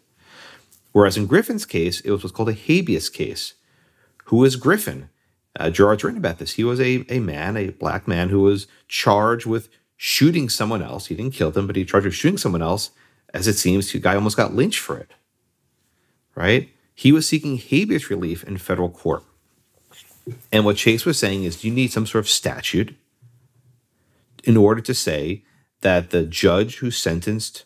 Whereas 0.93 1.17
in 1.17 1.27
Griffin's 1.27 1.67
case, 1.67 2.01
it 2.01 2.11
was 2.11 2.23
what's 2.23 2.35
called 2.35 2.49
a 2.49 2.55
habeas 2.55 3.09
case. 3.09 3.55
Who 4.27 4.45
is 4.45 4.57
Griffin? 4.57 5.11
Uh, 5.59 5.71
Gerard's 5.71 6.05
written 6.05 6.19
about 6.19 6.39
this. 6.39 6.53
He 6.53 6.65
was 6.65 6.81
a, 6.81 7.05
a 7.09 7.21
man, 7.21 7.57
a 7.57 7.71
black 7.71 8.07
man, 8.07 8.29
who 8.29 8.41
was 8.41 8.67
charged 8.87 9.47
with 9.47 9.69
shooting 9.97 10.49
someone 10.49 10.83
else. 10.83 11.07
He 11.07 11.15
didn't 11.15 11.35
kill 11.35 11.51
them, 11.51 11.67
but 11.67 11.77
he 11.77 11.85
charged 11.85 12.07
with 12.07 12.15
shooting 12.15 12.39
someone 12.39 12.63
else 12.63 12.91
as 13.35 13.47
it 13.47 13.55
seems, 13.55 13.93
the 13.93 13.99
guy 13.99 14.15
almost 14.15 14.37
got 14.37 14.55
lynched 14.55 14.81
for 14.81 14.97
it. 14.97 15.11
Right? 16.35 16.71
He 16.95 17.13
was 17.13 17.29
seeking 17.29 17.59
habeas 17.59 18.11
relief 18.11 18.45
in 18.45 18.59
federal 18.59 18.91
court. 18.91 19.23
And 20.53 20.65
what 20.65 20.77
Chase 20.77 21.05
was 21.05 21.19
saying 21.19 21.45
is 21.45 21.65
you 21.65 21.73
need 21.73 21.93
some 21.93 22.07
sort 22.07 22.25
of 22.25 22.29
statute 22.29 22.97
in 24.45 24.57
order 24.57 24.81
to 24.81 24.95
say 24.95 25.43
that 25.81 26.11
the 26.11 26.25
judge 26.25 26.77
who 26.77 26.91
sentenced 26.91 27.65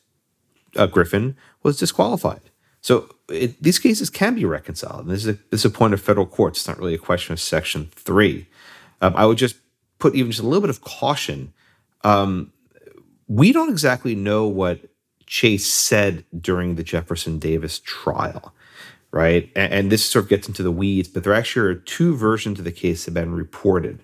uh, 0.76 0.86
Griffin 0.86 1.36
was 1.62 1.78
disqualified. 1.78 2.40
So 2.80 3.14
it, 3.28 3.62
these 3.62 3.78
cases 3.78 4.10
can 4.10 4.34
be 4.34 4.44
reconciled. 4.44 5.02
And 5.02 5.10
this 5.10 5.24
is, 5.24 5.28
a, 5.28 5.38
this 5.50 5.60
is 5.60 5.64
a 5.64 5.70
point 5.70 5.94
of 5.94 6.00
federal 6.00 6.26
courts. 6.26 6.60
It's 6.60 6.68
not 6.68 6.78
really 6.78 6.94
a 6.94 6.98
question 6.98 7.32
of 7.32 7.40
Section 7.40 7.88
3. 7.94 8.46
Um, 9.00 9.14
I 9.16 9.26
would 9.26 9.38
just 9.38 9.56
put 9.98 10.14
even 10.14 10.32
just 10.32 10.42
a 10.42 10.46
little 10.46 10.60
bit 10.60 10.70
of 10.70 10.80
caution. 10.80 11.52
Um, 12.02 12.52
we 13.28 13.52
don't 13.52 13.70
exactly 13.70 14.14
know 14.14 14.46
what 14.46 14.80
Chase 15.26 15.66
said 15.66 16.24
during 16.38 16.74
the 16.74 16.82
Jefferson 16.82 17.38
Davis 17.38 17.78
trial, 17.78 18.52
right? 19.12 19.50
And, 19.54 19.72
and, 19.72 19.92
this 19.92 20.04
sort 20.04 20.24
of 20.24 20.28
gets 20.28 20.48
into 20.48 20.62
the 20.62 20.72
weeds, 20.72 21.08
but 21.08 21.24
there 21.24 21.32
actually 21.32 21.68
are 21.68 21.74
two 21.76 22.16
versions 22.16 22.58
of 22.58 22.64
the 22.64 22.72
case 22.72 23.04
that 23.04 23.14
have 23.14 23.24
been 23.24 23.34
reported. 23.34 24.00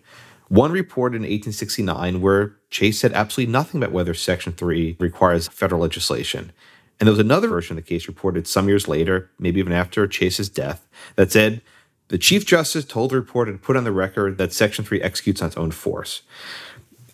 One 0.49 0.73
report 0.73 1.13
in 1.13 1.23
1869 1.23 2.21
where 2.21 2.57
Chase 2.71 2.99
said 2.99 3.13
absolutely 3.13 3.53
nothing 3.53 3.83
about 3.83 3.93
whether 3.93 4.15
Section 4.15 4.55
3 4.55 4.97
requires 4.99 5.49
federal 5.49 5.83
legislation. 5.83 6.53
And 6.99 7.07
there 7.07 7.13
was 7.13 7.19
another 7.19 7.49
version 7.49 7.77
of 7.77 7.85
the 7.85 7.89
case 7.89 8.09
reported 8.09 8.47
some 8.47 8.69
years 8.69 8.89
later, 8.89 9.31
maybe 9.39 9.61
even 9.61 9.73
after 9.73 10.07
Chase's 10.07 10.49
death, 10.49 10.89
that 11.17 11.31
said 11.31 11.61
the 12.09 12.19
Chief 12.19 12.47
Justice 12.47 12.87
told 12.87 13.11
the 13.11 13.17
reporter 13.17 13.53
to 13.53 13.59
put 13.59 13.77
on 13.77 13.85
the 13.85 13.93
record 13.93 14.39
that 14.39 14.53
Section 14.53 14.85
3 14.85 15.03
executes 15.03 15.43
on 15.43 15.49
its 15.49 15.57
own 15.57 15.71
force. 15.71 16.23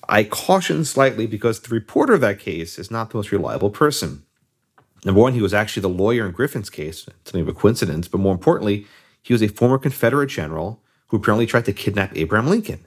I 0.09 0.23
caution 0.25 0.85
slightly 0.85 1.27
because 1.27 1.61
the 1.61 1.75
reporter 1.75 2.15
of 2.15 2.21
that 2.21 2.39
case 2.39 2.79
is 2.79 2.91
not 2.91 3.11
the 3.11 3.17
most 3.17 3.33
reliable 3.33 3.71
person. 3.71 4.23
Number 5.05 5.21
one, 5.21 5.35
he 5.35 5.43
was 5.43 5.53
actually 5.53 5.83
the 5.83 5.89
lawyer 5.89 6.25
in 6.25 6.33
Griffin's 6.33 6.71
case, 6.71 7.07
something 7.25 7.43
of 7.43 7.49
a 7.49 7.53
coincidence, 7.53 8.07
but 8.07 8.21
more 8.21 8.33
importantly, 8.33 8.87
he 9.23 9.35
was 9.35 9.43
a 9.43 9.49
former 9.49 9.79
Confederate 9.79 10.29
general 10.29 10.81
who 11.09 11.17
apparently 11.17 11.47
tried 11.47 11.65
to 11.65 11.73
kidnap 11.73 12.17
Abraham 12.17 12.49
Lincoln. 12.49 12.87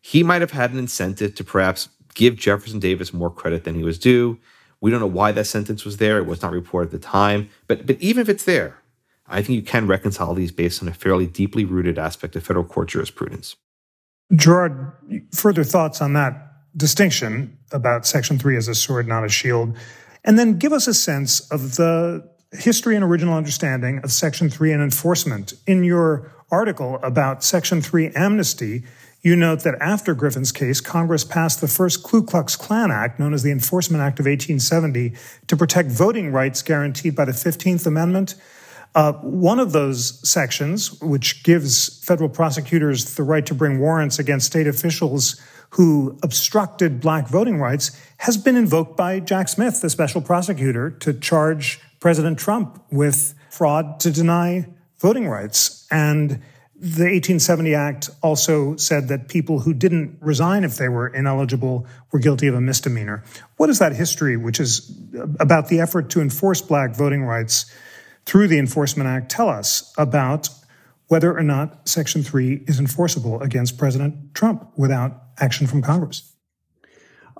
He 0.00 0.22
might 0.22 0.40
have 0.40 0.52
had 0.52 0.72
an 0.72 0.78
incentive 0.78 1.34
to 1.36 1.44
perhaps 1.44 1.88
give 2.14 2.36
Jefferson 2.36 2.78
Davis 2.78 3.12
more 3.12 3.30
credit 3.30 3.64
than 3.64 3.74
he 3.74 3.82
was 3.82 3.98
due. 3.98 4.38
We 4.80 4.90
don't 4.90 5.00
know 5.00 5.06
why 5.06 5.32
that 5.32 5.44
sentence 5.44 5.84
was 5.84 5.96
there. 5.96 6.18
It 6.18 6.26
was 6.26 6.42
not 6.42 6.52
reported 6.52 6.94
at 6.94 7.00
the 7.00 7.06
time. 7.06 7.48
But, 7.66 7.86
but 7.86 8.00
even 8.00 8.20
if 8.20 8.28
it's 8.28 8.44
there, 8.44 8.78
I 9.26 9.42
think 9.42 9.56
you 9.56 9.62
can 9.62 9.86
reconcile 9.86 10.34
these 10.34 10.52
based 10.52 10.82
on 10.82 10.88
a 10.88 10.94
fairly 10.94 11.26
deeply 11.26 11.64
rooted 11.64 11.98
aspect 11.98 12.36
of 12.36 12.44
federal 12.44 12.64
court 12.64 12.88
jurisprudence. 12.88 13.56
Gerard, 14.34 14.92
further 15.34 15.64
thoughts 15.64 16.00
on 16.00 16.12
that 16.14 16.52
distinction 16.76 17.56
about 17.72 18.06
Section 18.06 18.38
3 18.38 18.56
as 18.56 18.68
a 18.68 18.74
sword, 18.74 19.08
not 19.08 19.24
a 19.24 19.28
shield. 19.28 19.76
And 20.24 20.38
then 20.38 20.58
give 20.58 20.72
us 20.72 20.86
a 20.86 20.94
sense 20.94 21.40
of 21.50 21.76
the 21.76 22.28
history 22.52 22.94
and 22.94 23.04
original 23.04 23.34
understanding 23.34 24.00
of 24.04 24.12
Section 24.12 24.48
3 24.48 24.72
and 24.72 24.82
enforcement. 24.82 25.54
In 25.66 25.84
your 25.84 26.32
article 26.50 26.98
about 27.02 27.42
Section 27.42 27.82
3 27.82 28.08
amnesty, 28.14 28.84
you 29.20 29.34
note 29.34 29.64
that 29.64 29.74
after 29.80 30.14
Griffin's 30.14 30.52
case, 30.52 30.80
Congress 30.80 31.24
passed 31.24 31.60
the 31.60 31.68
first 31.68 32.02
Ku 32.02 32.22
Klux 32.22 32.54
Klan 32.54 32.90
Act, 32.90 33.18
known 33.18 33.34
as 33.34 33.42
the 33.42 33.50
Enforcement 33.50 34.02
Act 34.02 34.20
of 34.20 34.26
1870, 34.26 35.12
to 35.48 35.56
protect 35.56 35.90
voting 35.90 36.30
rights 36.30 36.62
guaranteed 36.62 37.16
by 37.16 37.24
the 37.24 37.32
15th 37.32 37.86
Amendment. 37.86 38.36
Uh, 38.94 39.12
one 39.14 39.58
of 39.58 39.72
those 39.72 40.28
sections, 40.28 41.00
which 41.00 41.42
gives 41.42 42.02
federal 42.04 42.28
prosecutors 42.28 43.16
the 43.16 43.22
right 43.22 43.44
to 43.46 43.54
bring 43.54 43.80
warrants 43.80 44.18
against 44.18 44.46
state 44.46 44.66
officials 44.66 45.40
who 45.70 46.18
obstructed 46.22 47.00
black 47.00 47.28
voting 47.28 47.58
rights 47.58 47.90
has 48.18 48.36
been 48.36 48.56
invoked 48.56 48.96
by 48.96 49.20
Jack 49.20 49.48
Smith, 49.48 49.80
the 49.80 49.90
special 49.90 50.22
prosecutor, 50.22 50.90
to 50.90 51.12
charge 51.12 51.80
President 52.00 52.38
Trump 52.38 52.82
with 52.90 53.34
fraud 53.50 54.00
to 54.00 54.10
deny 54.10 54.66
voting 54.98 55.28
rights. 55.28 55.86
And 55.90 56.42
the 56.80 57.04
1870 57.06 57.74
Act 57.74 58.10
also 58.22 58.76
said 58.76 59.08
that 59.08 59.28
people 59.28 59.58
who 59.58 59.74
didn't 59.74 60.16
resign 60.20 60.62
if 60.62 60.76
they 60.76 60.88
were 60.88 61.08
ineligible 61.08 61.86
were 62.12 62.20
guilty 62.20 62.46
of 62.46 62.54
a 62.54 62.60
misdemeanor. 62.60 63.24
What 63.56 63.68
is 63.68 63.80
that 63.80 63.96
history, 63.96 64.36
which 64.36 64.60
is 64.60 64.96
about 65.40 65.68
the 65.68 65.80
effort 65.80 66.08
to 66.10 66.20
enforce 66.20 66.62
black 66.62 66.94
voting 66.94 67.24
rights 67.24 67.66
through 68.26 68.46
the 68.46 68.58
Enforcement 68.58 69.08
Act 69.08 69.28
tell 69.28 69.48
us 69.48 69.92
about 69.98 70.48
whether 71.08 71.36
or 71.36 71.42
not 71.42 71.88
Section 71.88 72.22
3 72.22 72.64
is 72.68 72.78
enforceable 72.78 73.40
against 73.40 73.76
President 73.76 74.34
Trump 74.34 74.70
without 74.76 75.20
action 75.38 75.66
from 75.66 75.82
Congress? 75.82 76.32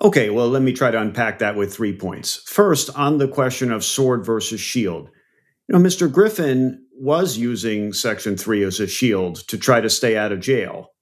Okay, 0.01 0.31
well, 0.31 0.49
let 0.49 0.63
me 0.63 0.73
try 0.73 0.91
to 0.91 1.01
unpack 1.01 1.41
that 1.41 1.55
with 1.55 1.75
three 1.75 1.93
points. 1.93 2.37
First, 2.37 2.91
on 2.97 3.19
the 3.19 3.29
question 3.29 3.71
of 3.71 3.85
sword 3.85 4.25
versus 4.25 4.61
shield. 4.61 5.11
You 5.69 5.79
know, 5.79 5.85
Mr. 5.85 6.11
Griffin 6.11 6.83
was 6.95 7.37
using 7.37 7.93
Section 7.93 8.37
3 8.37 8.65
as 8.65 8.81
a 8.81 8.87
shield 8.87 9.47
to 9.49 9.59
try 9.59 9.81
to 9.81 9.91
stay 9.91 10.17
out 10.17 10.33
of 10.33 10.41
jail. 10.41 10.93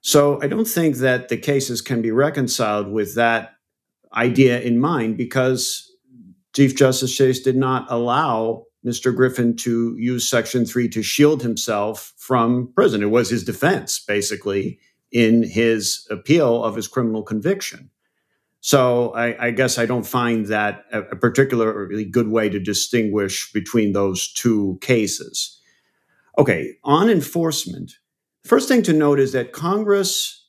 So 0.00 0.42
I 0.42 0.46
don't 0.46 0.66
think 0.66 0.96
that 0.96 1.28
the 1.28 1.36
cases 1.36 1.82
can 1.82 2.00
be 2.00 2.10
reconciled 2.10 2.88
with 2.90 3.14
that 3.14 3.52
idea 4.14 4.60
in 4.60 4.80
mind 4.80 5.16
because 5.16 5.90
Chief 6.54 6.74
Justice 6.74 7.14
Chase 7.14 7.40
did 7.40 7.56
not 7.56 7.86
allow 7.88 8.64
Mr. 8.84 9.14
Griffin 9.14 9.56
to 9.56 9.94
use 9.98 10.28
Section 10.28 10.64
3 10.64 10.88
to 10.88 11.02
shield 11.02 11.42
himself 11.42 12.14
from 12.16 12.72
prison. 12.74 13.02
It 13.02 13.10
was 13.10 13.30
his 13.30 13.44
defense, 13.44 14.00
basically, 14.00 14.80
in 15.12 15.42
his 15.42 16.06
appeal 16.10 16.64
of 16.64 16.74
his 16.74 16.88
criminal 16.88 17.22
conviction. 17.22 17.90
So 18.62 19.10
I, 19.10 19.48
I 19.48 19.50
guess 19.50 19.76
I 19.76 19.86
don't 19.86 20.06
find 20.06 20.46
that 20.46 20.84
a, 20.92 21.00
a 21.00 21.16
particularly 21.16 22.04
good 22.04 22.28
way 22.28 22.48
to 22.48 22.60
distinguish 22.60 23.52
between 23.52 23.92
those 23.92 24.32
two 24.32 24.78
cases. 24.80 25.60
Okay, 26.38 26.76
on 26.84 27.10
enforcement, 27.10 27.92
first 28.44 28.68
thing 28.68 28.82
to 28.84 28.92
note 28.92 29.18
is 29.18 29.32
that 29.32 29.52
Congress 29.52 30.48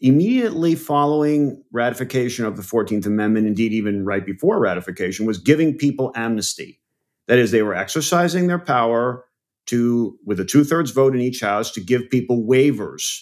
immediately 0.00 0.74
following 0.74 1.62
ratification 1.70 2.44
of 2.44 2.56
the 2.56 2.62
14th 2.62 3.06
Amendment, 3.06 3.46
indeed, 3.46 3.72
even 3.72 4.04
right 4.04 4.26
before 4.26 4.58
ratification, 4.58 5.24
was 5.24 5.38
giving 5.38 5.78
people 5.78 6.12
amnesty. 6.16 6.80
That 7.28 7.38
is, 7.38 7.52
they 7.52 7.62
were 7.62 7.74
exercising 7.74 8.48
their 8.48 8.58
power 8.58 9.24
to, 9.66 10.18
with 10.26 10.40
a 10.40 10.44
two 10.44 10.64
thirds 10.64 10.90
vote 10.90 11.14
in 11.14 11.20
each 11.20 11.40
house, 11.40 11.70
to 11.72 11.80
give 11.80 12.10
people 12.10 12.44
waivers 12.44 13.20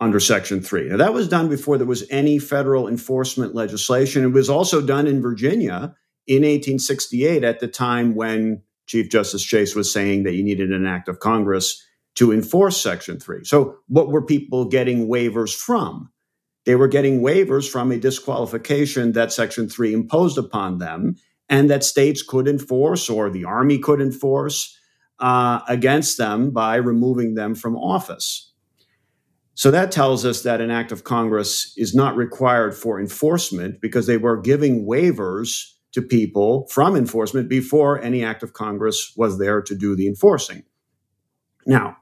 under 0.00 0.20
Section 0.20 0.60
3. 0.60 0.88
Now, 0.88 0.96
that 0.98 1.14
was 1.14 1.28
done 1.28 1.48
before 1.48 1.78
there 1.78 1.86
was 1.86 2.04
any 2.10 2.38
federal 2.38 2.88
enforcement 2.88 3.54
legislation. 3.54 4.24
It 4.24 4.28
was 4.28 4.50
also 4.50 4.80
done 4.80 5.06
in 5.06 5.22
Virginia 5.22 5.94
in 6.26 6.42
1868 6.42 7.44
at 7.44 7.60
the 7.60 7.68
time 7.68 8.14
when 8.14 8.62
Chief 8.86 9.10
Justice 9.10 9.42
Chase 9.42 9.74
was 9.74 9.92
saying 9.92 10.24
that 10.24 10.34
you 10.34 10.42
needed 10.42 10.72
an 10.72 10.86
act 10.86 11.08
of 11.08 11.20
Congress 11.20 11.82
to 12.16 12.32
enforce 12.32 12.80
Section 12.80 13.18
3. 13.18 13.44
So, 13.44 13.76
what 13.88 14.08
were 14.08 14.22
people 14.22 14.66
getting 14.66 15.08
waivers 15.08 15.54
from? 15.54 16.10
They 16.66 16.76
were 16.76 16.88
getting 16.88 17.20
waivers 17.20 17.70
from 17.70 17.92
a 17.92 17.98
disqualification 17.98 19.12
that 19.12 19.32
Section 19.32 19.68
3 19.68 19.92
imposed 19.92 20.38
upon 20.38 20.78
them 20.78 21.16
and 21.48 21.68
that 21.70 21.84
states 21.84 22.22
could 22.22 22.48
enforce 22.48 23.10
or 23.10 23.30
the 23.30 23.44
Army 23.44 23.78
could 23.78 24.00
enforce 24.00 24.76
uh, 25.18 25.60
against 25.68 26.16
them 26.16 26.50
by 26.50 26.76
removing 26.76 27.34
them 27.34 27.54
from 27.54 27.76
office. 27.76 28.52
So 29.54 29.70
that 29.70 29.92
tells 29.92 30.24
us 30.24 30.42
that 30.42 30.60
an 30.60 30.70
act 30.70 30.90
of 30.90 31.04
Congress 31.04 31.72
is 31.76 31.94
not 31.94 32.16
required 32.16 32.74
for 32.74 33.00
enforcement 33.00 33.80
because 33.80 34.06
they 34.06 34.16
were 34.16 34.36
giving 34.36 34.84
waivers 34.84 35.74
to 35.92 36.02
people 36.02 36.66
from 36.70 36.96
enforcement 36.96 37.48
before 37.48 38.00
any 38.02 38.24
act 38.24 38.42
of 38.42 38.52
Congress 38.52 39.12
was 39.16 39.38
there 39.38 39.62
to 39.62 39.74
do 39.76 39.94
the 39.94 40.08
enforcing. 40.08 40.64
Now, 41.66 41.96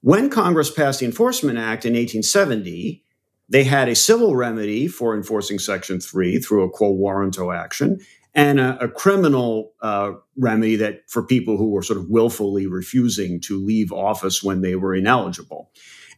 when 0.00 0.30
Congress 0.30 0.70
passed 0.70 1.00
the 1.00 1.06
Enforcement 1.06 1.58
Act 1.58 1.84
in 1.84 1.92
1870, 1.92 3.04
they 3.48 3.64
had 3.64 3.88
a 3.88 3.94
civil 3.94 4.34
remedy 4.36 4.88
for 4.88 5.14
enforcing 5.16 5.58
Section 5.58 6.00
3 6.00 6.38
through 6.38 6.62
a 6.62 6.70
quo 6.70 6.92
warranto 6.92 7.54
action 7.54 7.98
and 8.34 8.58
a, 8.58 8.82
a 8.82 8.88
criminal 8.88 9.72
uh, 9.82 10.12
remedy 10.36 10.76
that 10.76 11.02
for 11.08 11.22
people 11.22 11.56
who 11.56 11.70
were 11.70 11.82
sort 11.82 11.98
of 11.98 12.08
willfully 12.08 12.66
refusing 12.66 13.40
to 13.40 13.62
leave 13.62 13.92
office 13.92 14.42
when 14.42 14.62
they 14.62 14.74
were 14.74 14.94
ineligible. 14.94 15.70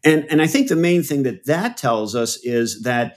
And, 0.05 0.27
and 0.31 0.43
I 0.43 0.47
think 0.47 0.69
the 0.69 0.77
main 0.77 1.03
thing 1.03 1.23
that 1.23 1.47
that 1.47 1.77
tells 1.77 2.14
us 2.14 2.37
is 2.45 2.83
that 2.83 3.17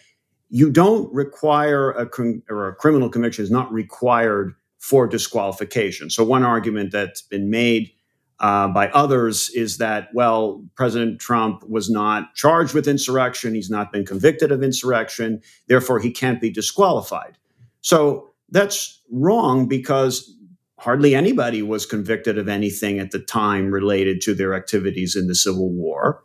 you 0.49 0.71
don't 0.71 1.13
require 1.13 1.91
a, 1.91 2.09
or 2.49 2.69
a 2.69 2.75
criminal 2.75 3.09
conviction 3.09 3.43
is 3.43 3.51
not 3.51 3.71
required 3.71 4.53
for 4.79 5.07
disqualification. 5.07 6.09
So 6.09 6.23
one 6.23 6.43
argument 6.43 6.91
that's 6.91 7.21
been 7.21 7.49
made 7.49 7.91
uh, 8.39 8.67
by 8.69 8.87
others 8.89 9.49
is 9.49 9.77
that, 9.77 10.09
well, 10.13 10.63
President 10.75 11.19
Trump 11.19 11.67
was 11.67 11.89
not 11.89 12.35
charged 12.35 12.73
with 12.73 12.87
insurrection. 12.87 13.55
He's 13.55 13.69
not 13.69 13.91
been 13.91 14.05
convicted 14.05 14.51
of 14.51 14.63
insurrection. 14.63 15.41
Therefore, 15.67 15.99
he 15.99 16.11
can't 16.11 16.39
be 16.39 16.51
disqualified. 16.51 17.37
So 17.81 18.29
that's 18.49 19.01
wrong 19.11 19.67
because 19.67 20.33
hardly 20.77 21.15
anybody 21.15 21.63
was 21.63 21.85
convicted 21.85 22.37
of 22.37 22.47
anything 22.47 22.99
at 22.99 23.11
the 23.11 23.19
time 23.19 23.71
related 23.71 24.21
to 24.21 24.35
their 24.35 24.53
activities 24.53 25.15
in 25.15 25.27
the 25.27 25.35
Civil 25.35 25.71
War, 25.71 26.23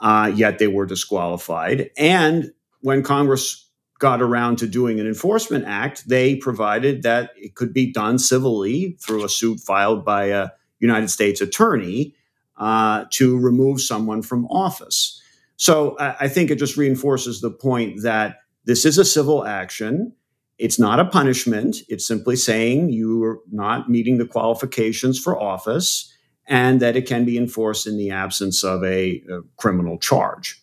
uh, 0.00 0.32
yet 0.34 0.58
they 0.58 0.66
were 0.66 0.86
disqualified. 0.86 1.90
And 1.96 2.52
when 2.80 3.02
Congress 3.02 3.68
got 3.98 4.20
around 4.20 4.58
to 4.58 4.66
doing 4.66 5.00
an 5.00 5.06
enforcement 5.06 5.64
act, 5.66 6.08
they 6.08 6.36
provided 6.36 7.02
that 7.02 7.30
it 7.36 7.54
could 7.54 7.72
be 7.72 7.92
done 7.92 8.18
civilly 8.18 8.96
through 9.00 9.24
a 9.24 9.28
suit 9.28 9.60
filed 9.60 10.04
by 10.04 10.26
a 10.26 10.48
United 10.80 11.08
States 11.08 11.40
attorney 11.40 12.14
uh, 12.58 13.04
to 13.10 13.38
remove 13.38 13.80
someone 13.80 14.22
from 14.22 14.46
office. 14.46 15.20
So 15.56 15.96
I, 15.98 16.16
I 16.20 16.28
think 16.28 16.50
it 16.50 16.58
just 16.58 16.76
reinforces 16.76 17.40
the 17.40 17.50
point 17.50 18.02
that 18.02 18.40
this 18.64 18.84
is 18.84 18.98
a 18.98 19.04
civil 19.04 19.46
action. 19.46 20.12
It's 20.58 20.78
not 20.78 21.00
a 21.00 21.04
punishment. 21.04 21.78
It's 21.88 22.06
simply 22.06 22.36
saying 22.36 22.90
you 22.90 23.22
are 23.24 23.40
not 23.50 23.88
meeting 23.88 24.18
the 24.18 24.26
qualifications 24.26 25.18
for 25.18 25.40
office 25.40 26.12
and 26.46 26.80
that 26.80 26.96
it 26.96 27.06
can 27.06 27.24
be 27.24 27.36
enforced 27.36 27.86
in 27.86 27.96
the 27.96 28.10
absence 28.10 28.62
of 28.62 28.84
a, 28.84 29.22
a 29.30 29.40
criminal 29.56 29.98
charge. 29.98 30.60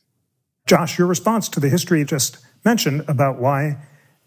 Josh, 0.65 0.97
your 0.97 1.07
response 1.07 1.49
to 1.49 1.59
the 1.59 1.69
history 1.69 1.99
you 1.99 2.05
just 2.05 2.37
mentioned 2.63 3.03
about 3.07 3.39
why 3.39 3.77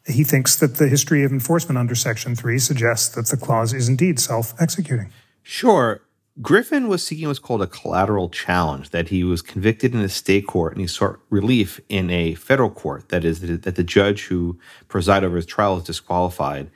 he 0.06 0.22
thinks 0.22 0.56
that 0.56 0.76
the 0.76 0.88
history 0.88 1.24
of 1.24 1.32
enforcement 1.32 1.78
under 1.78 1.94
Section 1.94 2.34
3 2.34 2.58
suggests 2.58 3.08
that 3.14 3.26
the 3.28 3.36
clause 3.36 3.72
is 3.72 3.88
indeed 3.88 4.20
self 4.20 4.54
executing. 4.60 5.10
Sure. 5.42 6.02
Griffin 6.42 6.86
was 6.86 7.02
seeking 7.02 7.28
what's 7.28 7.38
called 7.38 7.62
a 7.62 7.66
collateral 7.66 8.28
challenge, 8.28 8.90
that 8.90 9.08
he 9.08 9.24
was 9.24 9.40
convicted 9.40 9.94
in 9.94 10.00
a 10.00 10.08
state 10.08 10.46
court 10.46 10.72
and 10.72 10.82
he 10.82 10.86
sought 10.86 11.18
relief 11.30 11.80
in 11.88 12.10
a 12.10 12.34
federal 12.34 12.68
court, 12.68 13.08
that 13.08 13.24
is, 13.24 13.40
that 13.40 13.74
the 13.74 13.82
judge 13.82 14.24
who 14.26 14.58
presided 14.86 15.26
over 15.26 15.36
his 15.36 15.46
trial 15.46 15.78
is 15.78 15.84
disqualified. 15.84 16.70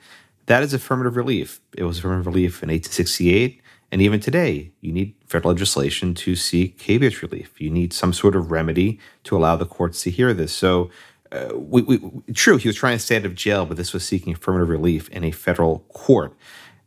That 0.47 0.63
is 0.63 0.73
affirmative 0.73 1.15
relief. 1.15 1.61
It 1.77 1.83
was 1.83 1.99
affirmative 1.99 2.25
relief 2.25 2.63
in 2.63 2.69
1868. 2.69 3.60
And 3.91 4.01
even 4.01 4.19
today, 4.19 4.71
you 4.79 4.93
need 4.93 5.15
federal 5.27 5.53
legislation 5.53 6.13
to 6.15 6.35
seek 6.35 6.81
habeas 6.81 7.21
relief. 7.21 7.59
You 7.59 7.69
need 7.69 7.91
some 7.91 8.13
sort 8.13 8.35
of 8.35 8.49
remedy 8.49 8.99
to 9.25 9.35
allow 9.35 9.57
the 9.57 9.65
courts 9.65 10.03
to 10.03 10.11
hear 10.11 10.33
this. 10.33 10.53
So, 10.53 10.89
uh, 11.31 11.51
we, 11.55 11.81
we, 11.81 11.99
true, 12.33 12.57
he 12.57 12.67
was 12.67 12.75
trying 12.75 12.97
to 12.97 13.03
stay 13.03 13.15
out 13.15 13.25
of 13.25 13.35
jail, 13.35 13.65
but 13.65 13.77
this 13.77 13.93
was 13.93 14.05
seeking 14.05 14.33
affirmative 14.33 14.69
relief 14.69 15.07
in 15.09 15.23
a 15.23 15.31
federal 15.31 15.79
court. 15.93 16.35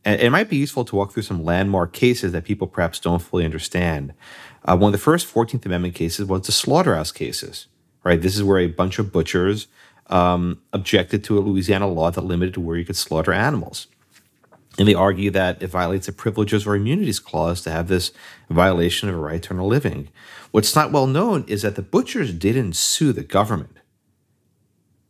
And 0.05 0.21
it 0.21 0.31
might 0.31 0.51
be 0.51 0.57
useful 0.57 0.85
to 0.85 0.97
walk 0.97 1.13
through 1.13 1.23
some 1.23 1.45
landmark 1.45 1.93
cases 1.93 2.33
that 2.33 2.45
people 2.45 2.67
perhaps 2.67 2.99
don't 2.99 3.23
fully 3.23 3.45
understand. 3.45 4.13
Uh, 4.65 4.77
one 4.77 4.89
of 4.89 4.93
the 4.93 4.99
first 4.99 5.33
14th 5.33 5.65
Amendment 5.65 5.95
cases 5.95 6.27
was 6.27 6.47
the 6.47 6.53
slaughterhouse 6.53 7.11
cases, 7.11 7.69
right? 8.03 8.21
This 8.21 8.37
is 8.37 8.43
where 8.43 8.59
a 8.59 8.67
bunch 8.67 8.99
of 8.99 9.13
butchers 9.13 9.67
um, 10.09 10.61
objected 10.75 11.25
to 11.25 11.39
a 11.39 11.41
Louisiana 11.41 11.89
law 11.89 12.11
that 12.11 12.25
limited 12.25 12.59
where 12.59 12.77
you 12.77 12.85
could 12.85 12.97
slaughter 12.97 13.33
animals. 13.33 13.87
And 14.79 14.89
they 14.89 14.95
argue 14.95 15.31
that 15.31 15.63
it 15.63 15.69
violates 15.69 16.07
the 16.07 16.13
privileges 16.13 16.67
or 16.67 16.75
immunities 16.75 17.21
clause 17.21 17.61
to 17.63 17.71
have 17.71 17.89
this 17.89 18.11
violation 18.51 19.09
of 19.09 19.15
a 19.15 19.19
right 19.19 19.43
to 19.43 19.53
earn 19.53 19.61
a 19.61 19.67
living. 19.67 20.09
What's 20.51 20.75
not 20.75 20.91
well 20.91 21.07
known 21.07 21.45
is 21.47 21.63
that 21.63 21.77
the 21.77 21.83
butchers 21.83 22.33
didn't 22.33 22.75
sue 22.75 23.13
the 23.13 23.23
government. 23.23 23.79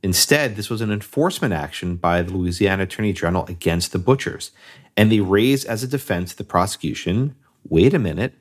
Instead, 0.02 0.56
this 0.56 0.68
was 0.68 0.82
an 0.82 0.92
enforcement 0.92 1.54
action 1.54 1.96
by 1.96 2.20
the 2.20 2.30
Louisiana 2.30 2.82
Attorney 2.82 3.14
General 3.14 3.46
against 3.46 3.92
the 3.92 3.98
butchers. 3.98 4.50
And 4.98 5.10
they 5.10 5.20
raised 5.20 5.66
as 5.66 5.82
a 5.82 5.88
defense 5.88 6.34
the 6.34 6.44
prosecution 6.44 7.36
wait 7.66 7.94
a 7.94 7.98
minute, 7.98 8.34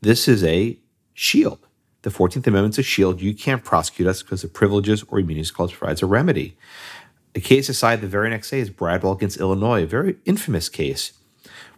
this 0.00 0.28
is 0.28 0.42
a 0.44 0.78
shield. 1.12 1.66
The 2.02 2.10
14th 2.10 2.46
Amendment's 2.46 2.78
a 2.78 2.82
shield. 2.82 3.20
You 3.20 3.34
can't 3.34 3.64
prosecute 3.64 4.08
us 4.08 4.22
because 4.22 4.42
the 4.42 4.48
privileges 4.48 5.04
or 5.08 5.18
immunities 5.18 5.50
clause 5.50 5.72
provides 5.72 6.02
a 6.02 6.06
remedy. 6.06 6.56
The 7.36 7.42
case 7.42 7.68
aside 7.68 8.00
the 8.00 8.06
very 8.06 8.30
next 8.30 8.48
day 8.48 8.60
is 8.60 8.70
Bradwell 8.70 9.12
against 9.12 9.36
Illinois, 9.36 9.82
a 9.82 9.86
very 9.86 10.16
infamous 10.24 10.70
case 10.70 11.12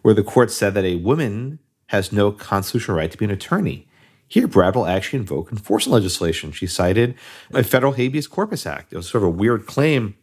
where 0.03 0.13
the 0.13 0.23
court 0.23 0.51
said 0.51 0.73
that 0.73 0.85
a 0.85 0.95
woman 0.95 1.59
has 1.87 2.13
no 2.13 2.31
constitutional 2.31 2.95
right 2.95 3.11
to 3.11 3.17
be 3.17 3.25
an 3.25 3.31
attorney. 3.31 3.85
Here, 4.25 4.47
Bradwell 4.47 4.87
actually 4.87 5.19
invoked 5.19 5.51
enforcement 5.51 5.95
legislation. 5.95 6.53
She 6.53 6.65
cited 6.65 7.13
a 7.53 7.61
federal 7.61 7.91
habeas 7.91 8.25
corpus 8.25 8.65
act. 8.65 8.93
It 8.93 8.95
was 8.95 9.09
sort 9.09 9.21
of 9.21 9.27
a 9.27 9.31
weird 9.31 9.65
claim, 9.65 10.15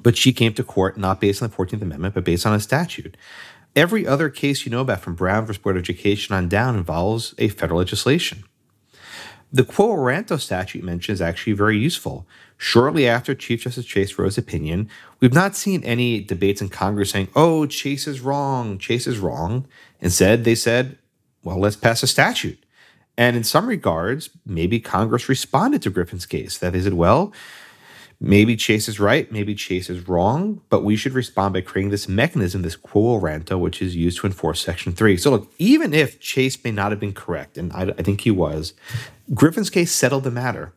but 0.00 0.16
she 0.16 0.32
came 0.32 0.54
to 0.54 0.62
court 0.62 0.96
not 0.96 1.20
based 1.20 1.42
on 1.42 1.50
the 1.50 1.56
14th 1.56 1.82
Amendment, 1.82 2.14
but 2.14 2.22
based 2.22 2.46
on 2.46 2.54
a 2.54 2.60
statute. 2.60 3.16
Every 3.74 4.06
other 4.06 4.28
case 4.28 4.64
you 4.64 4.70
know 4.70 4.82
about 4.82 5.00
from 5.00 5.16
Brown 5.16 5.44
versus 5.44 5.60
Board 5.60 5.76
of 5.76 5.82
Education 5.82 6.36
on 6.36 6.48
down 6.48 6.76
involves 6.76 7.34
a 7.36 7.48
federal 7.48 7.80
legislation. 7.80 8.44
The 9.52 9.64
quo 9.64 9.88
warranto 9.88 10.40
statute 10.40 10.82
mentioned 10.82 11.14
is 11.14 11.20
actually 11.20 11.52
very 11.52 11.76
useful. 11.76 12.26
Shortly 12.56 13.06
after 13.06 13.34
Chief 13.34 13.62
Justice 13.62 13.84
Chase 13.84 14.18
wrote 14.18 14.26
his 14.26 14.38
opinion, 14.38 14.88
we've 15.20 15.34
not 15.34 15.54
seen 15.54 15.82
any 15.84 16.22
debates 16.22 16.62
in 16.62 16.70
Congress 16.70 17.10
saying, 17.10 17.28
oh, 17.36 17.66
Chase 17.66 18.06
is 18.06 18.20
wrong, 18.20 18.78
Chase 18.78 19.06
is 19.06 19.18
wrong. 19.18 19.66
Instead, 20.00 20.44
they 20.44 20.54
said, 20.54 20.96
well, 21.44 21.58
let's 21.58 21.76
pass 21.76 22.02
a 22.02 22.06
statute. 22.06 22.64
And 23.18 23.36
in 23.36 23.44
some 23.44 23.66
regards, 23.66 24.30
maybe 24.46 24.80
Congress 24.80 25.28
responded 25.28 25.82
to 25.82 25.90
Griffin's 25.90 26.24
case. 26.24 26.56
That 26.56 26.72
they 26.72 26.80
said, 26.80 26.94
well, 26.94 27.32
maybe 28.22 28.54
Chase 28.54 28.88
is 28.88 29.00
right, 29.00 29.30
maybe 29.32 29.54
Chase 29.54 29.90
is 29.90 30.08
wrong, 30.08 30.60
but 30.70 30.84
we 30.84 30.94
should 30.94 31.12
respond 31.12 31.52
by 31.52 31.60
creating 31.60 31.90
this 31.90 32.08
mechanism, 32.08 32.62
this 32.62 32.76
quo 32.76 33.20
warranto, 33.20 33.58
which 33.58 33.82
is 33.82 33.96
used 33.96 34.20
to 34.20 34.26
enforce 34.28 34.60
Section 34.60 34.92
3. 34.92 35.16
So, 35.16 35.32
look, 35.32 35.52
even 35.58 35.92
if 35.92 36.20
Chase 36.20 36.62
may 36.62 36.70
not 36.70 36.92
have 36.92 37.00
been 37.00 37.12
correct, 37.12 37.58
and 37.58 37.72
I, 37.72 37.92
I 37.98 38.02
think 38.02 38.20
he 38.20 38.30
was, 38.30 38.74
Griffin's 39.34 39.70
case 39.70 39.90
settled 39.90 40.22
the 40.22 40.30
matter. 40.30 40.72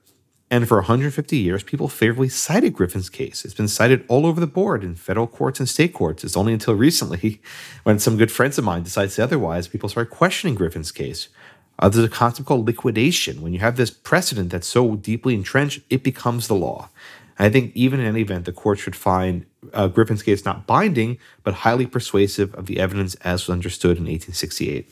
And 0.49 0.67
for 0.67 0.77
150 0.77 1.37
years, 1.37 1.63
people 1.63 1.87
favorably 1.87 2.29
cited 2.29 2.73
Griffin's 2.73 3.09
case. 3.09 3.45
It's 3.45 3.53
been 3.53 3.67
cited 3.67 4.05
all 4.07 4.25
over 4.25 4.39
the 4.39 4.47
board 4.47 4.83
in 4.83 4.95
federal 4.95 5.27
courts 5.27 5.59
and 5.59 5.69
state 5.69 5.93
courts. 5.93 6.23
It's 6.23 6.37
only 6.37 6.53
until 6.53 6.75
recently, 6.75 7.41
when 7.83 7.99
some 7.99 8.17
good 8.17 8.31
friends 8.31 8.57
of 8.57 8.65
mine 8.65 8.85
say 8.85 9.21
otherwise, 9.21 9.67
people 9.67 9.89
started 9.89 10.09
questioning 10.11 10.55
Griffin's 10.55 10.91
case. 10.91 11.29
Uh, 11.77 11.89
there's 11.89 12.05
a 12.05 12.09
concept 12.09 12.47
called 12.47 12.65
liquidation. 12.65 13.41
When 13.41 13.53
you 13.53 13.59
have 13.59 13.75
this 13.75 13.91
precedent 13.91 14.49
that's 14.49 14.67
so 14.67 14.95
deeply 14.95 15.35
entrenched, 15.35 15.81
it 15.89 16.03
becomes 16.03 16.47
the 16.47 16.55
law. 16.55 16.89
I 17.37 17.49
think 17.49 17.73
even 17.75 17.99
in 17.99 18.05
any 18.05 18.21
event, 18.21 18.45
the 18.45 18.53
court 18.53 18.79
should 18.79 18.95
find 18.95 19.45
uh, 19.73 19.87
Griffin's 19.87 20.23
case 20.23 20.45
not 20.45 20.65
binding, 20.65 21.17
but 21.43 21.53
highly 21.53 21.85
persuasive 21.85 22.53
of 22.55 22.65
the 22.65 22.79
evidence 22.79 23.15
as 23.15 23.47
was 23.47 23.53
understood 23.53 23.97
in 23.97 24.03
1868. 24.03 24.89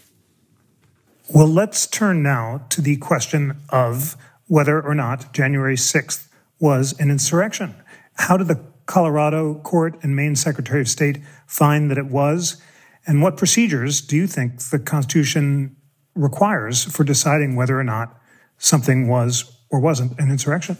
Well, 1.33 1.47
let's 1.47 1.87
turn 1.87 2.21
now 2.21 2.65
to 2.69 2.81
the 2.81 2.97
question 2.97 3.57
of 3.69 4.17
whether 4.47 4.81
or 4.81 4.93
not 4.93 5.33
January 5.33 5.75
6th 5.75 6.27
was 6.59 6.97
an 6.99 7.09
insurrection. 7.09 7.75
How 8.15 8.35
did 8.35 8.49
the 8.49 8.61
Colorado 8.85 9.55
court 9.55 9.97
and 10.03 10.15
Maine 10.15 10.35
Secretary 10.35 10.81
of 10.81 10.89
State 10.89 11.19
find 11.47 11.89
that 11.89 11.97
it 11.97 12.07
was? 12.07 12.61
And 13.07 13.21
what 13.21 13.37
procedures 13.37 14.01
do 14.01 14.17
you 14.17 14.27
think 14.27 14.61
the 14.63 14.79
Constitution 14.79 15.75
requires 16.13 16.83
for 16.83 17.03
deciding 17.03 17.55
whether 17.55 17.79
or 17.79 17.83
not 17.83 18.19
something 18.57 19.07
was 19.07 19.57
or 19.69 19.79
wasn't 19.79 20.19
an 20.19 20.29
insurrection? 20.29 20.77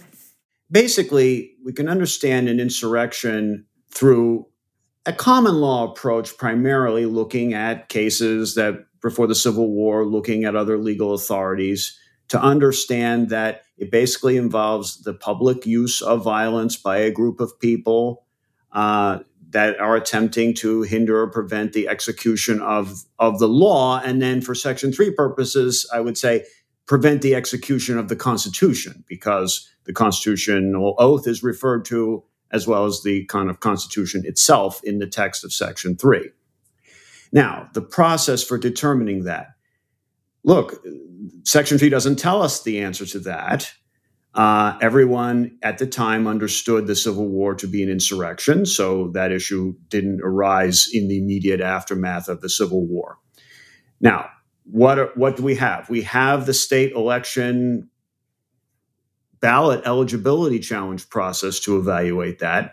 Basically, 0.71 1.55
we 1.63 1.73
can 1.73 1.87
understand 1.87 2.49
an 2.49 2.59
insurrection 2.59 3.65
through 3.91 4.47
a 5.05 5.13
common 5.13 5.55
law 5.55 5.91
approach, 5.91 6.37
primarily 6.37 7.05
looking 7.05 7.53
at 7.53 7.89
cases 7.89 8.55
that 8.55 8.85
before 9.01 9.27
the 9.27 9.35
Civil 9.35 9.69
War, 9.69 10.05
looking 10.05 10.45
at 10.45 10.55
other 10.55 10.77
legal 10.77 11.13
authorities 11.13 11.99
to 12.29 12.41
understand 12.41 13.29
that 13.29 13.63
it 13.77 13.91
basically 13.91 14.37
involves 14.37 15.03
the 15.03 15.13
public 15.13 15.65
use 15.65 16.01
of 16.01 16.23
violence 16.23 16.77
by 16.77 16.97
a 16.97 17.11
group 17.11 17.39
of 17.39 17.59
people 17.59 18.25
uh, 18.71 19.19
that 19.49 19.79
are 19.79 19.95
attempting 19.95 20.53
to 20.55 20.81
hinder 20.81 21.21
or 21.21 21.29
prevent 21.29 21.73
the 21.73 21.87
execution 21.87 22.61
of, 22.61 23.03
of 23.19 23.39
the 23.39 23.47
law. 23.47 23.99
And 23.99 24.21
then 24.21 24.41
for 24.41 24.55
Section 24.55 24.91
3 24.91 25.11
purposes, 25.11 25.87
I 25.93 25.99
would 25.99 26.17
say 26.17 26.45
prevent 26.85 27.21
the 27.21 27.35
execution 27.35 27.97
of 27.97 28.09
the 28.09 28.15
Constitution 28.15 29.03
because 29.07 29.69
the 29.85 29.93
constitutional 29.93 30.95
oath 30.97 31.27
is 31.27 31.43
referred 31.43 31.85
to 31.85 32.23
as 32.51 32.67
well 32.67 32.85
as 32.85 33.01
the 33.01 33.25
kind 33.25 33.49
of 33.49 33.59
Constitution 33.59 34.23
itself 34.25 34.79
in 34.83 34.99
the 34.99 35.07
text 35.07 35.43
of 35.43 35.51
Section 35.51 35.97
3. 35.97 36.29
Now, 37.31 37.67
the 37.73 37.81
process 37.81 38.43
for 38.43 38.57
determining 38.57 39.23
that. 39.23 39.47
Look, 40.43 40.85
Section 41.43 41.79
3 41.79 41.89
doesn't 41.89 42.17
tell 42.17 42.43
us 42.43 42.61
the 42.61 42.79
answer 42.79 43.05
to 43.07 43.19
that. 43.19 43.73
Uh, 44.35 44.77
everyone 44.81 45.57
at 45.61 45.77
the 45.77 45.87
time 45.87 46.27
understood 46.27 46.85
the 46.85 46.95
Civil 46.95 47.27
War 47.27 47.55
to 47.55 47.67
be 47.67 47.83
an 47.83 47.89
insurrection, 47.89 48.65
so 48.65 49.09
that 49.09 49.31
issue 49.31 49.75
didn't 49.89 50.21
arise 50.23 50.87
in 50.91 51.07
the 51.07 51.17
immediate 51.17 51.61
aftermath 51.61 52.27
of 52.27 52.41
the 52.41 52.49
Civil 52.49 52.85
War. 52.85 53.17
Now, 54.01 54.29
what 54.65 54.99
are, 54.99 55.11
what 55.15 55.37
do 55.37 55.43
we 55.43 55.55
have? 55.55 55.89
We 55.89 56.01
have 56.03 56.45
the 56.45 56.53
state 56.53 56.93
election 56.93 57.89
ballot 59.39 59.81
eligibility 59.85 60.59
challenge 60.59 61.09
process 61.09 61.59
to 61.61 61.77
evaluate 61.77 62.39
that. 62.39 62.71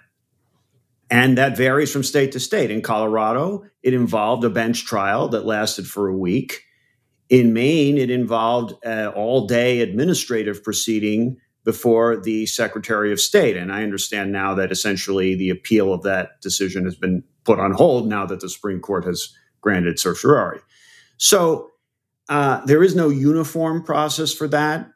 And 1.11 1.37
that 1.37 1.57
varies 1.57 1.92
from 1.92 2.05
state 2.05 2.31
to 2.33 2.40
state. 2.40 2.70
In 2.70 2.83
Colorado, 2.83 3.64
it 3.83 3.92
involved 3.92 4.44
a 4.44 4.50
bench 4.50 4.85
trial 4.85 5.29
that 5.31 5.44
lasted 5.44 5.88
for 5.88 6.07
a 6.07 6.16
week. 6.16 6.62
In 7.29 7.53
Maine, 7.53 7.98
it 7.98 8.11
involved 8.11 8.72
uh, 8.87 8.88
an 8.88 9.07
all 9.09 9.46
day 9.48 9.81
administrative 9.81 10.62
proceeding 10.62 11.38
before 11.64 12.16
the 12.16 12.46
Secretary 12.46 13.12
of 13.12 13.20
State. 13.20 13.57
And 13.57 13.72
I 13.72 13.83
understand 13.83 14.31
now 14.33 14.55
that 14.55 14.70
essentially 14.70 15.35
the 15.35 15.50
appeal 15.50 15.92
of 15.92 16.03
that 16.03 16.40
decision 16.40 16.85
has 16.85 16.94
been 16.94 17.24
put 17.44 17.59
on 17.59 17.72
hold 17.72 18.09
now 18.09 18.26
that 18.26 18.40
the 18.40 18.48
Supreme 18.48 18.81
Court 18.81 19.05
has 19.05 19.35
granted 19.61 19.98
certiorari. 19.98 20.61
So 21.16 21.69
uh, 22.30 22.64
there 22.64 22.82
is 22.82 22.94
no 22.94 23.08
uniform 23.08 23.82
process 23.82 24.32
for 24.32 24.48
that. 24.48 24.88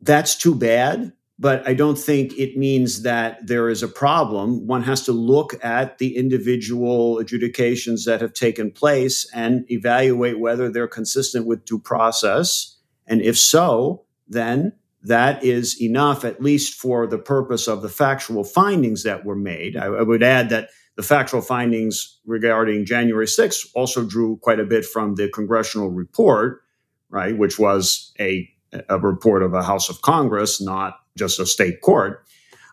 That's 0.00 0.36
too 0.36 0.54
bad, 0.54 1.12
but 1.36 1.66
I 1.66 1.74
don't 1.74 1.98
think 1.98 2.38
it 2.38 2.56
means 2.56 3.02
that 3.02 3.44
there 3.44 3.68
is 3.68 3.82
a 3.82 3.88
problem. 3.88 4.64
One 4.64 4.84
has 4.84 5.02
to 5.06 5.12
look 5.12 5.62
at 5.64 5.98
the 5.98 6.16
individual 6.16 7.18
adjudications 7.18 8.04
that 8.04 8.20
have 8.20 8.32
taken 8.32 8.70
place 8.70 9.28
and 9.34 9.68
evaluate 9.70 10.38
whether 10.38 10.70
they're 10.70 10.86
consistent 10.86 11.46
with 11.46 11.64
due 11.64 11.80
process. 11.80 12.76
And 13.08 13.20
if 13.22 13.36
so, 13.36 14.04
then 14.28 14.72
that 15.02 15.42
is 15.42 15.82
enough, 15.82 16.24
at 16.24 16.40
least 16.40 16.74
for 16.74 17.08
the 17.08 17.18
purpose 17.18 17.66
of 17.66 17.82
the 17.82 17.88
factual 17.88 18.44
findings 18.44 19.02
that 19.02 19.24
were 19.24 19.36
made. 19.36 19.76
I, 19.76 19.86
I 19.86 20.02
would 20.02 20.22
add 20.22 20.50
that 20.50 20.70
the 20.96 21.02
factual 21.02 21.40
findings 21.40 22.20
regarding 22.24 22.84
January 22.84 23.26
6th 23.26 23.66
also 23.74 24.04
drew 24.04 24.36
quite 24.36 24.60
a 24.60 24.64
bit 24.64 24.84
from 24.84 25.16
the 25.16 25.28
congressional 25.28 25.90
report, 25.90 26.62
right, 27.10 27.36
which 27.36 27.58
was 27.58 28.12
a 28.20 28.48
a 28.88 28.98
report 28.98 29.42
of 29.42 29.54
a 29.54 29.62
House 29.62 29.88
of 29.88 30.02
Congress, 30.02 30.60
not 30.60 30.98
just 31.16 31.40
a 31.40 31.46
state 31.46 31.80
court. 31.80 32.22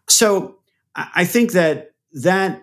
So 0.10 0.58
I 0.96 1.26
think 1.26 1.54
that 1.54 1.92
that 2.14 2.62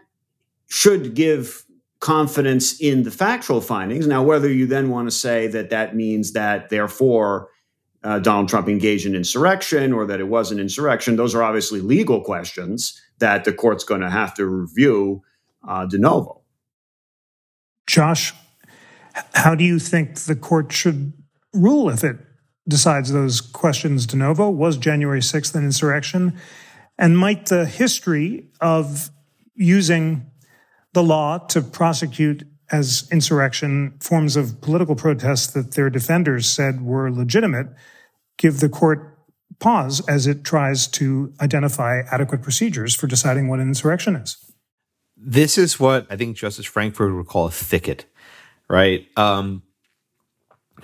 should 0.68 1.14
give 1.14 1.64
confidence 2.00 2.80
in 2.80 3.04
the 3.04 3.10
factual 3.10 3.60
findings. 3.60 4.06
Now, 4.06 4.22
whether 4.22 4.50
you 4.50 4.66
then 4.66 4.90
want 4.90 5.08
to 5.08 5.16
say 5.16 5.46
that 5.48 5.70
that 5.70 5.94
means 5.94 6.32
that, 6.32 6.68
therefore, 6.68 7.48
uh, 8.02 8.18
Donald 8.18 8.48
Trump 8.48 8.68
engaged 8.68 9.06
in 9.06 9.14
insurrection 9.14 9.92
or 9.92 10.06
that 10.06 10.18
it 10.18 10.28
was 10.28 10.50
an 10.50 10.58
insurrection, 10.58 11.16
those 11.16 11.34
are 11.34 11.42
obviously 11.42 11.80
legal 11.80 12.20
questions 12.20 13.00
that 13.18 13.44
the 13.44 13.52
court's 13.52 13.84
going 13.84 14.00
to 14.00 14.10
have 14.10 14.34
to 14.34 14.46
review 14.46 15.22
uh, 15.66 15.86
de 15.86 15.98
novo. 15.98 16.42
Josh, 17.86 18.34
how 19.34 19.54
do 19.54 19.64
you 19.64 19.78
think 19.78 20.20
the 20.20 20.34
court 20.34 20.72
should 20.72 21.12
rule 21.52 21.88
if 21.90 22.04
it 22.04 22.16
decides 22.68 23.12
those 23.12 23.40
questions 23.40 24.06
de 24.06 24.16
novo. 24.16 24.48
Was 24.48 24.76
January 24.76 25.20
6th 25.20 25.54
an 25.54 25.64
insurrection? 25.64 26.38
And 26.98 27.18
might 27.18 27.46
the 27.46 27.66
history 27.66 28.50
of 28.60 29.10
using 29.54 30.30
the 30.92 31.02
law 31.02 31.38
to 31.38 31.62
prosecute 31.62 32.46
as 32.70 33.08
insurrection 33.10 33.98
forms 34.00 34.36
of 34.36 34.60
political 34.60 34.94
protest 34.94 35.54
that 35.54 35.72
their 35.72 35.90
defenders 35.90 36.48
said 36.48 36.82
were 36.82 37.10
legitimate 37.10 37.66
give 38.38 38.60
the 38.60 38.68
court 38.68 39.18
pause 39.58 40.00
as 40.08 40.26
it 40.26 40.42
tries 40.44 40.86
to 40.88 41.32
identify 41.40 42.02
adequate 42.10 42.42
procedures 42.42 42.94
for 42.94 43.06
deciding 43.06 43.48
what 43.48 43.60
an 43.60 43.68
insurrection 43.68 44.16
is? 44.16 44.36
This 45.16 45.56
is 45.56 45.78
what 45.78 46.06
I 46.10 46.16
think 46.16 46.36
Justice 46.36 46.66
Frankfurter 46.66 47.14
would 47.14 47.26
call 47.26 47.46
a 47.46 47.50
thicket, 47.50 48.06
right? 48.68 49.06
Um, 49.16 49.62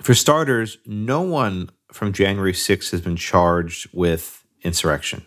for 0.01 0.13
starters, 0.13 0.77
no 0.85 1.21
one 1.21 1.69
from 1.91 2.13
January 2.13 2.53
6th 2.53 2.91
has 2.91 3.01
been 3.01 3.15
charged 3.15 3.89
with 3.93 4.45
insurrection. 4.61 5.25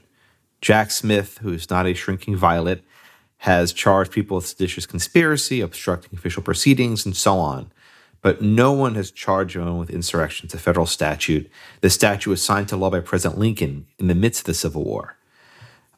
Jack 0.60 0.90
Smith, 0.90 1.38
who's 1.38 1.68
not 1.68 1.86
a 1.86 1.94
shrinking 1.94 2.36
violet, 2.36 2.84
has 3.38 3.72
charged 3.72 4.12
people 4.12 4.36
with 4.36 4.46
seditious 4.46 4.86
conspiracy, 4.86 5.60
obstructing 5.60 6.16
official 6.16 6.42
proceedings, 6.42 7.04
and 7.04 7.16
so 7.16 7.38
on. 7.38 7.72
But 8.20 8.40
no 8.40 8.70
one 8.70 8.94
has 8.94 9.10
charged 9.10 9.56
anyone 9.56 9.78
with 9.78 9.90
insurrection. 9.90 10.46
It's 10.46 10.54
a 10.54 10.58
federal 10.58 10.86
statute. 10.86 11.50
The 11.80 11.90
statute 11.90 12.30
was 12.30 12.40
signed 12.40 12.68
to 12.68 12.76
law 12.76 12.90
by 12.90 13.00
President 13.00 13.40
Lincoln 13.40 13.86
in 13.98 14.06
the 14.06 14.14
midst 14.14 14.42
of 14.42 14.46
the 14.46 14.54
Civil 14.54 14.84
War. 14.84 15.16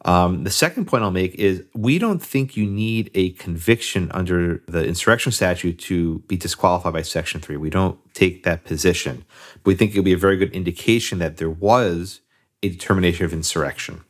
Um, 0.04 0.44
the 0.44 0.50
second 0.50 0.84
point 0.86 1.02
I'll 1.02 1.10
make 1.10 1.34
is 1.36 1.62
we 1.74 1.98
don't 1.98 2.22
think 2.22 2.56
you 2.56 2.66
need 2.66 3.10
a 3.14 3.30
conviction 3.30 4.10
under 4.12 4.62
the 4.68 4.86
insurrection 4.86 5.32
statute 5.32 5.78
to 5.80 6.18
be 6.20 6.36
disqualified 6.36 6.92
by 6.92 7.02
Section 7.02 7.40
3. 7.40 7.56
We 7.56 7.70
don't 7.70 7.98
take 8.14 8.42
that 8.44 8.64
position. 8.64 9.24
But 9.62 9.66
We 9.70 9.74
think 9.74 9.92
it 9.92 9.98
would 9.98 10.04
be 10.04 10.12
a 10.12 10.18
very 10.18 10.36
good 10.36 10.52
indication 10.52 11.18
that 11.20 11.38
there 11.38 11.50
was 11.50 12.20
a 12.62 12.68
determination 12.68 13.24
of 13.24 13.32
insurrection. 13.32 14.04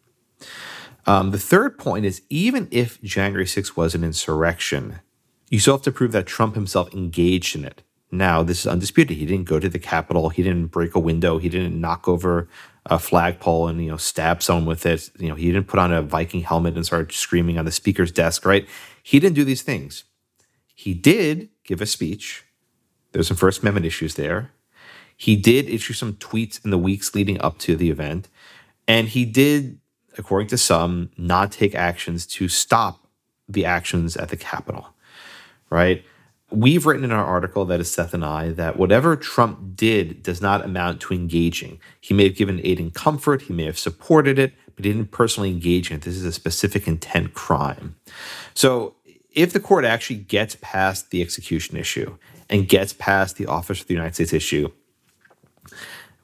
Um, 1.07 1.31
the 1.31 1.39
third 1.39 1.79
point 1.79 2.07
is 2.07 2.23
even 2.29 2.67
if 2.71 3.01
January 3.03 3.45
6th 3.45 3.77
was 3.77 3.95
an 3.95 4.03
insurrection, 4.03 5.01
you 5.51 5.59
still 5.61 5.75
have 5.75 5.83
to 5.83 5.93
prove 5.93 6.13
that 6.13 6.27
Trump 6.27 6.55
himself 6.55 6.93
engaged 6.93 7.55
in 7.55 7.65
it. 7.65 7.83
Now, 8.11 8.43
this 8.43 8.61
is 8.61 8.67
undisputed. 8.67 9.17
He 9.17 9.27
didn't 9.27 9.49
go 9.49 9.59
to 9.61 9.69
the 9.69 9.79
Capitol. 9.79 10.29
He 10.31 10.43
didn't 10.43 10.69
break 10.69 10.95
a 10.95 11.01
window. 11.01 11.39
He 11.39 11.49
didn't 11.49 11.81
knock 11.81 12.09
over 12.09 12.49
a 12.87 12.99
flagpole 12.99 13.69
and 13.69 13.83
you 13.83 13.91
know 13.91 13.97
stab 13.97 14.43
someone 14.43 14.67
with 14.67 14.87
it. 14.87 15.11
You 15.19 15.29
know, 15.29 15.35
he 15.35 15.47
didn't 15.51 15.69
put 15.69 15.81
on 15.81 15.93
a 15.93 16.03
Viking 16.03 16.43
helmet 16.43 16.77
and 16.77 16.85
start 16.85 17.13
screaming 17.13 17.59
on 17.59 17.65
the 17.65 17.73
speaker's 17.73 18.13
desk, 18.13 18.45
right? 18.45 18.69
He 19.03 19.19
didn't 19.21 19.37
do 19.37 19.45
these 19.45 19.63
things. 19.63 20.05
He 20.75 20.95
did 20.95 21.49
give 21.65 21.81
a 21.81 21.87
speech. 21.87 22.45
There's 23.13 23.29
some 23.29 23.37
First 23.37 23.63
Amendment 23.63 23.87
issues 23.87 24.17
there. 24.17 24.51
He 25.17 25.37
did 25.37 25.71
issue 25.71 25.93
some 25.93 26.15
tweets 26.15 26.63
in 26.65 26.71
the 26.71 26.79
weeks 26.79 27.15
leading 27.15 27.41
up 27.41 27.59
to 27.59 27.77
the 27.77 27.91
event, 27.91 28.29
and 28.89 29.09
he 29.09 29.25
did, 29.25 29.79
according 30.19 30.49
to 30.49 30.59
some, 30.59 31.11
not 31.17 31.53
take 31.53 31.75
actions 31.75 32.27
to 32.27 32.49
stop 32.49 33.07
the 33.49 33.65
actions 33.65 34.17
at 34.17 34.31
the 34.31 34.37
Capitol, 34.37 34.89
right? 35.71 36.05
We've 36.51 36.87
written 36.87 37.05
in 37.05 37.13
our 37.13 37.25
article, 37.25 37.65
that 37.65 37.81
is 37.81 37.91
Seth 37.91 38.15
and 38.15 38.25
I, 38.25 38.51
that 38.51 38.77
whatever 38.79 39.17
Trump 39.17 39.77
did 39.77 40.23
does 40.23 40.41
not 40.41 40.65
amount 40.65 41.01
to 41.03 41.15
engaging. 41.15 41.81
He 42.01 42.15
may 42.15 42.25
have 42.25 42.37
given 42.37 42.61
aid 42.63 42.79
and 42.79 42.93
comfort, 42.93 43.43
he 43.43 43.53
may 43.53 43.65
have 43.65 43.79
supported 43.79 44.39
it, 44.39 44.55
but 44.77 44.85
he 44.85 44.93
didn't 44.93 45.11
personally 45.11 45.51
engage 45.51 45.91
in 45.91 45.97
it. 45.97 46.03
This 46.03 46.17
is 46.17 46.25
a 46.25 46.33
specific 46.33 46.87
intent 46.87 47.35
crime. 47.35 47.97
So 48.53 48.95
if 49.33 49.53
the 49.53 49.61
court 49.61 49.85
actually 49.85 50.17
gets 50.17 50.57
past 50.61 51.11
the 51.11 51.23
execution 51.23 51.77
issue 51.77 52.17
and 52.49 52.69
gets 52.69 52.93
past 52.93 53.37
the 53.37 53.47
Office 53.47 53.81
of 53.81 53.87
the 53.89 53.95
United 53.95 54.15
States 54.15 54.33
issue, 54.33 54.71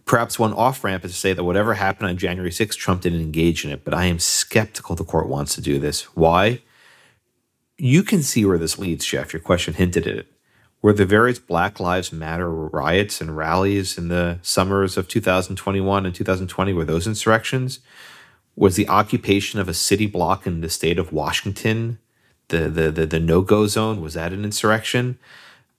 perhaps 0.04 0.38
one 0.38 0.52
off 0.52 0.84
ramp 0.84 1.04
is 1.04 1.12
to 1.12 1.18
say 1.18 1.32
that 1.32 1.44
whatever 1.44 1.74
happened 1.74 2.10
on 2.10 2.16
January 2.16 2.50
6th, 2.50 2.76
Trump 2.76 3.02
didn't 3.02 3.20
engage 3.20 3.64
in 3.64 3.70
it. 3.70 3.84
But 3.84 3.94
I 3.94 4.04
am 4.04 4.18
skeptical 4.18 4.94
the 4.94 5.04
court 5.04 5.28
wants 5.28 5.54
to 5.56 5.60
do 5.60 5.78
this. 5.78 6.02
Why? 6.16 6.62
You 7.82 8.02
can 8.02 8.22
see 8.22 8.44
where 8.44 8.58
this 8.58 8.78
leads, 8.78 9.06
Jeff. 9.06 9.32
Your 9.32 9.40
question 9.40 9.72
hinted 9.72 10.06
at 10.06 10.16
it. 10.18 10.26
Were 10.82 10.92
the 10.92 11.06
various 11.06 11.38
Black 11.38 11.80
Lives 11.80 12.12
Matter 12.12 12.50
riots 12.50 13.22
and 13.22 13.34
rallies 13.34 13.96
in 13.96 14.08
the 14.08 14.38
summers 14.42 14.98
of 14.98 15.08
2021 15.08 16.04
and 16.04 16.14
2020, 16.14 16.72
were 16.74 16.84
those 16.84 17.06
insurrections? 17.06 17.80
Was 18.54 18.76
the 18.76 18.86
occupation 18.88 19.60
of 19.60 19.68
a 19.68 19.74
city 19.74 20.06
block 20.06 20.46
in 20.46 20.60
the 20.60 20.68
state 20.68 20.98
of 20.98 21.12
Washington 21.12 21.98
the 22.48 22.68
the 22.68 22.90
the, 22.90 23.06
the 23.06 23.20
no 23.20 23.40
go 23.40 23.66
zone 23.66 24.02
was 24.02 24.14
that 24.14 24.34
an 24.34 24.44
insurrection? 24.44 25.18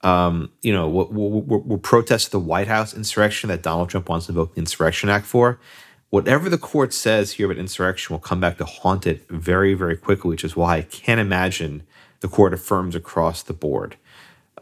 Um, 0.00 0.50
you 0.62 0.72
know, 0.72 0.88
what 0.88 1.12
will 1.12 1.78
protest 1.78 2.32
the 2.32 2.40
White 2.40 2.66
House 2.66 2.94
insurrection 2.94 3.48
that 3.48 3.62
Donald 3.62 3.90
Trump 3.90 4.08
wants 4.08 4.26
to 4.26 4.32
invoke 4.32 4.54
the 4.54 4.60
Insurrection 4.60 5.08
Act 5.08 5.26
for. 5.26 5.60
Whatever 6.10 6.48
the 6.48 6.58
court 6.58 6.92
says 6.92 7.32
here 7.32 7.46
about 7.46 7.58
insurrection 7.58 8.12
will 8.12 8.20
come 8.20 8.40
back 8.40 8.58
to 8.58 8.64
haunt 8.64 9.06
it 9.06 9.28
very, 9.28 9.74
very 9.74 9.96
quickly, 9.96 10.30
which 10.30 10.44
is 10.44 10.56
why 10.56 10.78
I 10.78 10.82
can't 10.82 11.20
imagine 11.20 11.84
the 12.22 12.28
court 12.28 12.54
affirms 12.54 12.94
across 12.94 13.42
the 13.42 13.52
board. 13.52 13.96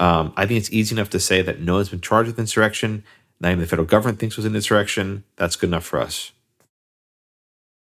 Um, 0.01 0.33
I 0.37 0.47
think 0.47 0.59
it's 0.59 0.73
easy 0.73 0.95
enough 0.95 1.11
to 1.11 1.21
say 1.21 1.43
that 1.43 1.61
no 1.61 1.75
one's 1.75 1.91
been 1.91 2.01
charged 2.01 2.29
with 2.29 2.39
insurrection. 2.39 3.05
Not 3.39 3.51
even 3.51 3.61
the 3.61 3.67
federal 3.67 3.87
government 3.87 4.19
thinks 4.19 4.37
was 4.37 4.47
an 4.47 4.57
insurrection. 4.57 5.25
That's 5.37 5.57
good 5.57 5.69
enough 5.69 5.85
for 5.85 6.01
us. 6.01 6.33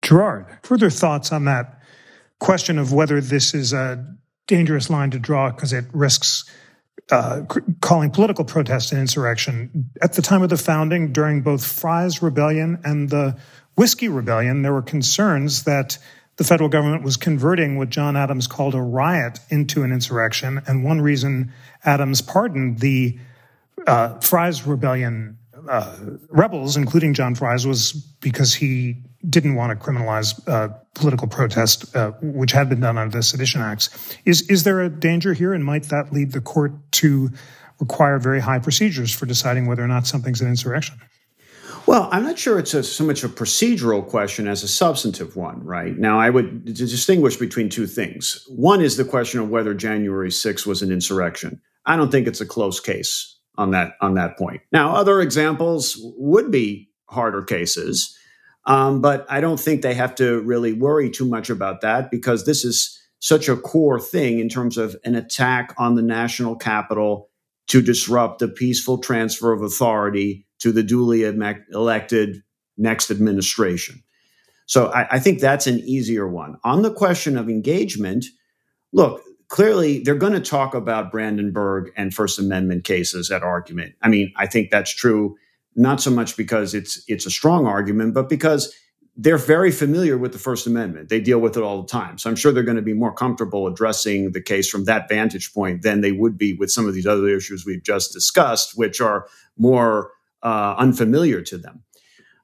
Gerard, 0.02 0.46
further 0.64 0.90
thoughts 0.90 1.32
on 1.32 1.46
that 1.46 1.82
question 2.40 2.78
of 2.78 2.94
whether 2.94 3.20
this 3.20 3.54
is 3.54 3.74
a 3.74 4.06
dangerous 4.48 4.90
line 4.90 5.12
to 5.12 5.20
draw 5.20 5.52
because 5.52 5.74
it 5.74 5.86
risks 5.94 6.50
uh, 7.12 7.42
calling 7.82 8.12
political 8.12 8.46
protest 8.46 8.92
an 8.92 9.00
insurrection. 9.00 9.90
At 10.02 10.14
the 10.14 10.22
time 10.22 10.42
of 10.42 10.50
the 10.50 10.58
founding, 10.58 11.12
during 11.12 11.42
both 11.42 11.66
Fries 11.66 12.22
Rebellion 12.22 12.80
and 12.84 13.10
the 13.10 13.38
Whiskey 13.76 14.10
Rebellion, 14.10 14.62
there 14.62 14.74
were 14.74 14.82
concerns 14.82 15.64
that 15.64 15.98
the 16.40 16.46
federal 16.46 16.70
government 16.70 17.04
was 17.04 17.18
converting 17.18 17.78
what 17.78 17.90
John 17.90 18.16
Adams 18.16 18.48
called 18.48 18.74
a 18.74 18.82
riot 18.82 19.40
into 19.50 19.84
an 19.84 19.92
insurrection. 19.92 20.62
And 20.66 20.86
one 20.86 21.02
reason 21.02 21.52
Adams 21.84 22.22
pardoned 22.22 22.80
the 22.80 23.20
uh, 23.86 24.22
Fries 24.22 24.66
Rebellion 24.66 25.38
uh, 25.68 25.98
rebels, 26.30 26.78
including 26.78 27.14
John 27.14 27.36
Fries, 27.36 27.68
was 27.68 27.92
because 28.22 28.54
he 28.54 29.04
didn't 29.30 29.56
want 29.56 29.78
to 29.78 29.86
criminalize 29.86 30.40
uh, 30.48 30.70
political 30.96 31.28
protest, 31.28 31.94
uh, 31.94 32.12
which 32.22 32.54
had 32.54 32.70
been 32.70 32.80
done 32.80 32.98
under 32.98 33.18
the 33.18 33.22
Sedition 33.22 33.60
Acts. 33.60 33.90
Is 34.24 34.50
is 34.50 34.64
there 34.64 34.80
a 34.80 34.90
danger 34.90 35.34
here, 35.34 35.52
and 35.52 35.66
might 35.66 35.90
that 35.90 36.14
lead 36.14 36.32
the 36.32 36.40
court 36.40 36.72
to 36.94 37.32
require 37.82 38.18
very 38.18 38.40
high 38.40 38.60
procedures 38.60 39.14
for 39.14 39.26
deciding 39.26 39.68
whether 39.68 39.84
or 39.84 39.90
not 39.90 40.08
something's 40.08 40.40
an 40.40 40.48
insurrection? 40.48 41.02
Well, 41.90 42.08
I'm 42.12 42.22
not 42.22 42.38
sure 42.38 42.60
it's 42.60 42.76
a, 42.76 42.84
so 42.84 43.04
much 43.04 43.24
a 43.24 43.28
procedural 43.28 44.06
question 44.06 44.48
as 44.48 44.62
a 44.62 44.68
substantive 44.68 45.36
one, 45.36 45.66
right? 45.66 45.98
Now, 45.98 46.20
I 46.20 46.30
would 46.30 46.64
distinguish 46.66 47.38
between 47.38 47.68
two 47.68 47.88
things. 47.88 48.46
One 48.48 48.80
is 48.80 48.96
the 48.96 49.04
question 49.04 49.40
of 49.40 49.50
whether 49.50 49.74
January 49.74 50.30
6th 50.30 50.68
was 50.68 50.84
an 50.84 50.92
insurrection. 50.92 51.60
I 51.88 51.96
don't 51.96 52.12
think 52.12 52.28
it's 52.28 52.42
a 52.42 52.46
close 52.46 52.80
case 52.80 53.36
on 53.56 53.72
that 53.72 53.94
on 54.02 54.14
that 54.14 54.38
point. 54.38 54.62
Now, 54.72 54.94
other 54.94 55.20
examples 55.20 55.98
would 56.16 56.52
be 56.52 56.92
harder 57.10 57.42
cases. 57.42 58.16
Um, 58.68 59.02
but 59.02 59.26
I 59.28 59.42
don't 59.42 59.60
think 59.60 59.82
they 59.82 59.96
have 59.96 60.14
to 60.18 60.42
really 60.42 60.74
worry 60.74 61.10
too 61.10 61.26
much 61.26 61.50
about 61.50 61.82
that 61.82 62.12
because 62.12 62.46
this 62.46 62.64
is 62.64 63.02
such 63.18 63.50
a 63.50 63.58
core 63.58 64.00
thing 64.00 64.38
in 64.38 64.48
terms 64.48 64.78
of 64.78 64.96
an 65.06 65.16
attack 65.16 65.74
on 65.80 65.96
the 65.96 66.04
national 66.04 66.56
capital 66.56 67.32
to 67.70 67.82
disrupt 67.82 68.38
the 68.38 68.48
peaceful 68.48 69.00
transfer 69.00 69.52
of 69.54 69.64
authority 69.64 70.46
to 70.60 70.72
the 70.72 70.84
duly 70.84 71.24
elected 71.24 72.44
next 72.78 73.12
administration. 73.12 74.04
So 74.66 74.88
I, 74.92 75.16
I 75.16 75.20
think 75.20 75.40
that's 75.40 75.68
an 75.68 75.80
easier 75.80 76.28
one. 76.28 76.58
On 76.64 76.82
the 76.82 76.94
question 76.94 77.38
of 77.38 77.50
engagement, 77.50 78.26
look, 78.94 79.22
clearly 79.48 80.00
they're 80.04 80.16
going 80.16 80.34
to 80.34 80.40
talk 80.40 80.74
about 80.76 81.12
Brandenburg 81.12 81.92
and 81.98 82.14
First 82.14 82.40
Amendment 82.40 82.84
cases 82.84 83.32
at 83.32 83.42
argument. 83.44 83.96
I 84.02 84.10
mean, 84.10 84.32
I 84.36 84.46
think 84.46 84.70
that's 84.70 84.94
true 84.94 85.38
not 85.76 86.02
so 86.02 86.12
much 86.12 86.36
because 86.36 86.74
it's 86.74 87.04
it's 87.08 87.26
a 87.26 87.32
strong 87.32 87.66
argument, 87.66 88.14
but 88.14 88.28
because 88.28 88.74
they're 89.16 89.38
very 89.38 89.72
familiar 89.72 90.18
with 90.18 90.32
the 90.32 90.40
First 90.40 90.66
Amendment. 90.66 91.10
They 91.10 91.20
deal 91.20 91.40
with 91.40 91.58
it 91.58 91.64
all 91.64 91.82
the 91.82 91.88
time. 91.88 92.18
So 92.18 92.30
I'm 92.30 92.38
sure 92.38 92.54
they're 92.54 92.64
going 92.64 92.78
to 92.78 92.82
be 92.82 92.94
more 92.94 93.14
comfortable 93.14 93.68
addressing 93.68 94.32
the 94.32 94.42
case 94.42 94.70
from 94.70 94.86
that 94.86 95.10
vantage 95.10 95.54
point 95.54 95.82
than 95.82 96.00
they 96.00 96.14
would 96.14 96.38
be 96.38 96.54
with 96.54 96.72
some 96.72 96.88
of 96.88 96.94
these 96.94 97.06
other 97.06 97.28
issues 97.28 97.66
we've 97.66 97.84
just 97.84 98.14
discussed, 98.14 98.78
which 98.78 99.02
are 99.02 99.28
more 99.58 100.12
uh, 100.44 100.76
unfamiliar 100.78 101.42
to 101.42 101.58
them. 101.58 101.84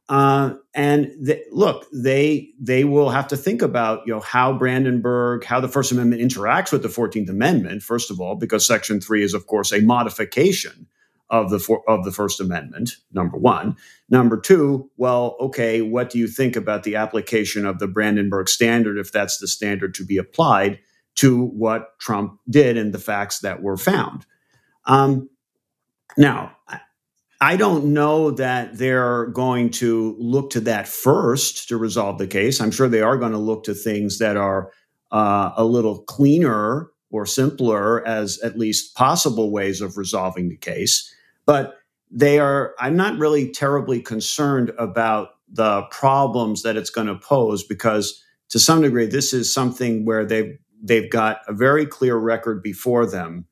Uh, 0.07 0.53
and 0.75 1.11
they, 1.19 1.43
look, 1.51 1.87
they 1.91 2.49
they 2.59 2.83
will 2.83 3.09
have 3.09 3.27
to 3.27 3.37
think 3.37 3.61
about 3.63 4.05
you 4.05 4.13
know 4.13 4.19
how 4.19 4.55
Brandenburg, 4.55 5.43
how 5.43 5.59
the 5.59 5.67
First 5.67 5.91
Amendment 5.91 6.21
interacts 6.21 6.71
with 6.71 6.83
the 6.83 6.89
Fourteenth 6.89 7.29
Amendment. 7.29 7.81
First 7.81 8.11
of 8.11 8.21
all, 8.21 8.35
because 8.35 8.67
Section 8.67 9.01
Three 9.01 9.23
is 9.23 9.33
of 9.33 9.47
course 9.47 9.71
a 9.71 9.81
modification 9.81 10.87
of 11.31 11.49
the 11.49 11.77
of 11.87 12.05
the 12.05 12.11
First 12.11 12.39
Amendment. 12.39 12.97
Number 13.11 13.37
one. 13.37 13.75
Number 14.09 14.39
two. 14.39 14.91
Well, 14.97 15.35
okay, 15.39 15.81
what 15.81 16.11
do 16.11 16.19
you 16.19 16.27
think 16.27 16.55
about 16.55 16.83
the 16.83 16.95
application 16.95 17.65
of 17.65 17.79
the 17.79 17.87
Brandenburg 17.87 18.47
Standard, 18.47 18.99
if 18.99 19.11
that's 19.11 19.39
the 19.39 19.47
standard 19.47 19.95
to 19.95 20.05
be 20.05 20.17
applied 20.17 20.79
to 21.15 21.45
what 21.45 21.97
Trump 21.99 22.39
did 22.47 22.77
and 22.77 22.93
the 22.93 22.99
facts 22.99 23.39
that 23.39 23.63
were 23.63 23.77
found? 23.77 24.27
Um, 24.85 25.29
now, 26.15 26.54
I 27.41 27.57
don't 27.57 27.93
know 27.93 28.31
that 28.31 28.77
they're 28.77 29.27
going 29.27 29.69
to 29.71 30.15
look 30.19 30.51
to 30.51 30.61
that 30.61 30.87
first 30.87 31.67
to 31.69 31.77
resolve 31.77 32.17
the 32.17 32.27
case. 32.27 32.61
I'm 32.61 32.71
sure 32.71 32.87
they 32.87 33.01
are 33.01 33.17
going 33.17 33.33
to 33.33 33.37
look 33.37 33.65
to 33.65 33.73
things 33.73 34.19
that 34.19 34.37
are 34.37 34.71
uh, 35.11 35.51
a 35.57 35.65
little 35.65 35.99
cleaner 36.03 36.89
or 37.11 37.25
simpler 37.25 38.05
as 38.07 38.39
at 38.39 38.57
least 38.57 38.95
possible 38.95 39.51
ways 39.51 39.81
of 39.81 39.97
resolving 39.97 40.49
the 40.49 40.57
case. 40.57 41.13
But 41.45 41.75
they 42.09 42.39
are, 42.39 42.73
I'm 42.79 42.95
not 42.95 43.17
really 43.17 43.51
terribly 43.51 44.01
concerned 44.01 44.71
about 44.77 45.29
the 45.51 45.83
problems 45.91 46.63
that 46.63 46.77
it's 46.77 46.89
going 46.89 47.07
to 47.07 47.15
pose 47.15 47.63
because 47.63 48.21
to 48.49 48.59
some 48.59 48.81
degree, 48.81 49.05
this 49.05 49.33
is 49.33 49.53
something 49.53 50.05
where 50.05 50.25
they've, 50.25 50.57
they've 50.81 51.09
got 51.09 51.39
a 51.47 51.53
very 51.53 51.85
clear 51.85 52.15
record 52.15 52.63
before 52.63 53.05
them. 53.05 53.45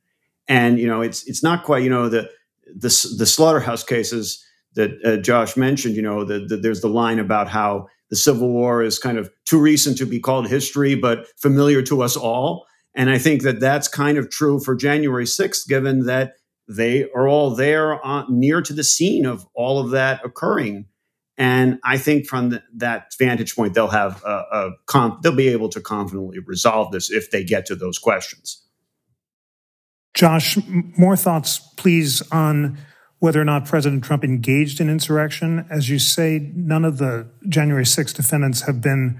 And, 0.47 0.79
you 0.79 0.87
know, 0.87 1.01
it's, 1.01 1.27
it's 1.27 1.43
not 1.43 1.63
quite, 1.63 1.83
you 1.83 1.89
know, 1.89 2.09
the, 2.09 2.29
the, 2.67 3.15
the 3.17 3.25
slaughterhouse 3.25 3.83
cases 3.83 4.43
that 4.75 4.91
uh, 5.05 5.17
Josh 5.17 5.55
mentioned, 5.55 5.95
you 5.95 6.01
know, 6.01 6.23
the, 6.23 6.39
the, 6.39 6.57
there's 6.57 6.81
the 6.81 6.87
line 6.87 7.19
about 7.19 7.47
how 7.47 7.87
the 8.09 8.15
Civil 8.15 8.49
War 8.49 8.83
is 8.83 8.99
kind 8.99 9.17
of 9.17 9.29
too 9.45 9.59
recent 9.59 9.97
to 9.97 10.05
be 10.05 10.19
called 10.19 10.47
history, 10.47 10.95
but 10.95 11.27
familiar 11.37 11.81
to 11.83 12.01
us 12.01 12.15
all. 12.15 12.65
And 12.95 13.09
I 13.09 13.17
think 13.17 13.41
that 13.43 13.59
that's 13.59 13.87
kind 13.87 14.17
of 14.17 14.29
true 14.29 14.59
for 14.59 14.75
January 14.75 15.25
6th, 15.25 15.67
given 15.67 16.05
that 16.05 16.33
they 16.67 17.09
are 17.15 17.27
all 17.27 17.55
there 17.55 18.03
uh, 18.05 18.25
near 18.29 18.61
to 18.61 18.73
the 18.73 18.83
scene 18.83 19.25
of 19.25 19.45
all 19.53 19.79
of 19.79 19.91
that 19.91 20.23
occurring. 20.23 20.85
And 21.37 21.79
I 21.83 21.97
think 21.97 22.27
from 22.27 22.59
that 22.75 23.13
vantage 23.17 23.55
point, 23.55 23.73
they'll 23.73 23.87
have 23.87 24.23
a, 24.23 24.43
a 24.51 24.71
comp, 24.85 25.23
they'll 25.23 25.35
be 25.35 25.49
able 25.49 25.69
to 25.69 25.81
confidently 25.81 26.39
resolve 26.39 26.91
this 26.91 27.09
if 27.09 27.31
they 27.31 27.43
get 27.43 27.65
to 27.67 27.75
those 27.75 27.97
questions. 27.97 28.62
Josh, 30.13 30.57
more 30.97 31.15
thoughts, 31.15 31.59
please, 31.59 32.21
on 32.31 32.77
whether 33.19 33.41
or 33.41 33.45
not 33.45 33.65
President 33.65 34.03
Trump 34.03 34.23
engaged 34.23 34.81
in 34.81 34.89
insurrection. 34.89 35.65
As 35.69 35.89
you 35.89 35.97
say, 35.97 36.51
none 36.55 36.83
of 36.83 36.97
the 36.97 37.29
January 37.47 37.85
6 37.85 38.13
defendants 38.13 38.61
have 38.63 38.81
been 38.81 39.19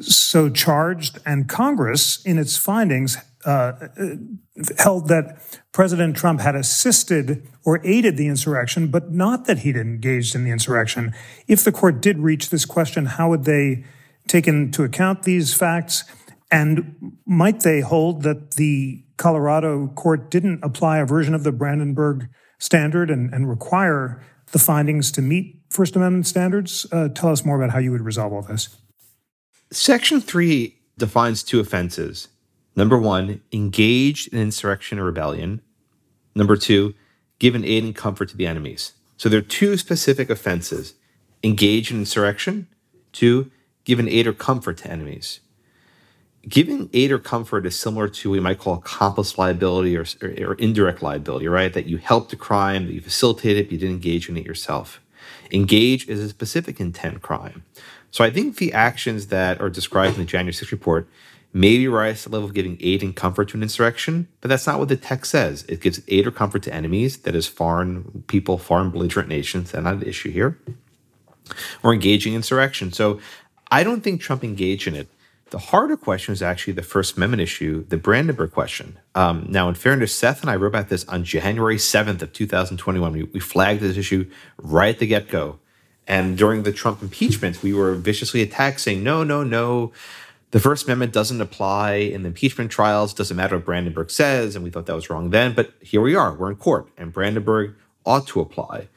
so 0.00 0.50
charged, 0.50 1.18
and 1.24 1.48
Congress, 1.48 2.24
in 2.24 2.38
its 2.38 2.56
findings, 2.56 3.16
uh, 3.46 3.88
held 4.78 5.08
that 5.08 5.60
President 5.72 6.16
Trump 6.16 6.40
had 6.40 6.54
assisted 6.54 7.46
or 7.64 7.80
aided 7.86 8.16
the 8.16 8.26
insurrection, 8.26 8.88
but 8.88 9.12
not 9.12 9.46
that 9.46 9.60
he'd 9.60 9.76
engaged 9.76 10.34
in 10.34 10.44
the 10.44 10.50
insurrection. 10.50 11.14
If 11.46 11.64
the 11.64 11.72
court 11.72 12.02
did 12.02 12.18
reach 12.18 12.50
this 12.50 12.64
question, 12.64 13.06
how 13.06 13.30
would 13.30 13.44
they 13.44 13.84
take 14.26 14.46
into 14.46 14.82
account 14.82 15.22
these 15.22 15.54
facts? 15.54 16.04
And 16.50 17.16
might 17.24 17.60
they 17.60 17.80
hold 17.80 18.22
that 18.24 18.56
the 18.56 19.05
Colorado 19.16 19.88
court 19.88 20.30
didn't 20.30 20.62
apply 20.62 20.98
a 20.98 21.06
version 21.06 21.34
of 21.34 21.44
the 21.44 21.52
Brandenburg 21.52 22.28
standard 22.58 23.10
and, 23.10 23.32
and 23.32 23.48
require 23.48 24.22
the 24.52 24.58
findings 24.58 25.10
to 25.12 25.22
meet 25.22 25.60
First 25.70 25.96
Amendment 25.96 26.26
standards? 26.26 26.86
Uh, 26.92 27.08
tell 27.08 27.30
us 27.30 27.44
more 27.44 27.56
about 27.56 27.70
how 27.70 27.78
you 27.78 27.90
would 27.90 28.02
resolve 28.02 28.32
all 28.32 28.42
this. 28.42 28.76
Section 29.70 30.20
3 30.20 30.76
defines 30.98 31.42
two 31.42 31.60
offenses. 31.60 32.28
Number 32.76 32.98
one, 32.98 33.40
engaged 33.52 34.32
in 34.32 34.38
insurrection 34.38 34.98
or 34.98 35.04
rebellion. 35.04 35.62
Number 36.34 36.56
two, 36.56 36.94
given 37.38 37.64
aid 37.64 37.84
and 37.84 37.94
comfort 37.94 38.28
to 38.28 38.36
the 38.36 38.46
enemies. 38.46 38.92
So 39.16 39.28
there 39.28 39.38
are 39.38 39.42
two 39.42 39.76
specific 39.78 40.28
offenses 40.28 40.94
engage 41.42 41.90
in 41.90 41.98
insurrection, 41.98 42.66
two, 43.12 43.50
given 43.84 44.08
aid 44.08 44.26
or 44.26 44.32
comfort 44.32 44.78
to 44.78 44.90
enemies. 44.90 45.40
Giving 46.48 46.88
aid 46.92 47.10
or 47.10 47.18
comfort 47.18 47.66
is 47.66 47.78
similar 47.78 48.08
to 48.08 48.30
what 48.30 48.34
we 48.34 48.40
might 48.40 48.58
call 48.58 48.74
accomplice 48.74 49.36
liability 49.36 49.96
or, 49.96 50.04
or, 50.22 50.28
or 50.28 50.54
indirect 50.54 51.02
liability, 51.02 51.48
right? 51.48 51.72
That 51.72 51.86
you 51.86 51.96
helped 51.96 52.32
a 52.32 52.36
crime, 52.36 52.86
that 52.86 52.92
you 52.92 53.00
facilitated 53.00 53.62
it, 53.62 53.64
but 53.64 53.72
you 53.72 53.78
didn't 53.78 53.96
engage 53.96 54.28
in 54.28 54.36
it 54.36 54.46
yourself. 54.46 55.00
Engage 55.50 56.08
is 56.08 56.20
a 56.20 56.28
specific 56.28 56.78
intent 56.78 57.22
crime. 57.22 57.64
So 58.10 58.24
I 58.24 58.30
think 58.30 58.56
the 58.56 58.72
actions 58.72 59.26
that 59.28 59.60
are 59.60 59.68
described 59.68 60.14
in 60.14 60.20
the 60.20 60.26
January 60.26 60.52
6th 60.52 60.70
report 60.70 61.08
maybe 61.52 61.88
rise 61.88 62.22
to 62.22 62.28
the 62.28 62.36
level 62.36 62.48
of 62.48 62.54
giving 62.54 62.76
aid 62.80 63.02
and 63.02 63.16
comfort 63.16 63.48
to 63.48 63.56
an 63.56 63.62
insurrection, 63.62 64.28
but 64.40 64.48
that's 64.48 64.66
not 64.66 64.78
what 64.78 64.88
the 64.88 64.96
text 64.96 65.30
says. 65.30 65.64
It 65.68 65.80
gives 65.80 66.00
aid 66.08 66.26
or 66.26 66.30
comfort 66.30 66.62
to 66.64 66.74
enemies, 66.74 67.16
that 67.18 67.34
is, 67.34 67.46
foreign 67.46 68.24
people, 68.26 68.58
foreign 68.58 68.90
belligerent 68.90 69.28
nations. 69.28 69.72
That's 69.72 69.82
not 69.82 69.94
an 69.94 70.02
issue 70.02 70.30
here. 70.30 70.58
Or 71.82 71.94
engaging 71.94 72.34
insurrection. 72.34 72.92
So 72.92 73.20
I 73.70 73.84
don't 73.84 74.02
think 74.02 74.20
Trump 74.20 74.44
engaged 74.44 74.86
in 74.86 74.94
it. 74.94 75.08
The 75.50 75.58
harder 75.58 75.96
question 75.96 76.32
is 76.32 76.42
actually 76.42 76.72
the 76.72 76.82
First 76.82 77.16
Amendment 77.16 77.40
issue, 77.40 77.84
the 77.86 77.96
Brandenburg 77.96 78.50
question. 78.50 78.98
Um, 79.14 79.46
now, 79.48 79.68
in 79.68 79.76
fairness, 79.76 80.12
Seth 80.12 80.40
and 80.40 80.50
I 80.50 80.56
wrote 80.56 80.68
about 80.68 80.88
this 80.88 81.04
on 81.04 81.22
January 81.22 81.76
7th 81.76 82.20
of 82.20 82.32
2021. 82.32 83.12
We, 83.12 83.22
we 83.22 83.38
flagged 83.38 83.80
this 83.80 83.96
issue 83.96 84.28
right 84.58 84.94
at 84.94 84.98
the 84.98 85.06
get-go. 85.06 85.60
And 86.08 86.36
during 86.36 86.64
the 86.64 86.72
Trump 86.72 87.00
impeachment, 87.00 87.62
we 87.62 87.72
were 87.72 87.94
viciously 87.94 88.42
attacked 88.42 88.80
saying, 88.80 89.04
no, 89.04 89.22
no, 89.22 89.44
no, 89.44 89.92
the 90.50 90.58
First 90.60 90.86
Amendment 90.86 91.12
doesn't 91.12 91.40
apply 91.40 91.94
in 91.94 92.22
the 92.22 92.28
impeachment 92.28 92.70
trials. 92.70 93.14
Doesn't 93.14 93.36
matter 93.36 93.56
what 93.56 93.64
Brandenburg 93.64 94.10
says. 94.10 94.56
And 94.56 94.64
we 94.64 94.70
thought 94.70 94.86
that 94.86 94.94
was 94.94 95.10
wrong 95.10 95.30
then. 95.30 95.54
But 95.54 95.74
here 95.80 96.00
we 96.00 96.16
are. 96.16 96.34
We're 96.34 96.50
in 96.50 96.56
court, 96.56 96.88
and 96.96 97.12
Brandenburg 97.12 97.74
ought 98.04 98.26
to 98.28 98.40
apply. 98.40 98.88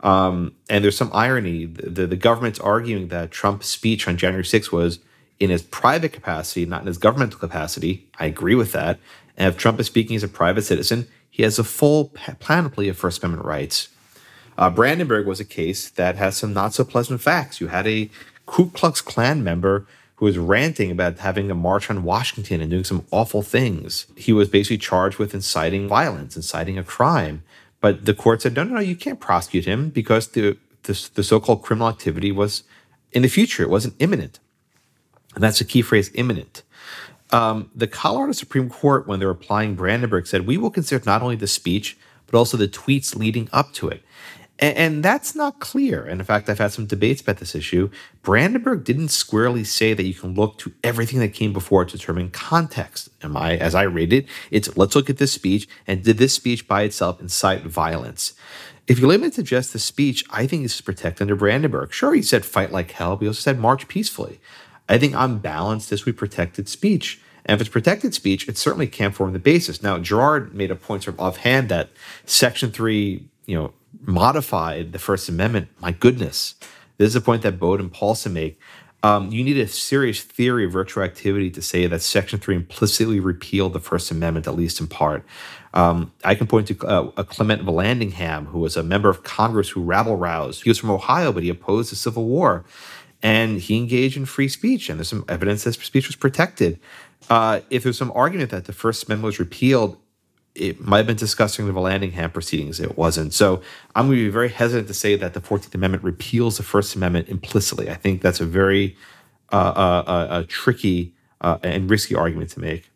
Um, 0.00 0.54
and 0.68 0.84
there's 0.84 0.96
some 0.96 1.10
irony. 1.14 1.66
The, 1.66 1.88
the, 1.88 2.06
the, 2.08 2.16
government's 2.16 2.58
arguing 2.58 3.08
that 3.08 3.30
Trump's 3.30 3.68
speech 3.68 4.06
on 4.06 4.18
January 4.18 4.44
6th 4.44 4.70
was 4.70 4.98
in 5.40 5.50
his 5.50 5.62
private 5.62 6.12
capacity, 6.12 6.64
not 6.64 6.82
in 6.82 6.86
his 6.86 6.98
governmental 6.98 7.38
capacity. 7.38 8.08
I 8.18 8.26
agree 8.26 8.54
with 8.54 8.72
that. 8.72 8.98
And 9.36 9.48
if 9.48 9.58
Trump 9.58 9.80
is 9.80 9.86
speaking 9.86 10.16
as 10.16 10.22
a 10.22 10.28
private 10.28 10.62
citizen, 10.62 11.08
he 11.28 11.42
has 11.42 11.58
a 11.58 11.64
full 11.64 12.12
panoply 12.38 12.88
of 12.88 12.96
First 12.96 13.22
Amendment 13.22 13.46
rights. 13.46 13.88
Uh, 14.56 14.70
Brandenburg 14.70 15.26
was 15.26 15.40
a 15.40 15.44
case 15.44 15.90
that 15.90 16.16
has 16.16 16.36
some 16.36 16.52
not 16.52 16.72
so 16.74 16.84
pleasant 16.84 17.20
facts. 17.20 17.60
You 17.60 17.66
had 17.66 17.86
a 17.86 18.08
Ku 18.46 18.70
Klux 18.70 19.00
Klan 19.00 19.42
member 19.42 19.86
who 20.16 20.26
was 20.26 20.38
ranting 20.38 20.92
about 20.92 21.18
having 21.18 21.50
a 21.50 21.54
march 21.54 21.90
on 21.90 22.04
Washington 22.04 22.60
and 22.60 22.70
doing 22.70 22.84
some 22.84 23.04
awful 23.10 23.42
things. 23.42 24.06
He 24.16 24.32
was 24.32 24.48
basically 24.48 24.78
charged 24.78 25.18
with 25.18 25.34
inciting 25.34 25.88
violence, 25.88 26.36
inciting 26.36 26.78
a 26.78 26.84
crime. 26.84 27.42
But 27.80 28.04
the 28.04 28.14
court 28.14 28.42
said, 28.42 28.54
no, 28.54 28.62
no, 28.62 28.74
no, 28.76 28.80
you 28.80 28.94
can't 28.94 29.18
prosecute 29.18 29.64
him 29.64 29.90
because 29.90 30.28
the, 30.28 30.56
the, 30.84 31.08
the 31.14 31.24
so 31.24 31.40
called 31.40 31.62
criminal 31.62 31.88
activity 31.88 32.30
was 32.30 32.62
in 33.10 33.22
the 33.22 33.28
future, 33.28 33.62
it 33.62 33.70
wasn't 33.70 33.94
imminent. 33.98 34.38
And 35.34 35.42
that's 35.42 35.58
the 35.58 35.64
key 35.64 35.82
phrase 35.82 36.10
imminent. 36.14 36.62
Um, 37.30 37.70
the 37.74 37.86
Colorado 37.86 38.32
Supreme 38.32 38.68
Court, 38.68 39.08
when 39.08 39.18
they 39.18 39.26
were 39.26 39.32
applying 39.32 39.74
Brandenburg, 39.74 40.26
said, 40.26 40.46
we 40.46 40.56
will 40.56 40.70
consider 40.70 41.02
not 41.04 41.22
only 41.22 41.36
the 41.36 41.46
speech, 41.46 41.96
but 42.26 42.38
also 42.38 42.56
the 42.56 42.68
tweets 42.68 43.16
leading 43.16 43.48
up 43.52 43.72
to 43.74 43.88
it. 43.88 44.02
And, 44.60 44.76
and, 44.76 45.04
that's 45.04 45.34
not 45.34 45.58
clear. 45.58 46.04
And 46.04 46.20
in 46.20 46.24
fact, 46.24 46.48
I've 46.48 46.60
had 46.60 46.72
some 46.72 46.86
debates 46.86 47.20
about 47.20 47.38
this 47.38 47.56
issue. 47.56 47.90
Brandenburg 48.22 48.84
didn't 48.84 49.08
squarely 49.08 49.64
say 49.64 49.94
that 49.94 50.04
you 50.04 50.14
can 50.14 50.34
look 50.34 50.58
to 50.58 50.72
everything 50.84 51.18
that 51.20 51.34
came 51.34 51.52
before 51.52 51.84
to 51.84 51.96
determine 51.96 52.30
context. 52.30 53.08
Am 53.22 53.36
I, 53.36 53.56
as 53.56 53.74
I 53.74 53.82
read 53.82 54.12
it, 54.12 54.26
it's 54.52 54.76
let's 54.76 54.94
look 54.94 55.10
at 55.10 55.16
this 55.16 55.32
speech 55.32 55.66
and 55.88 56.04
did 56.04 56.18
this 56.18 56.34
speech 56.34 56.68
by 56.68 56.82
itself 56.82 57.20
incite 57.20 57.62
violence? 57.62 58.34
If 58.86 59.00
you 59.00 59.08
limit 59.08 59.32
it 59.32 59.34
to 59.36 59.42
just 59.42 59.72
the 59.72 59.78
speech, 59.80 60.24
I 60.30 60.46
think 60.46 60.62
this 60.62 60.76
is 60.76 60.80
protected 60.82 61.22
under 61.22 61.36
Brandenburg. 61.36 61.92
Sure, 61.92 62.14
he 62.14 62.22
said 62.22 62.44
fight 62.44 62.70
like 62.70 62.92
hell, 62.92 63.16
but 63.16 63.22
he 63.22 63.28
also 63.28 63.40
said 63.40 63.58
march 63.58 63.88
peacefully. 63.88 64.40
I 64.88 64.98
think 64.98 65.14
on 65.14 65.38
balance, 65.38 65.88
this 65.88 66.02
be 66.02 66.12
protected 66.12 66.68
speech. 66.68 67.20
And 67.46 67.54
if 67.54 67.60
it's 67.60 67.70
protected 67.70 68.14
speech, 68.14 68.48
it 68.48 68.56
certainly 68.56 68.86
can't 68.86 69.14
form 69.14 69.32
the 69.32 69.38
basis. 69.38 69.82
Now, 69.82 69.98
Gerard 69.98 70.54
made 70.54 70.70
a 70.70 70.76
point 70.76 71.04
sort 71.04 71.14
of 71.14 71.20
offhand 71.20 71.68
that 71.68 71.90
Section 72.24 72.70
3, 72.70 73.26
you 73.46 73.54
know, 73.54 73.72
modified 74.00 74.92
the 74.92 74.98
First 74.98 75.28
Amendment. 75.28 75.68
My 75.80 75.92
goodness, 75.92 76.54
this 76.98 77.08
is 77.08 77.16
a 77.16 77.20
point 77.20 77.42
that 77.42 77.58
Baude 77.58 77.80
and 77.80 77.92
Paulsen 77.92 78.32
make. 78.32 78.58
Um, 79.02 79.30
you 79.30 79.44
need 79.44 79.58
a 79.58 79.68
serious 79.68 80.22
theory 80.22 80.64
of 80.64 80.72
retroactivity 80.72 81.52
to 81.52 81.60
say 81.60 81.86
that 81.86 82.00
Section 82.00 82.38
3 82.38 82.56
implicitly 82.56 83.20
repealed 83.20 83.74
the 83.74 83.80
First 83.80 84.10
Amendment, 84.10 84.46
at 84.46 84.56
least 84.56 84.80
in 84.80 84.86
part. 84.86 85.26
Um, 85.74 86.12
I 86.24 86.34
can 86.34 86.46
point 86.46 86.68
to 86.68 86.86
uh, 86.86 87.10
a 87.18 87.24
Clement 87.24 87.66
Vallandigham, 87.66 88.46
who 88.46 88.60
was 88.60 88.78
a 88.78 88.82
member 88.82 89.10
of 89.10 89.22
Congress 89.22 89.68
who 89.68 89.82
rabble 89.82 90.16
roused. 90.16 90.62
He 90.62 90.70
was 90.70 90.78
from 90.78 90.90
Ohio, 90.90 91.32
but 91.32 91.42
he 91.42 91.50
opposed 91.50 91.92
the 91.92 91.96
Civil 91.96 92.24
War. 92.24 92.64
And 93.24 93.58
he 93.58 93.78
engaged 93.78 94.16
in 94.16 94.26
free 94.26 94.48
speech, 94.48 94.88
and 94.88 94.98
there's 94.98 95.08
some 95.08 95.24
evidence 95.28 95.64
that 95.64 95.72
speech 95.72 96.06
was 96.06 96.14
protected. 96.14 96.78
Uh, 97.30 97.60
if 97.70 97.82
there's 97.82 97.98
some 97.98 98.12
argument 98.14 98.50
that 98.50 98.66
the 98.66 98.72
First 98.72 99.04
Amendment 99.04 99.24
was 99.24 99.38
repealed, 99.40 99.96
it 100.54 100.80
might 100.80 100.98
have 100.98 101.06
been 101.06 101.16
discussing 101.16 101.66
the 101.66 101.72
Vallandigham 101.72 102.32
proceedings. 102.32 102.78
It 102.78 102.96
wasn't. 102.96 103.32
So 103.32 103.62
I'm 103.94 104.06
going 104.06 104.18
to 104.18 104.24
be 104.24 104.30
very 104.30 104.50
hesitant 104.50 104.88
to 104.88 104.94
say 104.94 105.16
that 105.16 105.34
the 105.34 105.40
14th 105.40 105.74
Amendment 105.74 106.04
repeals 106.04 106.58
the 106.58 106.62
First 106.62 106.94
Amendment 106.94 107.28
implicitly. 107.28 107.90
I 107.90 107.94
think 107.94 108.20
that's 108.20 108.40
a 108.40 108.46
very 108.46 108.96
uh, 109.52 109.56
uh, 109.56 110.04
uh, 110.06 110.44
tricky 110.46 111.14
uh, 111.40 111.58
and 111.62 111.90
risky 111.90 112.14
argument 112.14 112.50
to 112.50 112.60
make. 112.60 112.90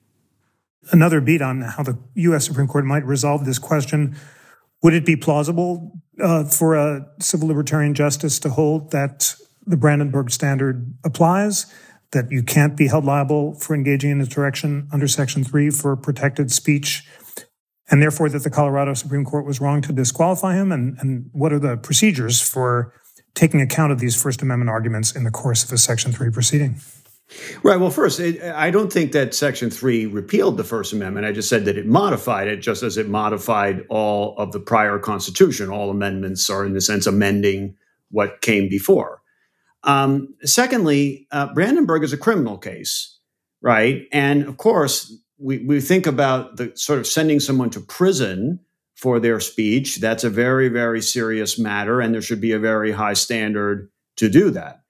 Another 0.93 1.21
beat 1.21 1.43
on 1.43 1.63
how 1.63 1.83
the 1.83 1.99
U.S. 2.15 2.47
Supreme 2.47 2.69
Court 2.69 2.85
might 2.85 3.05
resolve 3.05 3.45
this 3.45 3.59
question. 3.59 4.17
Would 4.83 4.95
it 4.95 5.05
be 5.05 5.17
plausible 5.17 6.01
uh, 6.21 6.45
for 6.45 6.75
a 6.75 7.07
civil 7.19 7.49
libertarian 7.49 7.95
justice 7.95 8.39
to 8.41 8.51
hold 8.51 8.93
that 8.93 9.35
the 9.69 9.77
Brandenburg 9.77 10.31
Standard 10.31 10.95
applies? 11.05 11.73
That 12.13 12.31
you 12.31 12.43
can't 12.43 12.75
be 12.75 12.87
held 12.87 13.05
liable 13.05 13.55
for 13.55 13.75
engaging 13.75 14.11
in 14.11 14.21
insurrection 14.21 14.89
under 14.93 15.07
Section 15.07 15.45
3 15.45 15.69
for 15.71 15.95
protected 15.95 16.51
speech 16.51 17.07
and 17.91 18.03
therefore 18.03 18.29
that 18.29 18.45
the 18.45 18.51
Colorado 18.51 18.95
Supreme 18.95 19.25
Court 19.25 19.47
was 19.47 19.61
wrong 19.61 19.81
to 19.83 19.93
disqualify 19.93 20.55
him? 20.55 20.73
And, 20.73 20.99
and 21.01 21.31
what 21.33 21.53
are 21.53 21.59
the 21.59 21.77
procedures 21.77 22.41
for 22.41 22.93
taking 23.35 23.61
account 23.61 23.93
of 23.93 23.99
these 23.99 24.21
First 24.21 24.43
Amendment 24.43 24.71
arguments 24.71 25.15
in 25.15 25.25
the 25.25 25.31
course 25.31 25.65
of 25.65 25.73
a 25.73 25.79
Section 25.79 26.13
3 26.13 26.31
proceeding? 26.31 26.81
Right. 27.63 27.79
Well, 27.79 27.91
first, 27.91 28.21
it, 28.21 28.43
I 28.43 28.71
don't 28.71 28.91
think 28.91 29.13
that 29.13 29.35
Section 29.35 29.71
3 29.71 30.07
repealed 30.07 30.57
the 30.57 30.65
First 30.65 30.95
Amendment. 30.95 31.27
I 31.27 31.33
just 31.33 31.49
said 31.49 31.67
that 31.67 31.77
it 31.77 31.87
modified 31.87 32.49
it, 32.49 32.59
just 32.59 32.83
as 32.83 32.97
it 32.97 33.09
modified 33.09 33.85
all 33.91 34.35
of 34.39 34.53
the 34.53 34.61
prior 34.61 34.99
Constitution. 34.99 35.69
All 35.69 35.91
amendments 35.91 36.49
are, 36.49 36.65
in 36.65 36.75
a 36.75 36.81
sense, 36.81 37.07
amending 37.07 37.77
what 38.11 38.41
came 38.41 38.69
before. 38.69 39.21
Um, 39.85 40.35
secondly, 40.43 41.27
uh, 41.31 41.53
Brandenburg 41.55 42.05
is 42.05 42.13
a 42.13 42.19
criminal 42.19 42.59
case, 42.59 43.19
right? 43.63 44.03
And 44.13 44.45
of 44.45 44.57
course, 44.57 45.15
we, 45.39 45.59
we 45.59 45.81
think 45.81 46.07
about 46.07 46.57
the 46.57 46.73
sort 46.75 46.99
of 46.99 47.07
sending 47.07 47.41
someone 47.41 47.71
to 47.71 47.81
prison 47.81 48.61
for 48.97 49.21
their 49.21 49.41
speech. 49.41 49.97
That's 49.97 50.25
a 50.25 50.31
very, 50.31 50.69
very 50.69 51.01
serious 51.01 51.59
matter, 51.59 52.01
and 52.01 52.13
there 52.13 52.23
should 52.23 52.41
be 52.41 52.53
a 52.53 52.59
very 52.59 52.91
high 52.91 53.15
standard 53.15 53.91
to 54.17 54.29
do 54.29 54.51
that. 54.51 54.83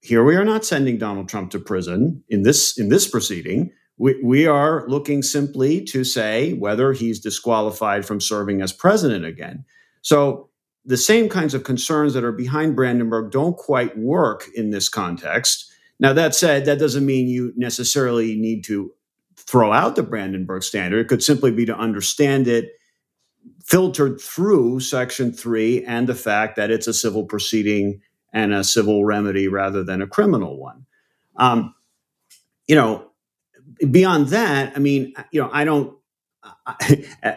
Here 0.00 0.24
we 0.24 0.36
are 0.36 0.44
not 0.44 0.64
sending 0.64 0.96
Donald 0.96 1.28
Trump 1.28 1.50
to 1.50 1.58
prison 1.58 2.24
in 2.28 2.42
this 2.42 2.78
in 2.78 2.88
this 2.88 3.06
proceeding. 3.06 3.70
We, 3.98 4.18
we 4.24 4.46
are 4.46 4.88
looking 4.88 5.22
simply 5.22 5.84
to 5.84 6.04
say 6.04 6.54
whether 6.54 6.94
he's 6.94 7.20
disqualified 7.20 8.06
from 8.06 8.18
serving 8.18 8.62
as 8.62 8.72
president 8.72 9.26
again. 9.26 9.66
So 10.00 10.48
the 10.84 10.96
same 10.96 11.28
kinds 11.28 11.54
of 11.54 11.64
concerns 11.64 12.14
that 12.14 12.24
are 12.24 12.32
behind 12.32 12.76
Brandenburg 12.76 13.30
don't 13.30 13.56
quite 13.56 13.96
work 13.98 14.48
in 14.54 14.70
this 14.70 14.88
context. 14.88 15.70
Now, 15.98 16.12
that 16.14 16.34
said, 16.34 16.64
that 16.64 16.78
doesn't 16.78 17.04
mean 17.04 17.28
you 17.28 17.52
necessarily 17.56 18.34
need 18.36 18.64
to 18.64 18.92
throw 19.36 19.72
out 19.72 19.96
the 19.96 20.02
Brandenburg 20.02 20.62
standard. 20.62 21.00
It 21.00 21.08
could 21.08 21.22
simply 21.22 21.50
be 21.50 21.66
to 21.66 21.76
understand 21.76 22.48
it 22.48 22.70
filtered 23.64 24.20
through 24.20 24.80
Section 24.80 25.32
3 25.32 25.84
and 25.84 26.08
the 26.08 26.14
fact 26.14 26.56
that 26.56 26.70
it's 26.70 26.86
a 26.86 26.94
civil 26.94 27.24
proceeding 27.24 28.00
and 28.32 28.52
a 28.52 28.64
civil 28.64 29.04
remedy 29.04 29.48
rather 29.48 29.82
than 29.84 30.02
a 30.02 30.06
criminal 30.06 30.58
one. 30.58 30.86
Um, 31.36 31.74
you 32.66 32.76
know, 32.76 33.10
beyond 33.90 34.28
that, 34.28 34.72
I 34.76 34.78
mean, 34.78 35.14
you 35.32 35.40
know, 35.40 35.50
I 35.52 35.64
don't. 35.64 35.96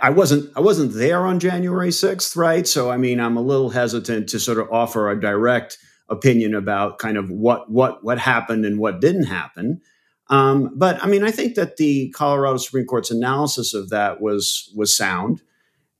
I, 0.02 0.10
wasn't 0.10 0.56
I 0.56 0.62
wasn't 0.62 0.94
there 0.94 1.26
on 1.26 1.40
January 1.40 1.90
6th, 1.90 2.38
right? 2.38 2.68
So 2.68 2.90
I 2.90 2.98
mean, 2.98 3.20
I'm 3.20 3.38
a 3.38 3.42
little 3.42 3.70
hesitant 3.70 4.30
to 4.30 4.40
sort 4.40 4.60
of 4.60 4.72
offer 4.72 5.10
a 5.10 5.20
direct 5.20 5.78
opinion 6.10 6.54
about 6.56 7.00
kind 7.00 7.18
of 7.18 7.30
what 7.30 7.70
what 7.70 8.04
what 8.04 8.20
happened 8.20 8.66
and 8.66 8.80
what 8.80 9.02
didn't 9.02 9.26
happen. 9.26 9.82
Um, 10.30 10.72
but 10.76 11.04
I 11.04 11.08
mean, 11.08 11.24
I 11.24 11.32
think 11.32 11.56
that 11.56 11.78
the 11.78 12.10
Colorado 12.12 12.58
Supreme 12.58 12.86
Court's 12.86 13.12
analysis 13.12 13.74
of 13.74 13.90
that 13.90 14.22
was 14.22 14.72
was 14.76 14.96
sound, 14.96 15.42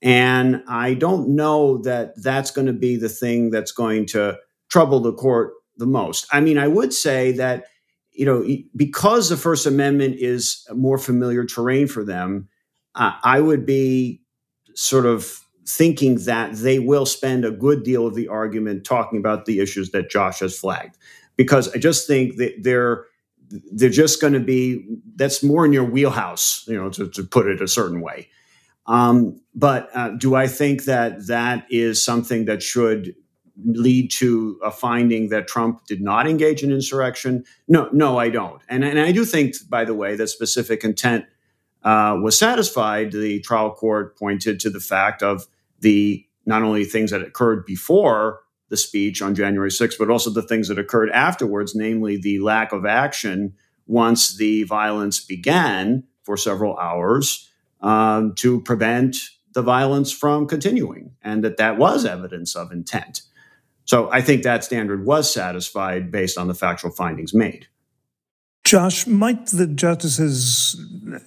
and 0.02 0.64
I 0.68 0.94
don't 0.94 1.36
know 1.36 1.80
that 1.80 2.22
that's 2.22 2.52
going 2.52 2.68
to 2.68 2.74
be 2.74 2.96
the 2.96 3.10
thing 3.10 3.52
that's 3.52 3.72
going 3.72 4.06
to 4.08 4.38
trouble 4.70 5.02
the 5.02 5.14
court 5.14 5.54
the 5.78 5.86
most. 5.86 6.26
I 6.32 6.40
mean, 6.40 6.58
I 6.58 6.68
would 6.68 6.94
say 6.94 7.34
that 7.34 7.66
you 8.12 8.26
know 8.26 8.46
because 8.76 9.30
the 9.30 9.38
First 9.38 9.66
Amendment 9.66 10.16
is 10.20 10.66
more 10.74 10.98
familiar 10.98 11.46
terrain 11.46 11.88
for 11.88 12.06
them, 12.06 12.48
uh, 12.96 13.14
I 13.24 13.40
would 13.40 13.66
be 13.66 14.22
sort 14.76 15.06
of 15.06 15.40
thinking 15.66 16.16
that 16.26 16.56
they 16.56 16.80
will 16.80 17.06
spend 17.06 17.46
a 17.46 17.52
good 17.52 17.84
deal 17.84 18.06
of 18.06 18.16
the 18.16 18.28
argument 18.28 18.84
talking 18.84 19.18
about 19.18 19.46
the 19.46 19.60
issues 19.60 19.92
that 19.92 20.10
Josh 20.10 20.40
has 20.40 20.58
flagged, 20.58 20.98
because 21.38 21.74
I 21.74 21.78
just 21.78 22.08
think 22.08 22.38
that 22.38 22.64
they're 22.64 23.06
they're 23.72 23.90
just 23.90 24.20
going 24.20 24.34
to 24.34 24.40
be 24.40 24.84
that's 25.16 25.44
more 25.44 25.66
in 25.66 25.74
your 25.74 25.86
wheelhouse, 25.86 26.66
you 26.68 26.76
know, 26.76 26.90
to, 26.90 27.08
to 27.10 27.24
put 27.24 27.48
it 27.48 27.62
a 27.62 27.68
certain 27.68 28.02
way. 28.02 28.30
Um, 28.88 29.40
but 29.56 29.90
uh, 29.96 30.10
do 30.10 30.36
I 30.36 30.48
think 30.48 30.86
that 30.86 31.28
that 31.28 31.66
is 31.70 32.04
something 32.04 32.46
that 32.46 32.62
should 32.62 33.16
lead 33.64 34.10
to 34.12 34.60
a 34.64 34.72
finding 34.72 35.30
that 35.30 35.48
Trump 35.48 35.86
did 35.86 36.02
not 36.02 36.28
engage 36.28 36.64
in 36.64 36.72
insurrection? 36.72 37.44
No, 37.68 37.90
no, 37.94 38.18
I 38.18 38.30
don't. 38.30 38.62
And, 38.68 38.84
and 38.84 39.00
I 39.00 39.12
do 39.12 39.24
think, 39.24 39.56
by 39.70 39.86
the 39.86 39.94
way, 39.94 40.16
that 40.16 40.28
specific 40.28 40.84
intent 40.84 41.26
uh, 41.84 42.18
was 42.22 42.38
satisfied. 42.38 43.12
The 43.12 43.40
trial 43.42 43.72
court 43.72 44.18
pointed 44.18 44.60
to 44.62 44.70
the 44.70 44.80
fact 44.80 45.22
of 45.22 45.48
the 45.80 46.26
not 46.46 46.64
only 46.64 46.86
things 46.86 47.12
that 47.12 47.22
occurred 47.22 47.66
before 47.66 48.42
the 48.70 48.78
speech 48.78 49.22
on 49.22 49.36
January 49.36 49.70
6th, 49.70 49.98
but 50.00 50.10
also 50.10 50.30
the 50.30 50.42
things 50.42 50.68
that 50.68 50.80
occurred 50.80 51.10
afterwards, 51.12 51.76
namely 51.76 52.18
the 52.18 52.40
lack 52.40 52.72
of 52.72 52.86
action 52.86 53.54
once 53.86 54.38
the 54.38 54.64
violence 54.64 55.24
began 55.24 56.04
for 56.24 56.38
several 56.38 56.78
hours 56.78 57.50
um, 57.82 58.34
to 58.36 58.62
prevent 58.62 59.18
the 59.54 59.62
violence 59.62 60.12
from 60.12 60.48
continuing, 60.48 61.12
and 61.22 61.44
that 61.44 61.58
that 61.58 61.78
was 61.78 62.06
evidence 62.06 62.56
of 62.56 62.72
intent. 62.72 63.22
So 63.86 64.10
I 64.12 64.22
think 64.22 64.44
that 64.44 64.64
standard 64.64 65.06
was 65.06 65.32
satisfied 65.32 66.12
based 66.12 66.38
on 66.38 66.48
the 66.48 66.56
factual 66.56 66.92
findings 66.92 67.34
made. 67.34 67.68
Josh, 68.64 69.06
might 69.06 69.48
the 69.48 69.68
justices 69.68 70.80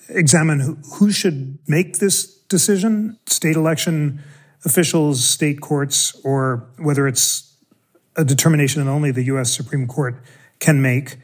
examine 0.09 0.82
who 0.95 1.12
should 1.12 1.59
make 1.68 1.99
this 1.99 2.26
decision? 2.49 3.18
State 3.26 3.57
election 3.57 4.22
officials, 4.64 5.24
state 5.24 5.61
courts, 5.61 6.18
or 6.24 6.66
whether 6.78 7.07
it's 7.07 7.55
a 8.16 8.24
determination 8.24 8.84
that 8.84 8.91
only 8.91 9.11
the 9.11 9.24
U.S. 9.24 9.55
Supreme 9.55 9.87
Court 9.87 10.22
can 10.59 10.80
make? 10.80 11.18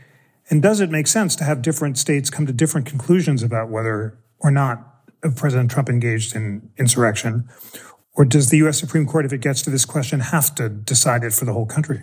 And 0.50 0.62
does 0.62 0.80
it 0.80 0.90
make 0.90 1.06
sense 1.06 1.34
to 1.36 1.44
have 1.44 1.62
different 1.62 1.96
states 1.96 2.28
come 2.28 2.46
to 2.46 2.52
different 2.52 2.86
conclusions 2.86 3.42
about 3.42 3.70
whether 3.70 4.18
or 4.38 4.50
not 4.50 4.86
President 5.36 5.70
Trump 5.70 5.88
engaged 5.88 6.36
in 6.36 6.70
insurrection? 6.78 7.48
Or 8.14 8.26
does 8.26 8.50
the 8.50 8.58
U.S. 8.58 8.78
Supreme 8.78 9.06
Court, 9.06 9.24
if 9.24 9.32
it 9.32 9.40
gets 9.40 9.62
to 9.62 9.70
this 9.70 9.86
question, 9.86 10.20
have 10.20 10.54
to 10.56 10.68
decide 10.68 11.24
it 11.24 11.32
for 11.32 11.46
the 11.46 11.54
whole 11.54 11.64
country? 11.64 12.02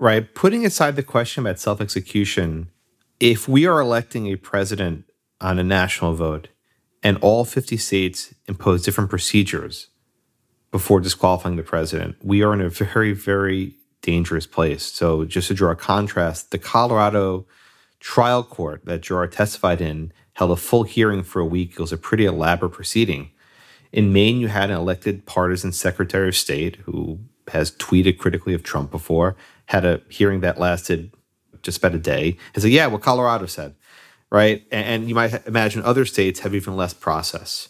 Right. 0.00 0.34
Putting 0.34 0.66
aside 0.66 0.96
the 0.96 1.02
question 1.02 1.46
about 1.46 1.60
self 1.60 1.80
execution, 1.80 2.68
if 3.20 3.48
we 3.48 3.66
are 3.66 3.80
electing 3.80 4.26
a 4.26 4.36
president 4.36 5.04
on 5.40 5.58
a 5.58 5.64
national 5.64 6.14
vote 6.14 6.48
and 7.02 7.16
all 7.18 7.44
50 7.44 7.76
states 7.76 8.34
impose 8.46 8.82
different 8.82 9.10
procedures 9.10 9.88
before 10.70 11.00
disqualifying 11.00 11.56
the 11.56 11.62
president, 11.62 12.16
we 12.22 12.42
are 12.42 12.52
in 12.52 12.60
a 12.60 12.68
very, 12.68 13.12
very 13.12 13.76
dangerous 14.02 14.46
place. 14.46 14.84
So, 14.84 15.24
just 15.24 15.48
to 15.48 15.54
draw 15.54 15.70
a 15.70 15.76
contrast, 15.76 16.50
the 16.50 16.58
Colorado 16.58 17.46
trial 18.00 18.42
court 18.42 18.84
that 18.84 19.00
Gerard 19.00 19.32
testified 19.32 19.80
in 19.80 20.12
held 20.34 20.50
a 20.50 20.56
full 20.56 20.82
hearing 20.82 21.22
for 21.22 21.40
a 21.40 21.46
week. 21.46 21.72
It 21.72 21.80
was 21.80 21.92
a 21.92 21.96
pretty 21.96 22.26
elaborate 22.26 22.72
proceeding. 22.72 23.30
In 23.92 24.12
Maine, 24.12 24.38
you 24.38 24.48
had 24.48 24.70
an 24.70 24.76
elected 24.76 25.24
partisan 25.24 25.72
secretary 25.72 26.28
of 26.28 26.36
state 26.36 26.76
who 26.84 27.20
has 27.48 27.70
tweeted 27.70 28.18
critically 28.18 28.52
of 28.52 28.62
Trump 28.62 28.90
before, 28.90 29.36
had 29.66 29.84
a 29.86 30.02
hearing 30.08 30.40
that 30.40 30.58
lasted 30.58 31.12
just 31.66 31.78
about 31.78 31.94
a 31.94 31.98
day, 31.98 32.36
and 32.54 32.62
said, 32.62 32.72
Yeah, 32.72 32.86
what 32.86 33.02
Colorado 33.02 33.46
said, 33.46 33.74
right? 34.30 34.66
And, 34.72 35.08
you 35.08 35.14
might 35.14 35.46
imagine 35.46 35.82
other 35.82 36.06
states 36.06 36.40
have 36.40 36.54
even 36.54 36.76
less 36.76 36.94
process. 36.94 37.68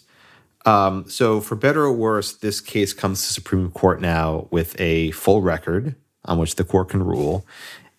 Um, 0.65 1.09
so, 1.09 1.41
for 1.41 1.55
better 1.55 1.83
or 1.83 1.93
worse, 1.93 2.33
this 2.33 2.61
case 2.61 2.93
comes 2.93 3.25
to 3.25 3.33
Supreme 3.33 3.71
Court 3.71 4.01
now 4.01 4.47
with 4.51 4.79
a 4.79 5.11
full 5.11 5.41
record 5.41 5.95
on 6.25 6.37
which 6.37 6.55
the 6.55 6.63
court 6.63 6.89
can 6.89 7.03
rule. 7.03 7.45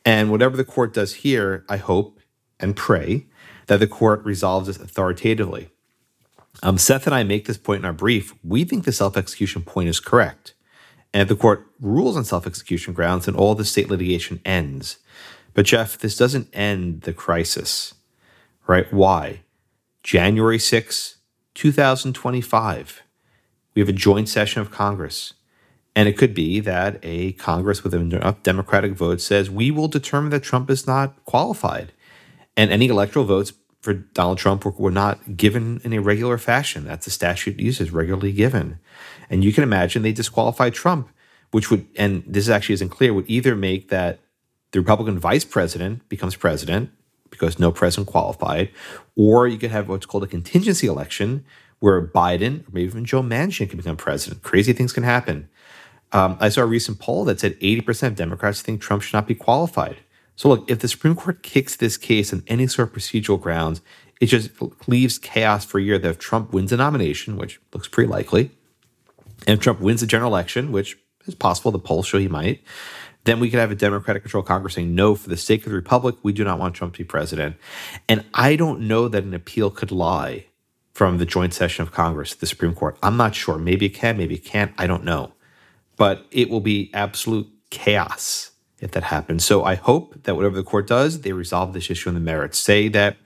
And 0.04 0.30
whatever 0.30 0.56
the 0.56 0.64
court 0.64 0.94
does 0.94 1.14
here, 1.16 1.64
I 1.68 1.76
hope 1.76 2.20
and 2.60 2.74
pray 2.76 3.26
that 3.66 3.80
the 3.80 3.86
court 3.86 4.24
resolves 4.24 4.66
this 4.66 4.78
authoritatively. 4.78 5.70
Um, 6.62 6.78
Seth 6.78 7.06
and 7.06 7.14
I 7.14 7.22
make 7.22 7.46
this 7.46 7.58
point 7.58 7.80
in 7.80 7.84
our 7.84 7.92
brief. 7.92 8.34
We 8.42 8.64
think 8.64 8.84
the 8.84 8.92
self 8.92 9.16
execution 9.16 9.62
point 9.62 9.88
is 9.88 10.00
correct. 10.00 10.54
And 11.12 11.22
if 11.22 11.28
the 11.28 11.36
court 11.36 11.66
rules 11.80 12.16
on 12.16 12.24
self 12.24 12.46
execution 12.46 12.92
grounds, 12.92 13.26
then 13.26 13.34
all 13.34 13.54
the 13.54 13.64
state 13.64 13.88
litigation 13.88 14.40
ends. 14.44 14.98
But, 15.58 15.66
Jeff, 15.66 15.98
this 15.98 16.16
doesn't 16.16 16.50
end 16.52 17.00
the 17.00 17.12
crisis, 17.12 17.94
right? 18.68 18.86
Why? 18.92 19.40
January 20.04 20.56
6, 20.56 21.16
2025, 21.54 23.02
we 23.74 23.80
have 23.80 23.88
a 23.88 23.92
joint 23.92 24.28
session 24.28 24.62
of 24.62 24.70
Congress. 24.70 25.34
And 25.96 26.08
it 26.08 26.16
could 26.16 26.32
be 26.32 26.60
that 26.60 27.00
a 27.02 27.32
Congress 27.32 27.82
with 27.82 27.92
enough 27.92 28.40
Democratic 28.44 28.92
votes 28.92 29.24
says 29.24 29.50
we 29.50 29.72
will 29.72 29.88
determine 29.88 30.30
that 30.30 30.44
Trump 30.44 30.70
is 30.70 30.86
not 30.86 31.24
qualified. 31.24 31.90
And 32.56 32.70
any 32.70 32.86
electoral 32.86 33.24
votes 33.24 33.52
for 33.80 33.94
Donald 33.94 34.38
Trump 34.38 34.64
were, 34.64 34.70
were 34.70 34.92
not 34.92 35.36
given 35.36 35.80
in 35.82 35.92
a 35.92 36.00
regular 36.00 36.38
fashion. 36.38 36.84
That's 36.84 37.06
the 37.06 37.10
statute 37.10 37.58
uses, 37.58 37.90
regularly 37.90 38.30
given. 38.30 38.78
And 39.28 39.42
you 39.42 39.52
can 39.52 39.64
imagine 39.64 40.02
they 40.02 40.12
disqualified 40.12 40.74
Trump, 40.74 41.08
which 41.50 41.68
would, 41.68 41.88
and 41.96 42.22
this 42.28 42.48
actually 42.48 42.74
isn't 42.74 42.90
clear, 42.90 43.12
would 43.12 43.28
either 43.28 43.56
make 43.56 43.88
that 43.88 44.20
the 44.72 44.80
Republican 44.80 45.18
vice 45.18 45.44
president 45.44 46.08
becomes 46.08 46.36
president 46.36 46.90
because 47.30 47.58
no 47.58 47.70
president 47.70 48.08
qualified, 48.08 48.70
or 49.16 49.46
you 49.46 49.58
could 49.58 49.70
have 49.70 49.88
what's 49.88 50.06
called 50.06 50.24
a 50.24 50.26
contingency 50.26 50.86
election 50.86 51.44
where 51.80 52.04
Biden 52.04 52.66
or 52.66 52.72
maybe 52.72 52.86
even 52.86 53.04
Joe 53.04 53.22
Manchin 53.22 53.68
can 53.68 53.76
become 53.76 53.96
president. 53.96 54.42
Crazy 54.42 54.72
things 54.72 54.92
can 54.92 55.04
happen. 55.04 55.48
Um, 56.12 56.36
I 56.40 56.48
saw 56.48 56.62
a 56.62 56.66
recent 56.66 56.98
poll 56.98 57.24
that 57.24 57.38
said 57.38 57.58
80% 57.60 58.08
of 58.08 58.14
Democrats 58.14 58.62
think 58.62 58.80
Trump 58.80 59.02
should 59.02 59.14
not 59.14 59.26
be 59.26 59.34
qualified. 59.34 59.98
So, 60.36 60.48
look, 60.48 60.70
if 60.70 60.78
the 60.78 60.88
Supreme 60.88 61.16
Court 61.16 61.42
kicks 61.42 61.76
this 61.76 61.96
case 61.96 62.32
on 62.32 62.42
any 62.46 62.66
sort 62.66 62.88
of 62.88 62.94
procedural 62.94 63.40
grounds, 63.40 63.82
it 64.20 64.26
just 64.26 64.50
leaves 64.86 65.18
chaos 65.18 65.64
for 65.64 65.78
a 65.78 65.82
year 65.82 65.98
that 65.98 66.08
if 66.08 66.18
Trump 66.18 66.52
wins 66.52 66.72
a 66.72 66.76
nomination, 66.76 67.36
which 67.36 67.60
looks 67.74 67.88
pretty 67.88 68.10
likely, 68.10 68.50
and 69.46 69.58
if 69.58 69.60
Trump 69.60 69.80
wins 69.80 70.00
the 70.00 70.06
general 70.06 70.30
election, 70.30 70.72
which 70.72 70.96
is 71.26 71.34
possible, 71.34 71.70
the 71.70 71.78
polls 71.78 72.06
show 72.06 72.18
he 72.18 72.28
might, 72.28 72.62
then 73.28 73.40
we 73.40 73.50
could 73.50 73.60
have 73.60 73.70
a 73.70 73.74
Democratic 73.76 74.22
controlled 74.22 74.46
Congress 74.46 74.74
saying, 74.74 74.94
no, 74.94 75.14
for 75.14 75.28
the 75.28 75.36
sake 75.36 75.64
of 75.64 75.70
the 75.70 75.76
Republic, 75.76 76.16
we 76.22 76.32
do 76.32 76.44
not 76.44 76.58
want 76.58 76.74
Trump 76.74 76.94
to 76.94 76.98
be 76.98 77.04
president. 77.04 77.56
And 78.08 78.24
I 78.34 78.56
don't 78.56 78.80
know 78.80 79.08
that 79.08 79.24
an 79.24 79.34
appeal 79.34 79.70
could 79.70 79.92
lie 79.92 80.46
from 80.94 81.18
the 81.18 81.26
joint 81.26 81.54
session 81.54 81.82
of 81.82 81.92
Congress 81.92 82.30
to 82.30 82.40
the 82.40 82.46
Supreme 82.46 82.74
Court. 82.74 82.96
I'm 83.02 83.16
not 83.16 83.34
sure. 83.34 83.58
Maybe 83.58 83.86
it 83.86 83.90
can, 83.90 84.16
maybe 84.16 84.36
it 84.36 84.44
can't. 84.44 84.72
I 84.78 84.86
don't 84.86 85.04
know. 85.04 85.32
But 85.96 86.26
it 86.30 86.48
will 86.48 86.60
be 86.60 86.90
absolute 86.94 87.48
chaos 87.70 88.52
if 88.80 88.92
that 88.92 89.04
happens. 89.04 89.44
So 89.44 89.64
I 89.64 89.74
hope 89.74 90.22
that 90.24 90.34
whatever 90.34 90.56
the 90.56 90.62
court 90.62 90.86
does, 90.86 91.20
they 91.20 91.32
resolve 91.32 91.72
this 91.72 91.90
issue 91.90 92.08
in 92.08 92.14
the 92.14 92.20
merits. 92.20 92.58
Say 92.58 92.88
that 92.88 93.16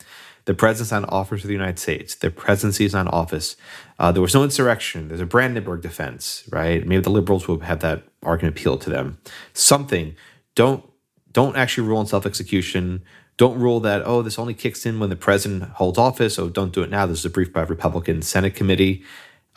the 0.45 0.55
president's 0.55 0.93
on 0.93 1.05
office 1.07 1.43
for 1.43 1.47
the 1.47 1.53
United 1.53 1.79
States, 1.79 2.15
the 2.17 2.31
presidency 2.31 2.85
is 2.85 2.95
on 2.95 3.07
office. 3.09 3.57
Uh, 3.99 4.11
there 4.11 4.23
was 4.23 4.35
no 4.35 4.43
insurrection. 4.43 5.09
There's 5.09 5.21
a 5.21 5.27
Brandenburg 5.27 5.83
defense, 5.83 6.45
right? 6.51 6.87
Maybe 6.87 7.01
the 7.01 7.11
liberals 7.11 7.47
will 7.47 7.61
have 7.61 7.81
that 7.81 8.05
argument 8.23 8.59
appeal 8.59 8.77
to 8.79 8.91
them. 8.91 9.19
Something. 9.53 10.17
Don't 10.55 10.85
don't 11.33 11.57
actually 11.57 11.89
rule 11.89 11.99
on 11.99 12.07
self 12.07 12.27
execution. 12.27 13.03
Don't 13.37 13.59
rule 13.59 13.81
that 13.81 14.03
oh 14.05 14.23
this 14.23 14.39
only 14.39 14.55
kicks 14.55 14.85
in 14.85 14.99
when 14.99 15.11
the 15.11 15.17
president 15.17 15.65
holds 15.75 15.99
office. 15.99 16.35
So 16.35 16.49
don't 16.49 16.73
do 16.73 16.83
it 16.83 16.91
now. 16.91 17.07
This 17.07 17.21
is 17.21 17.25
a 17.25 17.31
brief 17.31 17.53
by 17.53 17.63
a 17.63 17.67
Republican 17.67 18.23
Senate 18.23 18.55
committee. 18.55 19.05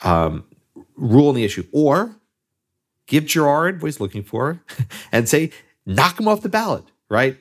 Um, 0.02 0.44
rule 0.94 1.28
on 1.28 1.34
the 1.34 1.44
issue, 1.44 1.66
or 1.72 2.16
give 3.06 3.26
Gerard 3.26 3.82
what 3.82 3.86
he's 3.86 4.00
looking 4.00 4.22
for, 4.22 4.62
and 5.12 5.28
say 5.28 5.50
knock 5.84 6.20
him 6.20 6.28
off 6.28 6.42
the 6.42 6.48
ballot, 6.48 6.84
right? 7.08 7.36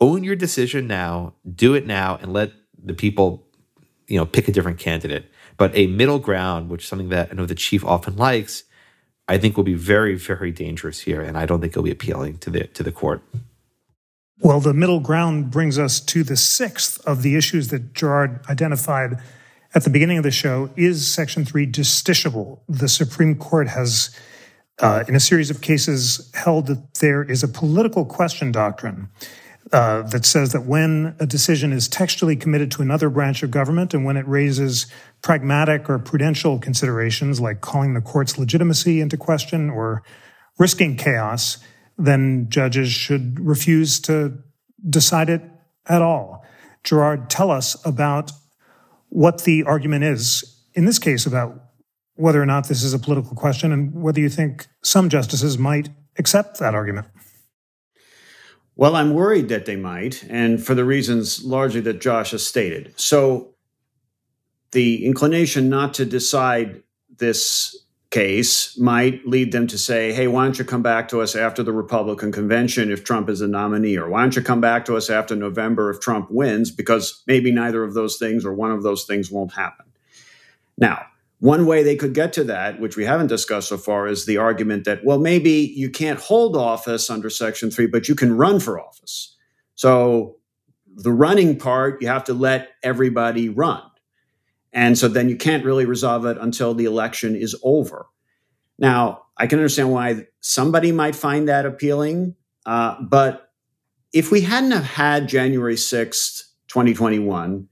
Own 0.00 0.22
your 0.22 0.36
decision 0.36 0.86
now, 0.86 1.34
do 1.54 1.74
it 1.74 1.86
now, 1.86 2.16
and 2.22 2.32
let 2.32 2.52
the 2.82 2.94
people, 2.94 3.46
you 4.06 4.18
know, 4.18 4.26
pick 4.26 4.48
a 4.48 4.52
different 4.52 4.78
candidate. 4.78 5.30
But 5.56 5.76
a 5.76 5.86
middle 5.88 6.18
ground, 6.18 6.70
which 6.70 6.84
is 6.84 6.88
something 6.88 7.08
that 7.08 7.30
I 7.30 7.34
know 7.34 7.46
the 7.46 7.54
chief 7.54 7.84
often 7.84 8.16
likes, 8.16 8.64
I 9.26 9.38
think 9.38 9.56
will 9.56 9.64
be 9.64 9.74
very, 9.74 10.14
very 10.14 10.52
dangerous 10.52 11.00
here, 11.00 11.20
and 11.20 11.36
I 11.36 11.46
don't 11.46 11.60
think 11.60 11.72
it'll 11.72 11.82
be 11.82 11.90
appealing 11.90 12.38
to 12.38 12.50
the 12.50 12.66
to 12.68 12.82
the 12.82 12.92
court. 12.92 13.22
Well, 14.40 14.60
the 14.60 14.72
middle 14.72 15.00
ground 15.00 15.50
brings 15.50 15.78
us 15.78 16.00
to 16.00 16.22
the 16.22 16.36
sixth 16.36 17.04
of 17.06 17.22
the 17.22 17.34
issues 17.34 17.68
that 17.68 17.92
Gerard 17.92 18.40
identified 18.48 19.20
at 19.74 19.82
the 19.82 19.90
beginning 19.90 20.16
of 20.16 20.22
the 20.22 20.30
show. 20.30 20.70
Is 20.76 21.06
Section 21.06 21.44
3 21.44 21.66
justiciable? 21.66 22.60
The 22.68 22.88
Supreme 22.88 23.34
Court 23.34 23.68
has, 23.68 24.16
uh, 24.78 25.02
in 25.08 25.16
a 25.16 25.20
series 25.20 25.50
of 25.50 25.60
cases, 25.60 26.30
held 26.34 26.68
that 26.68 26.94
there 27.00 27.24
is 27.24 27.42
a 27.42 27.48
political 27.48 28.04
question 28.04 28.52
doctrine 28.52 29.08
uh, 29.72 30.02
that 30.02 30.24
says 30.24 30.52
that 30.52 30.64
when 30.64 31.14
a 31.18 31.26
decision 31.26 31.72
is 31.72 31.88
textually 31.88 32.36
committed 32.36 32.70
to 32.70 32.82
another 32.82 33.10
branch 33.10 33.42
of 33.42 33.50
government 33.50 33.92
and 33.92 34.04
when 34.04 34.16
it 34.16 34.26
raises 34.26 34.86
pragmatic 35.22 35.90
or 35.90 35.98
prudential 35.98 36.58
considerations 36.58 37.40
like 37.40 37.60
calling 37.60 37.94
the 37.94 38.00
court's 38.00 38.38
legitimacy 38.38 39.00
into 39.00 39.16
question 39.16 39.68
or 39.68 40.02
risking 40.58 40.96
chaos, 40.96 41.58
then 41.96 42.46
judges 42.48 42.90
should 42.90 43.38
refuse 43.40 44.00
to 44.00 44.38
decide 44.88 45.28
it 45.28 45.42
at 45.86 46.02
all. 46.02 46.44
Gerard, 46.84 47.28
tell 47.28 47.50
us 47.50 47.76
about 47.84 48.32
what 49.08 49.44
the 49.44 49.64
argument 49.64 50.04
is 50.04 50.58
in 50.74 50.84
this 50.84 50.98
case 50.98 51.26
about 51.26 51.60
whether 52.14 52.40
or 52.40 52.46
not 52.46 52.68
this 52.68 52.82
is 52.82 52.94
a 52.94 52.98
political 52.98 53.34
question 53.34 53.72
and 53.72 53.92
whether 53.92 54.20
you 54.20 54.28
think 54.28 54.66
some 54.82 55.08
justices 55.08 55.58
might 55.58 55.88
accept 56.18 56.58
that 56.60 56.74
argument. 56.74 57.06
Well, 58.78 58.94
I'm 58.94 59.12
worried 59.12 59.48
that 59.48 59.66
they 59.66 59.74
might, 59.74 60.22
and 60.30 60.64
for 60.64 60.72
the 60.72 60.84
reasons 60.84 61.44
largely 61.44 61.80
that 61.80 62.00
Josh 62.00 62.30
has 62.30 62.46
stated. 62.46 62.94
So, 62.94 63.48
the 64.70 65.04
inclination 65.04 65.68
not 65.68 65.94
to 65.94 66.04
decide 66.04 66.84
this 67.16 67.76
case 68.10 68.78
might 68.78 69.26
lead 69.26 69.50
them 69.50 69.66
to 69.66 69.76
say, 69.76 70.12
hey, 70.12 70.28
why 70.28 70.44
don't 70.44 70.60
you 70.60 70.64
come 70.64 70.82
back 70.82 71.08
to 71.08 71.20
us 71.20 71.34
after 71.34 71.64
the 71.64 71.72
Republican 71.72 72.30
convention 72.30 72.92
if 72.92 73.02
Trump 73.02 73.28
is 73.28 73.40
a 73.40 73.48
nominee? 73.48 73.96
Or 73.96 74.08
why 74.08 74.22
don't 74.22 74.36
you 74.36 74.42
come 74.42 74.60
back 74.60 74.84
to 74.84 74.96
us 74.96 75.10
after 75.10 75.34
November 75.34 75.90
if 75.90 75.98
Trump 75.98 76.30
wins? 76.30 76.70
Because 76.70 77.24
maybe 77.26 77.50
neither 77.50 77.82
of 77.82 77.94
those 77.94 78.16
things 78.16 78.44
or 78.44 78.54
one 78.54 78.70
of 78.70 78.84
those 78.84 79.06
things 79.06 79.28
won't 79.28 79.54
happen. 79.54 79.86
Now, 80.76 81.04
one 81.40 81.66
way 81.66 81.82
they 81.82 81.96
could 81.96 82.14
get 82.14 82.32
to 82.34 82.44
that, 82.44 82.80
which 82.80 82.96
we 82.96 83.04
haven't 83.04 83.28
discussed 83.28 83.68
so 83.68 83.76
far, 83.76 84.08
is 84.08 84.26
the 84.26 84.38
argument 84.38 84.84
that, 84.84 85.04
well, 85.04 85.18
maybe 85.18 85.72
you 85.76 85.88
can't 85.88 86.18
hold 86.18 86.56
office 86.56 87.08
under 87.10 87.30
Section 87.30 87.70
3, 87.70 87.86
but 87.86 88.08
you 88.08 88.14
can 88.14 88.36
run 88.36 88.58
for 88.58 88.80
office. 88.80 89.36
So 89.74 90.36
the 90.96 91.12
running 91.12 91.58
part, 91.58 92.02
you 92.02 92.08
have 92.08 92.24
to 92.24 92.34
let 92.34 92.70
everybody 92.82 93.48
run. 93.48 93.82
And 94.72 94.98
so 94.98 95.06
then 95.08 95.28
you 95.28 95.36
can't 95.36 95.64
really 95.64 95.86
resolve 95.86 96.26
it 96.26 96.36
until 96.40 96.74
the 96.74 96.84
election 96.84 97.36
is 97.36 97.56
over. 97.62 98.06
Now, 98.78 99.22
I 99.36 99.46
can 99.46 99.58
understand 99.58 99.92
why 99.92 100.26
somebody 100.40 100.92
might 100.92 101.14
find 101.14 101.48
that 101.48 101.66
appealing, 101.66 102.34
uh, 102.66 102.96
but 103.00 103.52
if 104.12 104.30
we 104.30 104.40
hadn't 104.40 104.72
have 104.72 104.84
had 104.84 105.28
January 105.28 105.76
6th, 105.76 106.42
2021, 106.68 107.68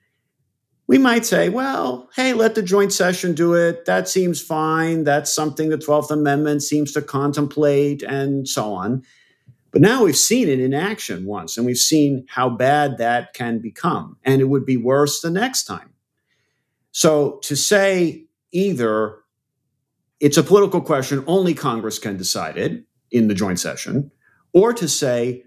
we 0.89 0.99
might 0.99 1.27
say, 1.27 1.49
well, 1.49 2.09
hey, 2.15 2.33
let 2.33 2.55
the 2.55 2.63
joint 2.63 2.93
session 2.93 3.35
do 3.35 3.55
it. 3.55 3.87
That 3.87 4.09
seems 4.09 4.41
fine. 4.41 5.05
That's 5.05 5.35
something 5.35 5.69
the 5.69 5.79
12th 5.79 6.11
Amendment 6.11 6.63
seems 6.63 6.93
to 6.93 7.03
contemplate, 7.03 8.03
and 8.03 8.49
so 8.49 8.73
on. 8.73 9.03
But 9.73 9.83
now 9.83 10.05
we've 10.05 10.17
seen 10.17 10.49
it 10.49 10.61
in 10.61 10.73
action 10.73 11.27
once, 11.27 11.57
and 11.57 11.67
we've 11.67 11.77
seen 11.77 12.25
how 12.29 12.49
bad 12.49 12.99
that 12.99 13.35
can 13.35 13.59
become. 13.59 14.17
And 14.25 14.41
it 14.41 14.45
would 14.45 14.65
be 14.65 14.77
worse 14.77 15.21
the 15.21 15.31
next 15.31 15.65
time. 15.65 15.93
So 16.93 17.41
to 17.43 17.57
say 17.57 18.27
either 18.53 19.19
it's 20.21 20.39
a 20.39 20.43
political 20.43 20.81
question, 20.81 21.25
only 21.27 21.53
Congress 21.53 21.99
can 21.99 22.17
decide 22.17 22.57
it 22.57 22.85
in 23.11 23.29
the 23.29 23.35
joint 23.35 23.61
session, 23.61 24.11
or 24.53 24.73
to 24.73 24.89
say, 24.89 25.45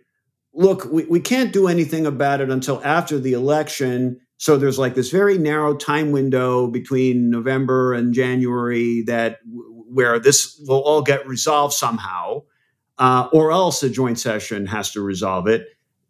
look, 0.54 0.86
we, 0.86 1.06
we 1.06 1.20
can't 1.20 1.54
do 1.54 1.68
anything 1.68 2.06
about 2.06 2.42
it 2.42 2.50
until 2.50 2.84
after 2.84 3.18
the 3.18 3.34
election 3.34 4.20
so 4.40 4.56
there's 4.56 4.80
like 4.80 4.96
this 4.96 5.12
very 5.12 5.38
narrow 5.38 5.76
time 5.76 6.14
window 6.14 6.68
between 6.68 7.30
November 7.30 7.94
and 7.94 8.14
January 8.14 9.04
that 9.06 9.40
where 9.46 10.18
this 10.18 10.58
will 10.66 10.82
all 10.82 11.02
get 11.02 11.28
resolved 11.28 11.74
somehow, 11.74 12.44
uh, 12.98 13.28
or 13.34 13.52
else 13.52 13.84
a 13.84 13.90
joint 13.90 14.18
session 14.18 14.66
has 14.66 14.92
to 14.92 15.02
resolve 15.02 15.48
it. 15.48 15.68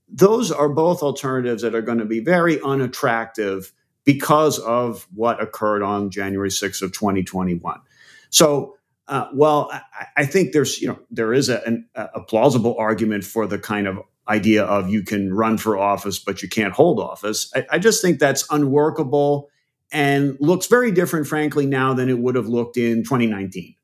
Those 0.07 0.51
are 0.51 0.69
both 0.69 1.01
alternatives 1.01 1.63
that 1.63 1.73
are 1.73 1.82
going 1.82 1.97
to 1.97 2.05
be 2.05 2.19
very 2.19 2.61
unattractive 2.61 3.73
because 4.05 4.59
of 4.59 5.07
what 5.15 5.41
occurred 5.41 5.82
on 5.82 6.11
January 6.11 6.49
6th 6.49 6.84
of 6.84 6.91
2021. 6.93 7.82
So 8.30 8.77
uh, 9.07 9.27
well, 9.34 9.71
I, 9.73 10.05
I, 10.17 10.25
think 10.27 10.51
there's, 10.51 10.80
you 10.80 10.88
know, 10.88 10.99
there 11.09 11.34
is 11.34 11.49
a, 11.49 11.65
an, 11.65 11.89
a 11.95 12.21
plausible 12.21 12.75
argument 12.77 13.23
for 13.23 13.47
the 13.47 13.57
kind 13.57 13.88
of 13.88 13.97
idea 14.30 14.63
of 14.63 14.89
you 14.89 15.03
can 15.03 15.34
run 15.34 15.57
for 15.57 15.77
office, 15.77 16.19
but 16.19 16.41
you 16.43 16.49
can't 16.49 16.73
hold 16.73 16.99
office. 16.99 17.51
I, 17.55 17.65
I, 17.71 17.80
just 17.80 18.01
think 18.01 18.19
that's 18.19 18.45
unworkable 18.51 19.49
and 19.91 20.38
looks 20.39 20.67
very 20.67 20.91
different, 20.91 21.27
frankly, 21.27 21.65
now 21.65 21.93
than 21.93 22.09
it 22.09 22.19
would 22.19 22.36
have 22.36 22.47
looked 22.47 22.77
in 22.77 23.03
2019. 23.03 23.75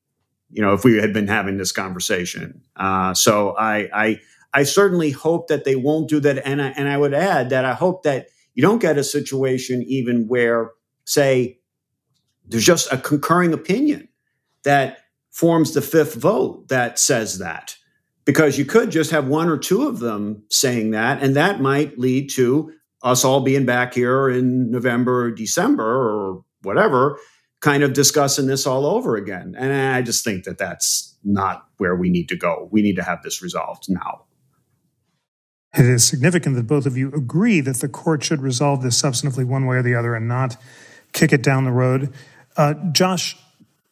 You 0.51 0.61
know, 0.61 0.73
if 0.73 0.83
we 0.83 0.97
had 0.97 1.13
been 1.13 1.27
having 1.27 1.57
this 1.57 1.71
conversation. 1.71 2.61
Uh, 2.75 3.13
so 3.13 3.55
I, 3.57 3.89
I, 3.93 4.19
I 4.53 4.63
certainly 4.63 5.09
hope 5.09 5.47
that 5.47 5.65
they 5.65 5.75
won't 5.75 6.07
do 6.07 6.19
that, 6.19 6.45
and 6.45 6.61
I, 6.61 6.67
and 6.69 6.87
I 6.87 6.97
would 6.97 7.13
add 7.13 7.49
that 7.49 7.65
I 7.65 7.73
hope 7.73 8.03
that 8.03 8.27
you 8.53 8.61
don't 8.61 8.79
get 8.79 8.97
a 8.97 9.03
situation 9.03 9.83
even 9.83 10.27
where, 10.27 10.71
say, 11.05 11.59
there's 12.47 12.65
just 12.65 12.91
a 12.93 12.97
concurring 12.97 13.53
opinion 13.53 14.07
that 14.63 14.99
forms 15.31 15.73
the 15.73 15.81
fifth 15.81 16.13
vote 16.13 16.67
that 16.69 16.99
says 16.99 17.39
that 17.39 17.75
because 18.25 18.57
you 18.57 18.65
could 18.65 18.91
just 18.91 19.11
have 19.11 19.27
one 19.27 19.47
or 19.47 19.57
two 19.57 19.87
of 19.87 19.99
them 19.99 20.43
saying 20.49 20.91
that, 20.91 21.21
and 21.21 21.35
that 21.35 21.61
might 21.61 21.97
lead 21.97 22.29
to 22.31 22.71
us 23.03 23.23
all 23.23 23.41
being 23.41 23.65
back 23.65 23.93
here 23.93 24.29
in 24.29 24.71
November 24.71 25.25
or 25.25 25.31
December 25.31 25.85
or 25.85 26.43
whatever, 26.63 27.19
kind 27.61 27.83
of 27.83 27.93
discussing 27.93 28.47
this 28.47 28.65
all 28.65 28.85
over 28.85 29.15
again. 29.15 29.55
And 29.57 29.71
I 29.71 30.01
just 30.01 30.23
think 30.23 30.43
that 30.45 30.57
that's 30.57 31.17
not 31.23 31.65
where 31.77 31.95
we 31.95 32.09
need 32.09 32.27
to 32.29 32.35
go. 32.35 32.67
We 32.71 32.81
need 32.81 32.95
to 32.95 33.03
have 33.03 33.21
this 33.21 33.41
resolved 33.41 33.85
now. 33.89 34.25
It 35.77 35.85
is 35.85 36.03
significant 36.05 36.55
that 36.55 36.67
both 36.67 36.85
of 36.85 36.97
you 36.97 37.11
agree 37.13 37.59
that 37.61 37.77
the 37.77 37.89
court 37.89 38.23
should 38.23 38.41
resolve 38.41 38.81
this 38.81 38.99
substantively 38.99 39.45
one 39.45 39.65
way 39.65 39.77
or 39.77 39.83
the 39.83 39.93
other 39.93 40.15
and 40.15 40.27
not 40.27 40.57
kick 41.11 41.33
it 41.33 41.43
down 41.43 41.65
the 41.65 41.71
road. 41.71 42.13
Uh, 42.57 42.73
Josh, 42.91 43.37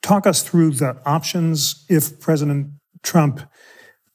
talk 0.01 0.25
us 0.25 0.41
through 0.43 0.71
the 0.71 0.97
options 1.05 1.85
if 1.89 2.19
President 2.19 2.71
Trump 3.03 3.41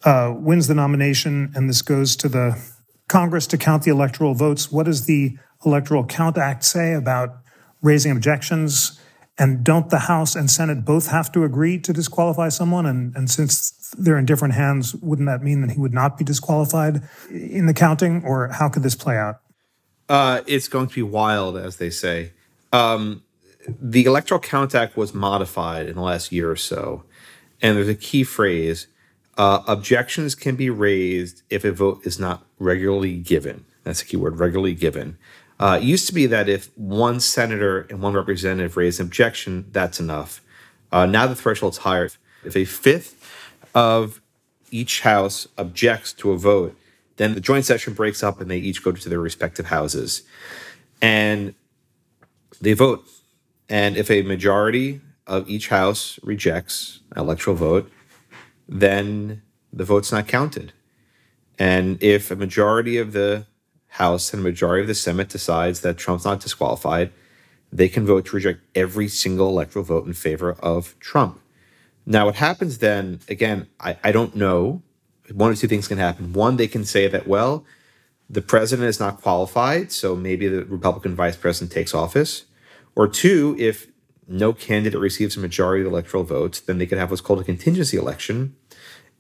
uh, 0.04 0.34
wins 0.36 0.68
the 0.68 0.74
nomination, 0.74 1.52
and 1.54 1.68
this 1.68 1.82
goes 1.82 2.16
to 2.16 2.28
the 2.28 2.60
Congress 3.08 3.46
to 3.48 3.58
count 3.58 3.82
the 3.82 3.90
electoral 3.90 4.34
votes. 4.34 4.70
What 4.70 4.86
does 4.86 5.06
the 5.06 5.36
Electoral 5.64 6.04
Count 6.04 6.38
Act 6.38 6.64
say 6.64 6.92
about 6.92 7.38
raising 7.82 8.12
objections? 8.12 9.00
And 9.38 9.64
don't 9.64 9.88
the 9.88 10.00
House 10.00 10.34
and 10.34 10.50
Senate 10.50 10.84
both 10.84 11.08
have 11.08 11.30
to 11.32 11.44
agree 11.44 11.78
to 11.80 11.92
disqualify 11.92 12.48
someone? 12.48 12.86
And, 12.86 13.14
and 13.16 13.30
since 13.30 13.94
they're 13.96 14.18
in 14.18 14.26
different 14.26 14.54
hands, 14.54 14.94
wouldn't 14.96 15.26
that 15.26 15.42
mean 15.42 15.60
that 15.62 15.70
he 15.70 15.78
would 15.78 15.94
not 15.94 16.18
be 16.18 16.24
disqualified 16.24 17.02
in 17.30 17.66
the 17.66 17.74
counting? 17.74 18.24
Or 18.24 18.48
how 18.48 18.68
could 18.68 18.82
this 18.82 18.96
play 18.96 19.16
out? 19.16 19.40
Uh, 20.08 20.40
it's 20.46 20.68
going 20.68 20.88
to 20.88 20.94
be 20.94 21.02
wild, 21.02 21.56
as 21.56 21.76
they 21.76 21.90
say. 21.90 22.32
Um, 22.72 23.22
the 23.68 24.04
Electoral 24.04 24.40
Count 24.40 24.74
Act 24.74 24.96
was 24.96 25.14
modified 25.14 25.88
in 25.88 25.96
the 25.96 26.02
last 26.02 26.32
year 26.32 26.50
or 26.50 26.56
so. 26.56 27.04
And 27.62 27.76
there's 27.76 27.88
a 27.88 27.94
key 27.94 28.24
phrase 28.24 28.88
uh, 29.38 29.62
objections 29.68 30.34
can 30.34 30.56
be 30.56 30.68
raised 30.68 31.42
if 31.48 31.64
a 31.64 31.70
vote 31.70 32.00
is 32.04 32.18
not 32.18 32.44
regularly 32.58 33.16
given. 33.16 33.64
That's 33.84 34.02
a 34.02 34.04
key 34.04 34.16
word, 34.16 34.38
regularly 34.38 34.74
given. 34.74 35.16
Uh, 35.60 35.78
it 35.80 35.84
used 35.84 36.06
to 36.08 36.14
be 36.14 36.26
that 36.26 36.48
if 36.48 36.76
one 36.76 37.20
senator 37.20 37.82
and 37.82 38.02
one 38.02 38.14
representative 38.14 38.76
raise 38.76 39.00
an 39.00 39.06
objection, 39.06 39.66
that's 39.70 40.00
enough. 40.00 40.40
Uh, 40.90 41.06
now 41.06 41.26
the 41.26 41.36
threshold's 41.36 41.78
higher. 41.78 42.10
If 42.44 42.56
a 42.56 42.64
fifth 42.64 43.14
of 43.74 44.20
each 44.70 45.00
house 45.02 45.46
objects 45.56 46.12
to 46.14 46.32
a 46.32 46.36
vote, 46.36 46.76
then 47.16 47.34
the 47.34 47.40
joint 47.40 47.64
session 47.64 47.94
breaks 47.94 48.22
up 48.22 48.40
and 48.40 48.50
they 48.50 48.58
each 48.58 48.82
go 48.82 48.92
to 48.92 49.08
their 49.08 49.20
respective 49.20 49.66
houses. 49.66 50.22
And 51.00 51.54
they 52.60 52.72
vote. 52.72 53.04
And 53.68 53.96
if 53.96 54.10
a 54.10 54.22
majority 54.22 55.00
of 55.26 55.48
each 55.48 55.68
house 55.68 56.18
rejects 56.22 57.00
an 57.12 57.22
electoral 57.22 57.56
vote, 57.56 57.92
then 58.68 59.42
the 59.72 59.84
vote's 59.84 60.12
not 60.12 60.28
counted. 60.28 60.72
And 61.58 62.00
if 62.02 62.30
a 62.30 62.36
majority 62.36 62.98
of 62.98 63.12
the 63.12 63.46
House 63.92 64.32
and 64.32 64.40
a 64.40 64.44
majority 64.44 64.82
of 64.82 64.86
the 64.86 64.94
Senate 64.94 65.30
decides 65.30 65.80
that 65.80 65.96
Trump's 65.96 66.24
not 66.24 66.40
disqualified, 66.40 67.10
they 67.72 67.88
can 67.88 68.06
vote 68.06 68.26
to 68.26 68.36
reject 68.36 68.60
every 68.74 69.08
single 69.08 69.48
electoral 69.48 69.84
vote 69.84 70.06
in 70.06 70.12
favor 70.12 70.52
of 70.60 70.98
Trump. 71.00 71.40
Now, 72.06 72.26
what 72.26 72.36
happens 72.36 72.78
then, 72.78 73.20
again, 73.28 73.66
I, 73.80 73.96
I 74.04 74.12
don't 74.12 74.36
know. 74.36 74.82
One 75.32 75.50
or 75.50 75.54
two 75.54 75.68
things 75.68 75.88
can 75.88 75.98
happen. 75.98 76.32
One, 76.32 76.56
they 76.56 76.68
can 76.68 76.84
say 76.84 77.06
that, 77.08 77.26
well, 77.26 77.64
the 78.30 78.42
president 78.42 78.88
is 78.88 79.00
not 79.00 79.20
qualified, 79.20 79.90
so 79.90 80.14
maybe 80.14 80.48
the 80.48 80.64
Republican 80.64 81.14
vice 81.14 81.36
president 81.36 81.72
takes 81.72 81.94
office. 81.94 82.44
Or 82.94 83.08
two, 83.08 83.56
if 83.58 83.88
no 84.26 84.52
candidate 84.52 85.00
receives 85.00 85.36
a 85.36 85.40
majority 85.40 85.82
of 85.82 85.90
the 85.90 85.96
electoral 85.96 86.24
votes, 86.24 86.60
then 86.60 86.78
they 86.78 86.86
could 86.86 86.98
have 86.98 87.10
what's 87.10 87.22
called 87.22 87.40
a 87.40 87.44
contingency 87.44 87.96
election, 87.96 88.56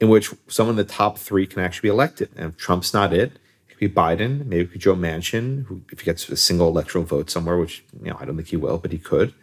in 0.00 0.08
which 0.08 0.32
someone 0.46 0.74
in 0.74 0.76
the 0.86 0.92
top 0.92 1.18
three 1.18 1.46
can 1.46 1.62
actually 1.62 1.88
be 1.88 1.92
elected. 1.92 2.30
And 2.36 2.50
if 2.50 2.56
Trump's 2.56 2.94
not 2.94 3.12
it, 3.12 3.32
it 3.68 3.70
could 3.70 3.78
be 3.78 3.88
Biden, 3.88 4.46
maybe 4.46 4.62
it 4.62 4.64
could 4.66 4.72
be 4.74 4.78
Joe 4.78 4.94
Manchin, 4.94 5.64
who 5.64 5.82
if 5.90 6.00
he 6.00 6.04
gets 6.04 6.28
a 6.28 6.36
single 6.36 6.68
electoral 6.68 7.04
vote 7.04 7.30
somewhere, 7.30 7.56
which 7.56 7.84
you 8.02 8.10
know 8.10 8.16
I 8.20 8.24
don't 8.24 8.36
think 8.36 8.48
he 8.48 8.56
will, 8.56 8.78
but 8.78 8.92
he 8.92 8.98
could. 8.98 9.34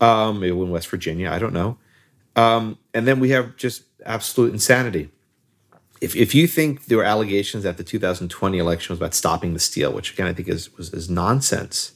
Um, 0.00 0.40
maybe 0.40 0.56
in 0.56 0.70
West 0.70 0.88
Virginia, 0.88 1.30
I 1.30 1.38
don't 1.38 1.52
know. 1.52 1.78
Um, 2.36 2.78
and 2.92 3.06
then 3.06 3.20
we 3.20 3.30
have 3.30 3.56
just 3.56 3.84
absolute 4.04 4.52
insanity. 4.52 5.10
If, 6.00 6.16
if 6.16 6.34
you 6.34 6.46
think 6.46 6.86
there 6.86 6.98
were 6.98 7.04
allegations 7.04 7.62
that 7.62 7.76
the 7.76 7.84
2020 7.84 8.58
election 8.58 8.92
was 8.92 8.98
about 8.98 9.14
stopping 9.14 9.54
the 9.54 9.60
steal, 9.60 9.92
which 9.92 10.12
again 10.12 10.26
I 10.26 10.32
think 10.32 10.48
is 10.48 10.76
was 10.76 10.92
is 10.92 11.08
nonsense, 11.08 11.92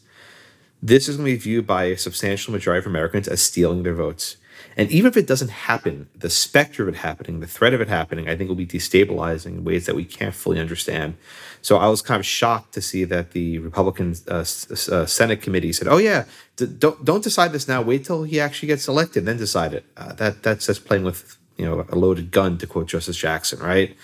this 0.83 1.09
is 1.09 1.17
going 1.17 1.27
to 1.27 1.33
be 1.33 1.39
viewed 1.39 1.67
by 1.67 1.85
a 1.85 1.99
substantial 1.99 2.53
majority 2.53 2.79
of 2.79 2.87
Americans 2.87 3.29
as 3.29 3.41
stealing 3.41 3.83
their 3.83 3.95
votes. 3.95 4.37
And 4.79 4.89
even 4.93 5.09
if 5.09 5.17
it 5.17 5.27
doesn't 5.27 5.51
happen, 5.51 6.09
the 6.15 6.31
specter 6.31 6.85
of 6.85 6.89
it 6.89 6.99
happening, 6.99 7.41
the 7.41 7.49
threat 7.49 7.75
of 7.75 7.81
it 7.81 7.89
happening, 7.89 8.29
I 8.29 8.37
think 8.37 8.47
will 8.47 8.55
be 8.55 8.65
destabilizing 8.65 9.47
in 9.59 9.65
ways 9.65 9.87
that 9.87 9.97
we 9.97 10.05
can't 10.05 10.33
fully 10.33 10.61
understand. 10.61 11.17
So 11.63 11.79
I 11.79 11.89
was 11.89 12.01
kind 12.01 12.21
of 12.21 12.25
shocked 12.25 12.75
to 12.75 12.81
see 12.81 13.03
that 13.03 13.33
the 13.33 13.59
Republican 13.59 14.15
uh, 14.29 14.35
uh, 14.35 14.45
Senate 14.45 15.43
committee 15.43 15.73
said, 15.73 15.89
"Oh 15.89 15.97
yeah, 15.97 16.27
d- 16.55 16.67
don't 16.67 17.05
don't 17.05 17.25
decide 17.25 17.51
this 17.51 17.67
now. 17.67 17.83
Wait 17.83 18.05
till 18.05 18.23
he 18.23 18.39
actually 18.39 18.69
gets 18.69 18.87
elected, 18.87 19.27
then 19.27 19.37
decide 19.37 19.75
it." 19.75 19.85
Uh, 19.97 20.13
that 20.13 20.45
that's 20.45 20.67
just 20.67 20.85
playing 20.85 21.03
with 21.03 21.37
you 21.57 21.65
know 21.65 21.85
a 21.89 21.97
loaded 21.97 22.31
gun, 22.31 22.57
to 22.59 22.67
quote 22.69 22.87
Justice 22.87 23.17
Jackson. 23.17 23.59
Right? 23.59 23.97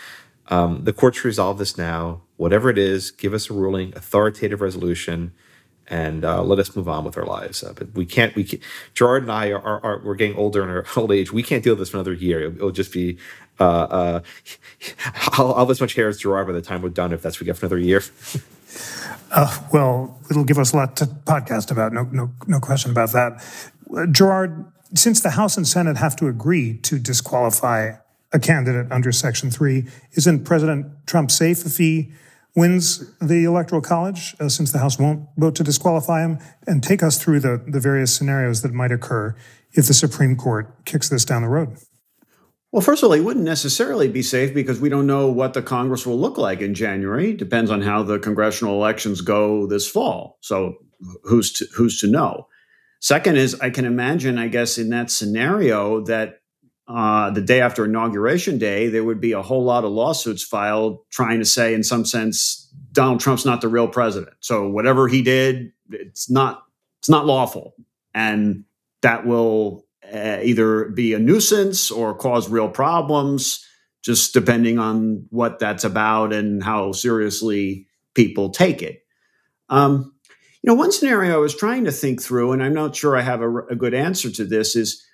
Um, 0.48 0.82
the 0.82 0.92
courts 0.92 1.24
resolve 1.24 1.58
this 1.58 1.78
now. 1.78 2.22
Whatever 2.36 2.68
it 2.68 2.78
is, 2.78 3.12
give 3.12 3.32
us 3.32 3.48
a 3.48 3.54
ruling, 3.54 3.92
authoritative 3.94 4.60
resolution 4.60 5.30
and 5.88 6.24
uh, 6.24 6.42
let 6.42 6.58
us 6.58 6.74
move 6.74 6.88
on 6.88 7.04
with 7.04 7.16
our 7.16 7.26
lives. 7.26 7.62
Uh, 7.62 7.72
but 7.74 7.92
we 7.94 8.06
can't. 8.06 8.34
We 8.34 8.44
can't, 8.44 8.62
Gerard 8.94 9.22
and 9.22 9.32
I 9.32 9.50
are, 9.50 9.60
are, 9.60 9.84
are, 9.84 10.02
we're 10.04 10.14
getting 10.14 10.36
older 10.36 10.62
in 10.62 10.68
our 10.68 10.84
old 10.96 11.12
age. 11.12 11.32
We 11.32 11.42
can't 11.42 11.62
deal 11.62 11.72
with 11.72 11.80
this 11.80 11.90
for 11.90 11.98
another 11.98 12.12
year. 12.12 12.40
It'll, 12.40 12.56
it'll 12.56 12.70
just 12.70 12.92
be. 12.92 13.18
Uh, 13.60 13.64
uh 13.64 14.20
I'll, 15.32 15.52
I'll 15.52 15.58
have 15.60 15.70
as 15.70 15.80
much 15.80 15.94
hair 15.94 16.08
as 16.08 16.18
Gerard 16.18 16.46
by 16.46 16.52
the 16.52 16.62
time 16.62 16.82
we're 16.82 16.88
done, 16.88 17.12
if 17.12 17.22
that's 17.22 17.36
what 17.36 17.42
we 17.42 17.46
get 17.46 17.56
for 17.56 17.66
another 17.66 17.78
year. 17.78 18.02
uh, 19.30 19.60
well, 19.72 20.20
it'll 20.30 20.44
give 20.44 20.58
us 20.58 20.72
a 20.72 20.76
lot 20.76 20.96
to 20.96 21.06
podcast 21.06 21.70
about. 21.70 21.92
No, 21.92 22.04
no, 22.12 22.30
no 22.46 22.60
question 22.60 22.90
about 22.90 23.12
that. 23.12 23.44
Uh, 23.94 24.06
Gerard, 24.06 24.64
since 24.94 25.20
the 25.20 25.30
House 25.30 25.56
and 25.56 25.66
Senate 25.66 25.96
have 25.96 26.16
to 26.16 26.28
agree 26.28 26.78
to 26.78 26.98
disqualify 26.98 27.92
a 28.32 28.38
candidate 28.38 28.90
under 28.90 29.12
Section 29.12 29.50
Three, 29.50 29.86
isn't 30.12 30.44
President 30.44 30.86
Trump 31.06 31.30
safe 31.30 31.64
if 31.64 31.76
he 31.76 32.12
wins 32.56 33.12
the 33.18 33.44
Electoral 33.44 33.80
College, 33.80 34.36
uh, 34.40 34.48
since 34.48 34.70
the 34.70 34.78
House 34.78 34.98
won't 34.98 35.28
vote 35.36 35.54
to 35.56 35.64
disqualify 35.64 36.22
him, 36.22 36.38
and 36.66 36.82
take 36.82 37.02
us 37.02 37.22
through 37.22 37.40
the, 37.40 37.62
the 37.66 37.80
various 37.80 38.14
scenarios 38.14 38.62
that 38.62 38.72
might 38.72 38.92
occur 38.92 39.34
if 39.72 39.86
the 39.86 39.94
Supreme 39.94 40.36
Court 40.36 40.84
kicks 40.84 41.08
this 41.08 41.24
down 41.24 41.42
the 41.42 41.48
road. 41.48 41.76
Well, 42.70 42.82
first 42.82 43.02
of 43.02 43.08
all, 43.08 43.14
he 43.14 43.20
wouldn't 43.20 43.44
necessarily 43.44 44.08
be 44.08 44.22
safe 44.22 44.52
because 44.52 44.80
we 44.80 44.88
don't 44.88 45.06
know 45.06 45.28
what 45.28 45.54
the 45.54 45.62
Congress 45.62 46.06
will 46.06 46.18
look 46.18 46.36
like 46.36 46.60
in 46.60 46.74
January. 46.74 47.32
Depends 47.32 47.70
on 47.70 47.82
how 47.82 48.02
the 48.02 48.18
congressional 48.18 48.74
elections 48.74 49.20
go 49.20 49.66
this 49.66 49.88
fall. 49.88 50.38
So 50.40 50.74
who's 51.22 51.52
to, 51.52 51.66
who's 51.76 52.00
to 52.00 52.08
know? 52.08 52.48
Second 53.00 53.36
is 53.36 53.60
I 53.60 53.70
can 53.70 53.84
imagine, 53.84 54.38
I 54.38 54.48
guess, 54.48 54.76
in 54.76 54.88
that 54.90 55.10
scenario 55.10 56.00
that 56.06 56.40
uh, 56.86 57.30
the 57.30 57.40
day 57.40 57.60
after 57.60 57.84
inauguration 57.84 58.58
day, 58.58 58.88
there 58.88 59.04
would 59.04 59.20
be 59.20 59.32
a 59.32 59.42
whole 59.42 59.64
lot 59.64 59.84
of 59.84 59.92
lawsuits 59.92 60.42
filed 60.42 60.98
trying 61.10 61.38
to 61.38 61.44
say, 61.44 61.72
in 61.72 61.82
some 61.82 62.04
sense, 62.04 62.70
Donald 62.92 63.20
Trump's 63.20 63.46
not 63.46 63.60
the 63.60 63.68
real 63.68 63.88
president. 63.88 64.36
So 64.40 64.68
whatever 64.68 65.08
he 65.08 65.22
did, 65.22 65.72
it's 65.90 66.30
not 66.30 66.62
it's 66.98 67.08
not 67.08 67.26
lawful, 67.26 67.74
and 68.14 68.64
that 69.02 69.26
will 69.26 69.86
uh, 70.12 70.38
either 70.42 70.86
be 70.90 71.14
a 71.14 71.18
nuisance 71.18 71.90
or 71.90 72.14
cause 72.14 72.48
real 72.48 72.68
problems, 72.68 73.66
just 74.02 74.32
depending 74.32 74.78
on 74.78 75.26
what 75.30 75.58
that's 75.58 75.84
about 75.84 76.32
and 76.32 76.62
how 76.62 76.92
seriously 76.92 77.86
people 78.14 78.50
take 78.50 78.82
it. 78.82 79.04
Um, 79.68 80.14
you 80.62 80.68
know, 80.68 80.74
one 80.74 80.92
scenario 80.92 81.34
I 81.34 81.38
was 81.38 81.54
trying 81.54 81.84
to 81.84 81.92
think 81.92 82.22
through, 82.22 82.52
and 82.52 82.62
I'm 82.62 82.74
not 82.74 82.96
sure 82.96 83.16
I 83.16 83.22
have 83.22 83.42
a, 83.42 83.58
a 83.66 83.76
good 83.76 83.94
answer 83.94 84.30
to 84.30 84.44
this, 84.44 84.76
is 84.76 85.04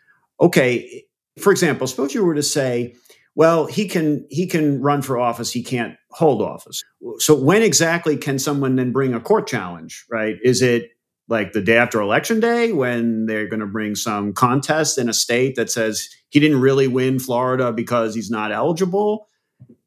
okay 0.40 1.04
for 1.40 1.50
example, 1.50 1.86
suppose 1.86 2.14
you 2.14 2.24
were 2.24 2.34
to 2.34 2.42
say, 2.42 2.94
well, 3.34 3.66
he 3.66 3.88
can 3.88 4.26
he 4.30 4.46
can 4.46 4.80
run 4.80 5.02
for 5.02 5.18
office, 5.18 5.52
he 5.52 5.62
can't 5.62 5.96
hold 6.10 6.42
office. 6.42 6.82
So 7.18 7.34
when 7.34 7.62
exactly 7.62 8.16
can 8.16 8.38
someone 8.38 8.76
then 8.76 8.92
bring 8.92 9.14
a 9.14 9.20
court 9.20 9.46
challenge, 9.46 10.04
right? 10.10 10.36
Is 10.42 10.62
it 10.62 10.90
like 11.28 11.52
the 11.52 11.62
day 11.62 11.76
after 11.76 12.00
election 12.00 12.40
day 12.40 12.72
when 12.72 13.26
they're 13.26 13.46
going 13.46 13.60
to 13.60 13.66
bring 13.66 13.94
some 13.94 14.32
contest 14.32 14.98
in 14.98 15.08
a 15.08 15.12
state 15.12 15.54
that 15.54 15.70
says 15.70 16.08
he 16.30 16.40
didn't 16.40 16.60
really 16.60 16.88
win 16.88 17.20
Florida 17.20 17.72
because 17.72 18.14
he's 18.14 18.30
not 18.30 18.50
eligible? 18.50 19.28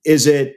Is 0.05 0.25
it 0.25 0.55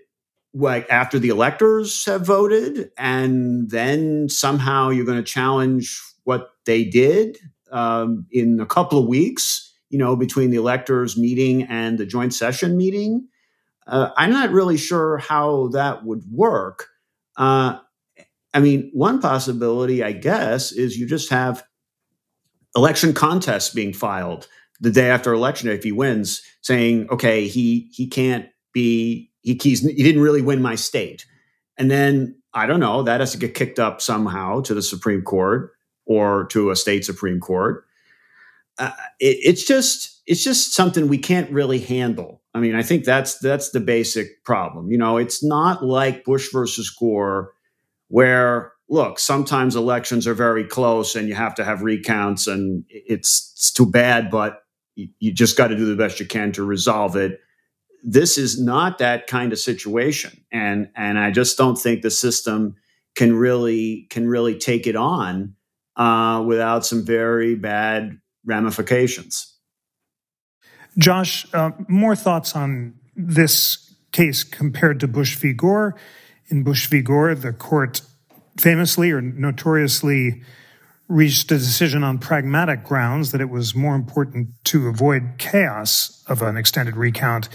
like 0.55 0.89
after 0.89 1.19
the 1.19 1.29
electors 1.29 2.05
have 2.07 2.25
voted 2.25 2.91
and 2.97 3.69
then 3.69 4.29
somehow 4.29 4.91
you're 4.91 5.05
going 5.05 5.19
to 5.19 5.25
challenge 5.25 6.01
what 6.23 6.51
they 6.65 6.85
did 6.85 7.37
um, 7.73 8.27
in 8.31 8.61
a 8.61 8.67
couple 8.67 8.99
of 8.99 9.09
weeks? 9.09 9.66
You 9.91 9.99
know, 9.99 10.17
between 10.17 10.51
the 10.51 10.57
electors 10.57 11.17
meeting 11.17 11.63
and 11.65 11.99
the 11.99 12.07
joint 12.07 12.35
session 12.35 12.77
meeting. 12.77 13.29
Uh, 13.87 14.11
I'm 14.17 14.31
not 14.31 14.51
really 14.51 14.77
sure 14.77 15.19
how 15.19 15.69
that 15.69 16.05
would 16.05 16.25
work. 16.31 16.89
Uh, 17.37 17.79
I 18.53 18.61
mean, 18.61 18.91
one 18.93 19.21
possibility, 19.21 20.03
I 20.03 20.13
guess, 20.13 20.73
is 20.73 20.97
you 20.97 21.07
just 21.07 21.31
have 21.31 21.63
election 22.75 23.13
contests 23.13 23.73
being 23.73 23.93
filed 23.93 24.49
the 24.81 24.91
day 24.91 25.09
after 25.11 25.33
election 25.33 25.69
if 25.69 25.85
he 25.85 25.93
wins, 25.93 26.43
saying, 26.63 27.09
"Okay, 27.11 27.47
he 27.47 27.89
he 27.93 28.07
can't 28.07 28.47
be 28.73 29.31
he 29.43 29.55
he 29.55 30.03
didn't 30.03 30.23
really 30.23 30.43
win 30.43 30.63
my 30.63 30.75
state," 30.75 31.27
and 31.79 31.91
then 31.91 32.37
I 32.55 32.67
don't 32.67 32.81
know 32.81 33.03
that 33.03 33.21
has 33.21 33.33
to 33.33 33.39
get 33.39 33.55
kicked 33.55 33.79
up 33.79 34.01
somehow 34.01 34.63
to 34.63 34.75
the 34.75 34.83
Supreme 34.83 35.23
Court 35.23 35.73
or 36.07 36.47
to 36.47 36.71
a 36.71 36.77
state 36.77 37.05
Supreme 37.05 37.41
Court 37.41 37.86
uh, 38.79 38.93
it, 39.21 39.39
it's 39.43 39.65
just 39.65 40.23
it's 40.27 40.43
just 40.43 40.75
something 40.75 41.09
we 41.09 41.19
can't 41.19 41.51
really 41.51 41.79
handle. 41.79 42.43
I 42.55 42.61
mean, 42.61 42.75
I 42.75 42.83
think 42.83 43.05
that's 43.05 43.39
that's 43.39 43.71
the 43.71 43.81
basic 43.81 44.45
problem. 44.45 44.91
You 44.91 44.99
know, 44.99 45.17
it's 45.17 45.45
not 45.45 45.85
like 45.85 46.25
Bush 46.25 46.51
versus 46.53 46.91
Gore, 46.91 47.53
where 48.09 48.73
look, 48.89 49.19
sometimes 49.19 49.77
elections 49.77 50.27
are 50.27 50.35
very 50.35 50.65
close 50.65 51.17
and 51.17 51.29
you 51.29 51.35
have 51.35 51.55
to 51.57 51.65
have 51.65 51.83
recounts, 51.83 52.47
and 52.47 52.85
it's 52.89 53.53
it's 53.55 53.73
too 53.73 53.91
bad, 53.91 54.31
but 54.31 54.63
you, 54.95 55.09
you 55.19 55.33
just 55.33 55.57
got 55.57 55.69
to 55.69 55.77
do 55.77 55.87
the 55.87 55.97
best 55.97 56.21
you 56.21 56.27
can 56.27 56.53
to 56.53 56.65
resolve 56.65 57.17
it. 57.17 57.41
This 58.03 58.39
is 58.39 58.61
not 58.61 58.99
that 58.99 59.27
kind 59.27 59.53
of 59.53 59.59
situation, 59.59 60.45
and 60.53 60.89
and 60.97 61.19
I 61.19 61.31
just 61.31 61.57
don't 61.57 61.77
think 61.77 62.03
the 62.03 62.11
system 62.11 62.77
can 63.15 63.35
really 63.35 64.07
can 64.11 64.29
really 64.29 64.57
take 64.57 64.87
it 64.87 64.97
on 64.97 65.55
uh, 65.97 66.45
without 66.47 66.85
some 66.85 67.05
very 67.05 67.55
bad 67.55 68.19
ramifications. 68.47 69.55
Josh, 70.99 71.47
uh, 71.53 71.73
more 71.89 72.17
thoughts 72.17 72.57
on 72.57 72.95
this 73.15 73.95
case 74.13 74.45
compared 74.45 75.01
to 75.01 75.09
Bush 75.09 75.37
v. 75.37 75.53
Gore. 75.53 75.95
In 76.49 76.63
Bush 76.63 76.87
v. 76.87 77.03
Gore, 77.03 77.35
the 77.35 77.53
court 77.53 78.01
famously 78.57 79.11
or 79.11 79.21
notoriously 79.21 80.43
reached 81.09 81.53
a 81.53 81.59
decision 81.59 82.03
on 82.03 82.19
pragmatic 82.19 82.83
grounds 82.83 83.33
that 83.33 83.41
it 83.41 83.51
was 83.51 83.75
more 83.75 83.95
important 83.95 84.49
to 84.65 84.89
avoid 84.89 85.35
chaos 85.39 86.25
of 86.27 86.43
an 86.43 86.57
extended 86.57 86.97
recount 86.97 87.49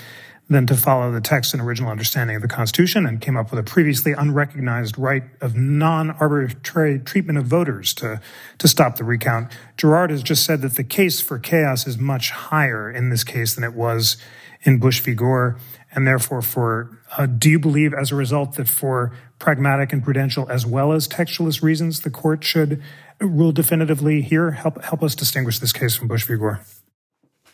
than 0.51 0.67
to 0.67 0.75
follow 0.75 1.09
the 1.13 1.21
text 1.21 1.53
and 1.53 1.63
original 1.63 1.89
understanding 1.89 2.35
of 2.35 2.41
the 2.41 2.47
Constitution 2.47 3.05
and 3.05 3.21
came 3.21 3.37
up 3.37 3.51
with 3.51 3.59
a 3.59 3.63
previously 3.63 4.11
unrecognized 4.11 4.97
right 4.97 5.23
of 5.39 5.55
non-arbitrary 5.55 6.99
treatment 6.99 7.39
of 7.39 7.45
voters 7.45 7.93
to, 7.93 8.19
to 8.57 8.67
stop 8.67 8.97
the 8.97 9.03
recount. 9.05 9.49
Gerard 9.77 10.09
has 10.09 10.21
just 10.21 10.43
said 10.45 10.61
that 10.61 10.75
the 10.75 10.83
case 10.83 11.21
for 11.21 11.39
chaos 11.39 11.87
is 11.87 11.97
much 11.97 12.31
higher 12.31 12.91
in 12.91 13.09
this 13.09 13.23
case 13.23 13.55
than 13.55 13.63
it 13.63 13.73
was 13.73 14.17
in 14.63 14.77
Bush 14.77 14.99
v. 14.99 15.13
Gore. 15.13 15.57
And 15.93 16.05
therefore, 16.05 16.41
for 16.41 16.99
uh, 17.17 17.27
do 17.27 17.49
you 17.49 17.59
believe, 17.59 17.93
as 17.93 18.11
a 18.11 18.15
result, 18.15 18.55
that 18.55 18.67
for 18.67 19.13
pragmatic 19.39 19.93
and 19.93 20.03
prudential 20.03 20.49
as 20.49 20.65
well 20.65 20.91
as 20.91 21.07
textualist 21.07 21.63
reasons, 21.63 22.01
the 22.01 22.09
court 22.09 22.43
should 22.43 22.81
rule 23.21 23.53
definitively 23.53 24.21
here? 24.21 24.51
Help 24.51 24.83
help 24.83 25.01
us 25.01 25.15
distinguish 25.15 25.59
this 25.59 25.71
case 25.71 25.95
from 25.95 26.09
Bush 26.09 26.25
v. 26.25 26.35
Gore. 26.35 26.61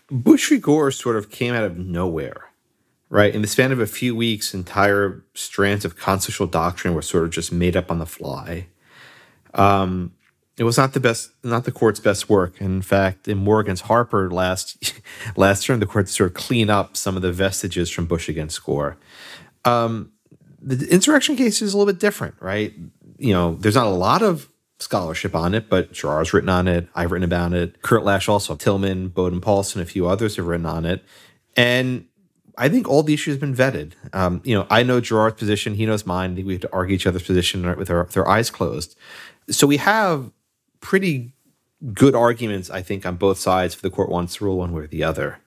Bush 0.10 0.50
v. 0.50 0.58
Gore 0.58 0.92
sort 0.92 1.16
of 1.16 1.30
came 1.30 1.54
out 1.54 1.64
of 1.64 1.78
nowhere 1.78 2.47
right? 3.10 3.34
In 3.34 3.42
the 3.42 3.48
span 3.48 3.72
of 3.72 3.80
a 3.80 3.88
few 3.88 4.16
weeks, 4.16 4.54
entire 4.54 5.24
strands 5.34 5.86
of 5.86 5.96
constitutional 5.98 6.48
doctrine 6.48 6.94
were 6.94 7.02
sort 7.02 7.24
of 7.24 7.32
just 7.32 7.52
made 7.52 7.76
up 7.76 7.90
on 7.90 8.00
the 8.00 8.06
fly. 8.06 8.68
Um, 9.54 10.14
it 10.58 10.64
was 10.64 10.78
not 10.78 10.94
the 10.94 11.00
best, 11.00 11.32
not 11.44 11.66
the 11.66 11.72
court's 11.72 12.00
best 12.00 12.30
work. 12.30 12.60
In 12.60 12.82
fact, 12.82 13.28
in 13.28 13.38
Moore 13.38 13.60
against 13.60 13.84
Harper 13.84 14.30
last 14.32 14.94
last 15.36 15.66
term, 15.66 15.80
the 15.80 15.86
court 15.86 16.10
sort 16.10 16.32
of 16.32 16.34
clean 16.34 16.70
up 16.70 16.98
some 16.98 17.16
of 17.16 17.22
the 17.22 17.32
vestiges 17.32 17.90
from 17.90 18.06
Bush 18.06 18.28
against 18.28 18.64
Gore. 18.64 18.98
Um, 19.66 20.12
the 20.60 20.88
insurrection 20.92 21.36
case 21.36 21.62
is 21.62 21.74
a 21.74 21.78
little 21.78 21.92
bit 21.92 22.00
different, 22.00 22.36
right? 22.40 22.74
You 23.20 23.34
know, 23.34 23.56
there's 23.56 23.76
not 23.76 23.86
a 23.86 23.92
lot 23.92 24.24
of 24.24 24.50
scholarship 24.80 25.36
on 25.36 25.54
it, 25.54 25.70
but 25.70 25.92
Gerard's 25.92 26.34
written 26.34 26.50
on 26.50 26.68
it. 26.68 26.88
I've 26.96 27.12
written 27.12 27.24
about 27.24 27.54
it. 27.54 27.82
Kurt 27.82 28.04
Lash 28.04 28.28
also, 28.28 28.56
Tillman, 28.56 29.10
Baude 29.10 29.34
and 29.34 29.42
Paulsen, 29.42 29.82
a 29.82 29.86
few 29.86 30.08
others 30.08 30.36
have 30.36 30.46
written 30.46 30.66
on 30.66 30.86
it. 30.86 31.04
And 31.56 32.07
I 32.58 32.70
think 32.70 32.88
all 32.88 33.04
the 33.04 33.14
issues 33.14 33.36
have 33.36 33.40
been 33.40 33.56
vetted. 33.56 33.94
Um, 34.14 34.42
you 34.44 34.56
know, 34.56 34.66
I 34.70 34.82
know 34.84 35.00
Gerard's 35.00 35.38
position, 35.38 35.76
he 35.76 35.86
knows 35.86 36.06
mine. 36.06 36.32
I 36.32 36.36
think 36.36 36.48
we 36.48 36.54
have 36.54 36.62
to 36.64 36.74
argue 36.74 36.96
each 36.96 37.06
other's 37.06 37.24
position 37.24 37.64
with 37.78 37.90
our, 37.90 38.04
with 38.04 38.18
our 38.18 38.28
eyes 38.28 38.50
closed. 38.50 38.98
So 39.50 39.68
we 39.68 39.78
have 39.78 40.32
pretty 40.82 41.34
good 41.94 42.16
arguments, 42.16 42.70
I 42.70 42.82
think, 42.82 43.06
on 43.06 43.16
both 43.16 43.38
sides 43.38 43.76
for 43.76 43.84
the 43.84 43.92
court 43.92 44.10
wants 44.10 44.36
to 44.36 44.46
rule 44.46 44.58
one 44.58 44.74
way 44.74 44.84
or 44.84 44.88
the 44.88 45.04
other. 45.04 45.40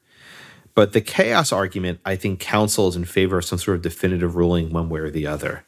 But 0.75 0.93
the 0.93 1.01
chaos 1.01 1.53
argument, 1.53 2.01
I 2.05 2.15
think, 2.15 2.39
counsels 2.39 2.95
in 2.95 3.05
favor 3.05 3.39
of 3.39 3.45
some 3.45 3.59
sort 3.59 3.77
of 3.77 3.83
definitive 3.83 4.37
ruling 4.37 4.73
one 4.73 4.89
way 4.89 5.01
or 5.01 5.11
the 5.11 5.27
other. 5.27 5.65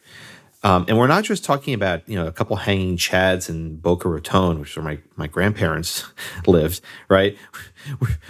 Um, 0.63 0.85
and 0.87 0.97
we're 0.97 1.07
not 1.07 1.25
just 1.25 1.43
talking 1.43 1.73
about 1.73 2.07
you 2.07 2.15
know 2.15 2.25
a 2.25 2.31
couple 2.31 2.55
hanging 2.55 2.95
chads 2.97 3.49
in 3.49 3.77
Boca 3.77 4.07
Raton, 4.07 4.59
which 4.59 4.71
is 4.71 4.75
where 4.77 4.85
my, 4.85 4.99
my 5.17 5.27
grandparents 5.27 6.05
lived, 6.47 6.81
right? 7.09 7.37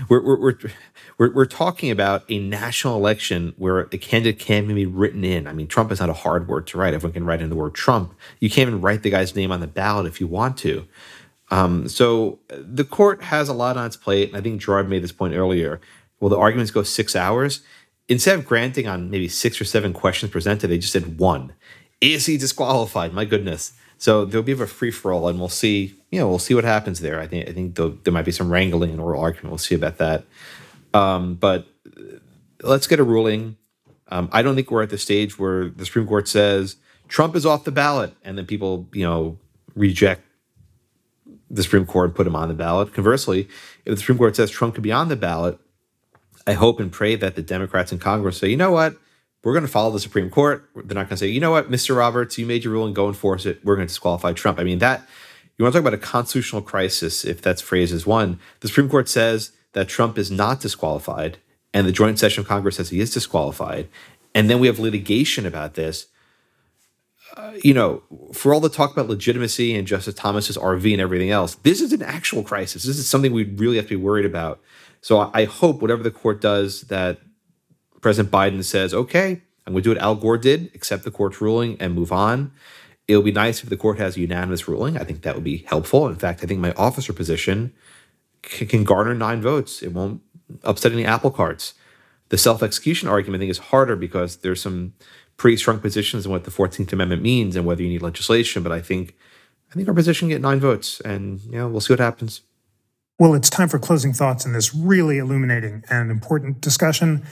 We're, 0.09 0.23
we're, 0.23 0.39
we're, 0.39 0.57
we're, 1.19 1.31
we're 1.31 1.45
talking 1.45 1.91
about 1.91 2.23
a 2.27 2.39
national 2.39 2.95
election 2.95 3.53
where 3.57 3.85
the 3.85 3.99
candidate 3.99 4.39
can't 4.39 4.63
even 4.63 4.75
be 4.75 4.87
written 4.87 5.23
in. 5.23 5.45
I 5.45 5.53
mean, 5.53 5.67
Trump 5.67 5.91
is 5.91 5.99
not 5.99 6.09
a 6.09 6.13
hard 6.13 6.47
word 6.47 6.65
to 6.67 6.79
write. 6.79 6.95
Everyone 6.95 7.13
can 7.13 7.23
write 7.23 7.39
in 7.39 7.49
the 7.49 7.55
word 7.55 7.75
Trump. 7.75 8.15
You 8.39 8.49
can't 8.49 8.67
even 8.67 8.81
write 8.81 9.03
the 9.03 9.11
guy's 9.11 9.35
name 9.35 9.51
on 9.51 9.59
the 9.59 9.67
ballot 9.67 10.07
if 10.07 10.19
you 10.19 10.25
want 10.25 10.57
to. 10.57 10.87
Um, 11.51 11.87
so 11.87 12.39
the 12.49 12.83
court 12.83 13.21
has 13.25 13.47
a 13.47 13.53
lot 13.53 13.77
on 13.77 13.85
its 13.85 13.95
plate. 13.95 14.29
And 14.29 14.37
I 14.37 14.41
think 14.41 14.59
Gerard 14.59 14.89
made 14.89 15.03
this 15.03 15.11
point 15.11 15.35
earlier. 15.35 15.79
Well, 16.19 16.29
the 16.29 16.37
arguments 16.37 16.71
go 16.71 16.81
six 16.81 17.15
hours. 17.15 17.61
Instead 18.09 18.39
of 18.39 18.45
granting 18.45 18.87
on 18.87 19.11
maybe 19.11 19.27
six 19.27 19.61
or 19.61 19.65
seven 19.65 19.93
questions 19.93 20.31
presented, 20.31 20.67
they 20.67 20.79
just 20.79 20.93
did 20.93 21.19
one. 21.19 21.53
Is 22.03 22.25
he 22.25 22.37
disqualified? 22.37 23.13
My 23.13 23.25
goodness. 23.25 23.73
So 23.97 24.25
there'll 24.25 24.43
be 24.43 24.51
a 24.51 24.67
free 24.67 24.91
for 24.91 25.13
all, 25.13 25.29
and 25.29 25.39
we'll 25.39 25.47
see. 25.47 25.95
You 26.11 26.19
know, 26.19 26.27
we'll 26.27 26.39
see 26.39 26.53
what 26.53 26.65
happens 26.65 26.99
there. 26.99 27.19
I 27.19 27.27
think 27.27 27.47
I 27.47 27.53
think 27.53 27.75
there 28.03 28.13
might 28.13 28.25
be 28.25 28.31
some 28.31 28.51
wrangling 28.51 28.91
and 28.91 28.99
oral 28.99 29.21
argument. 29.21 29.51
We'll 29.51 29.57
see 29.57 29.75
about 29.75 29.97
that. 29.99 30.25
Um, 30.93 31.35
but 31.35 31.65
let's 32.61 32.87
get 32.87 32.99
a 32.99 33.03
ruling. 33.03 33.55
Um, 34.09 34.27
I 34.33 34.41
don't 34.41 34.55
think 34.55 34.69
we're 34.69 34.83
at 34.83 34.89
the 34.89 34.97
stage 34.97 35.39
where 35.39 35.69
the 35.69 35.85
Supreme 35.85 36.05
Court 36.05 36.27
says 36.27 36.75
Trump 37.07 37.35
is 37.35 37.45
off 37.45 37.63
the 37.63 37.71
ballot, 37.71 38.13
and 38.23 38.37
then 38.37 38.45
people, 38.45 38.89
you 38.91 39.03
know, 39.03 39.37
reject 39.75 40.23
the 41.49 41.63
Supreme 41.63 41.85
Court 41.85 42.07
and 42.09 42.15
put 42.15 42.27
him 42.27 42.35
on 42.35 42.49
the 42.49 42.53
ballot. 42.53 42.93
Conversely, 42.93 43.47
if 43.85 43.95
the 43.95 43.97
Supreme 43.97 44.17
Court 44.17 44.35
says 44.35 44.51
Trump 44.51 44.73
could 44.73 44.83
be 44.83 44.91
on 44.91 45.07
the 45.07 45.15
ballot, 45.15 45.57
I 46.45 46.53
hope 46.53 46.79
and 46.81 46.91
pray 46.91 47.15
that 47.15 47.35
the 47.35 47.41
Democrats 47.41 47.91
in 47.93 47.99
Congress 47.99 48.37
say, 48.37 48.49
you 48.49 48.57
know 48.57 48.71
what, 48.71 48.97
we're 49.43 49.53
going 49.53 49.65
to 49.65 49.71
follow 49.71 49.91
the 49.91 49.99
Supreme 49.99 50.29
Court. 50.29 50.69
They're 50.73 50.95
not 50.95 51.09
going 51.09 51.09
to 51.09 51.17
say, 51.17 51.27
you 51.27 51.39
know 51.39 51.51
what, 51.51 51.69
Mr. 51.69 51.95
Roberts, 51.95 52.37
you 52.37 52.45
made 52.45 52.63
your 52.63 52.73
ruling, 52.73 52.93
go 52.93 53.07
enforce 53.07 53.45
it. 53.45 53.63
We're 53.63 53.75
going 53.75 53.87
to 53.87 53.91
disqualify 53.91 54.33
Trump. 54.33 54.59
I 54.59 54.63
mean, 54.63 54.79
that 54.79 55.07
you 55.57 55.63
want 55.63 55.73
to 55.73 55.79
talk 55.79 55.87
about 55.87 55.93
a 55.93 56.01
constitutional 56.01 56.61
crisis, 56.61 57.25
if 57.25 57.41
that's 57.41 57.61
phrase 57.61 57.91
is 57.91 58.05
one. 58.05 58.39
The 58.61 58.69
Supreme 58.69 58.89
Court 58.89 59.07
says 59.09 59.51
that 59.73 59.87
Trump 59.87 60.17
is 60.17 60.31
not 60.31 60.61
disqualified, 60.61 61.37
and 61.73 61.85
the 61.85 61.91
joint 61.91 62.19
session 62.19 62.41
of 62.41 62.47
Congress 62.47 62.77
says 62.77 62.89
he 62.89 62.99
is 62.99 63.13
disqualified, 63.13 63.89
and 64.33 64.49
then 64.49 64.59
we 64.59 64.67
have 64.67 64.79
litigation 64.79 65.45
about 65.45 65.75
this. 65.75 66.07
Uh, 67.35 67.53
you 67.63 67.73
know, 67.73 68.03
for 68.31 68.53
all 68.53 68.59
the 68.59 68.69
talk 68.69 68.91
about 68.91 69.09
legitimacy 69.09 69.75
and 69.75 69.87
Justice 69.87 70.13
Thomas's 70.13 70.57
RV 70.57 70.91
and 70.91 71.01
everything 71.01 71.31
else, 71.31 71.55
this 71.55 71.81
is 71.81 71.91
an 71.91 72.03
actual 72.03 72.43
crisis. 72.43 72.83
This 72.83 72.97
is 72.97 73.07
something 73.07 73.33
we 73.33 73.43
really 73.43 73.77
have 73.77 73.85
to 73.85 73.97
be 73.97 74.03
worried 74.03 74.25
about. 74.25 74.61
So 75.01 75.31
I 75.33 75.45
hope 75.45 75.81
whatever 75.81 76.03
the 76.03 76.11
court 76.11 76.41
does, 76.41 76.81
that 76.83 77.19
President 78.03 78.31
Biden 78.31 78.63
says, 78.63 78.93
"Okay, 78.93 79.41
I'm 79.65 79.73
going 79.73 79.81
to 79.83 79.89
do 79.89 79.95
what 79.95 80.03
Al 80.03 80.15
Gore 80.15 80.37
did: 80.37 80.69
accept 80.75 81.03
the 81.03 81.11
court's 81.11 81.41
ruling 81.41 81.77
and 81.79 81.95
move 81.95 82.11
on." 82.11 82.51
It'll 83.07 83.23
be 83.23 83.31
nice 83.31 83.63
if 83.63 83.69
the 83.69 83.77
court 83.77 83.97
has 83.97 84.15
a 84.15 84.21
unanimous 84.21 84.67
ruling. 84.67 84.97
I 84.97 85.03
think 85.03 85.23
that 85.23 85.35
would 85.35 85.43
be 85.43 85.65
helpful. 85.67 86.07
In 86.07 86.15
fact, 86.15 86.43
I 86.43 86.47
think 86.47 86.59
my 86.59 86.71
officer 86.73 87.11
position 87.11 87.73
can, 88.43 88.67
can 88.67 88.83
garner 88.83 89.13
nine 89.13 89.41
votes. 89.41 89.81
It 89.81 89.91
won't 89.91 90.21
upset 90.63 90.91
any 90.91 91.05
apple 91.05 91.31
carts. 91.31 91.73
The 92.29 92.37
self 92.37 92.61
execution 92.61 93.09
argument, 93.09 93.39
I 93.39 93.41
think, 93.43 93.51
is 93.51 93.57
harder 93.57 93.95
because 93.95 94.37
there's 94.37 94.61
some 94.61 94.93
pretty 95.37 95.57
strong 95.57 95.79
positions 95.79 96.25
on 96.25 96.31
what 96.31 96.43
the 96.43 96.51
14th 96.51 96.93
Amendment 96.93 97.21
means 97.21 97.55
and 97.55 97.65
whether 97.65 97.81
you 97.81 97.89
need 97.89 98.01
legislation. 98.01 98.63
But 98.63 98.71
I 98.71 98.81
think 98.81 99.15
I 99.71 99.75
think 99.75 99.87
our 99.87 99.93
position 99.93 100.29
get 100.29 100.41
nine 100.41 100.59
votes, 100.59 100.99
and 101.01 101.41
you 101.41 101.53
know, 101.53 101.67
we'll 101.67 101.81
see 101.81 101.93
what 101.93 101.99
happens. 101.99 102.41
Well, 103.19 103.33
it's 103.33 103.49
time 103.49 103.69
for 103.69 103.79
closing 103.79 104.13
thoughts 104.13 104.45
in 104.45 104.53
this 104.53 104.73
really 104.73 105.17
illuminating 105.17 105.83
and 105.89 106.11
important 106.11 106.61
discussion. 106.61 107.23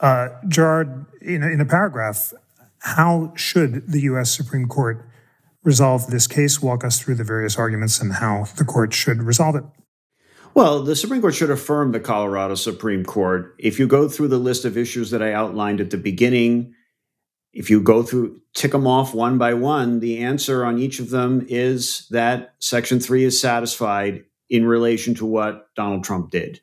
Uh, 0.00 0.28
Gerard, 0.48 1.06
in 1.20 1.42
a, 1.42 1.48
in 1.48 1.60
a 1.60 1.66
paragraph, 1.66 2.32
how 2.80 3.32
should 3.36 3.86
the 3.86 4.00
U.S. 4.02 4.30
Supreme 4.30 4.66
Court 4.66 5.06
resolve 5.62 6.06
this 6.06 6.26
case? 6.26 6.62
Walk 6.62 6.84
us 6.84 6.98
through 6.98 7.16
the 7.16 7.24
various 7.24 7.58
arguments 7.58 8.00
and 8.00 8.14
how 8.14 8.46
the 8.56 8.64
court 8.64 8.94
should 8.94 9.22
resolve 9.22 9.56
it. 9.56 9.64
Well, 10.54 10.82
the 10.82 10.96
Supreme 10.96 11.20
Court 11.20 11.34
should 11.34 11.50
affirm 11.50 11.92
the 11.92 12.00
Colorado 12.00 12.54
Supreme 12.54 13.04
Court. 13.04 13.54
If 13.58 13.78
you 13.78 13.86
go 13.86 14.08
through 14.08 14.28
the 14.28 14.38
list 14.38 14.64
of 14.64 14.76
issues 14.76 15.10
that 15.10 15.22
I 15.22 15.32
outlined 15.32 15.80
at 15.80 15.90
the 15.90 15.96
beginning, 15.96 16.74
if 17.52 17.70
you 17.70 17.80
go 17.80 18.02
through, 18.02 18.40
tick 18.54 18.72
them 18.72 18.86
off 18.86 19.14
one 19.14 19.38
by 19.38 19.54
one, 19.54 20.00
the 20.00 20.18
answer 20.18 20.64
on 20.64 20.78
each 20.78 20.98
of 20.98 21.10
them 21.10 21.44
is 21.48 22.06
that 22.10 22.54
Section 22.58 23.00
3 23.00 23.24
is 23.24 23.40
satisfied 23.40 24.24
in 24.48 24.66
relation 24.66 25.14
to 25.16 25.26
what 25.26 25.68
Donald 25.76 26.04
Trump 26.04 26.30
did. 26.30 26.60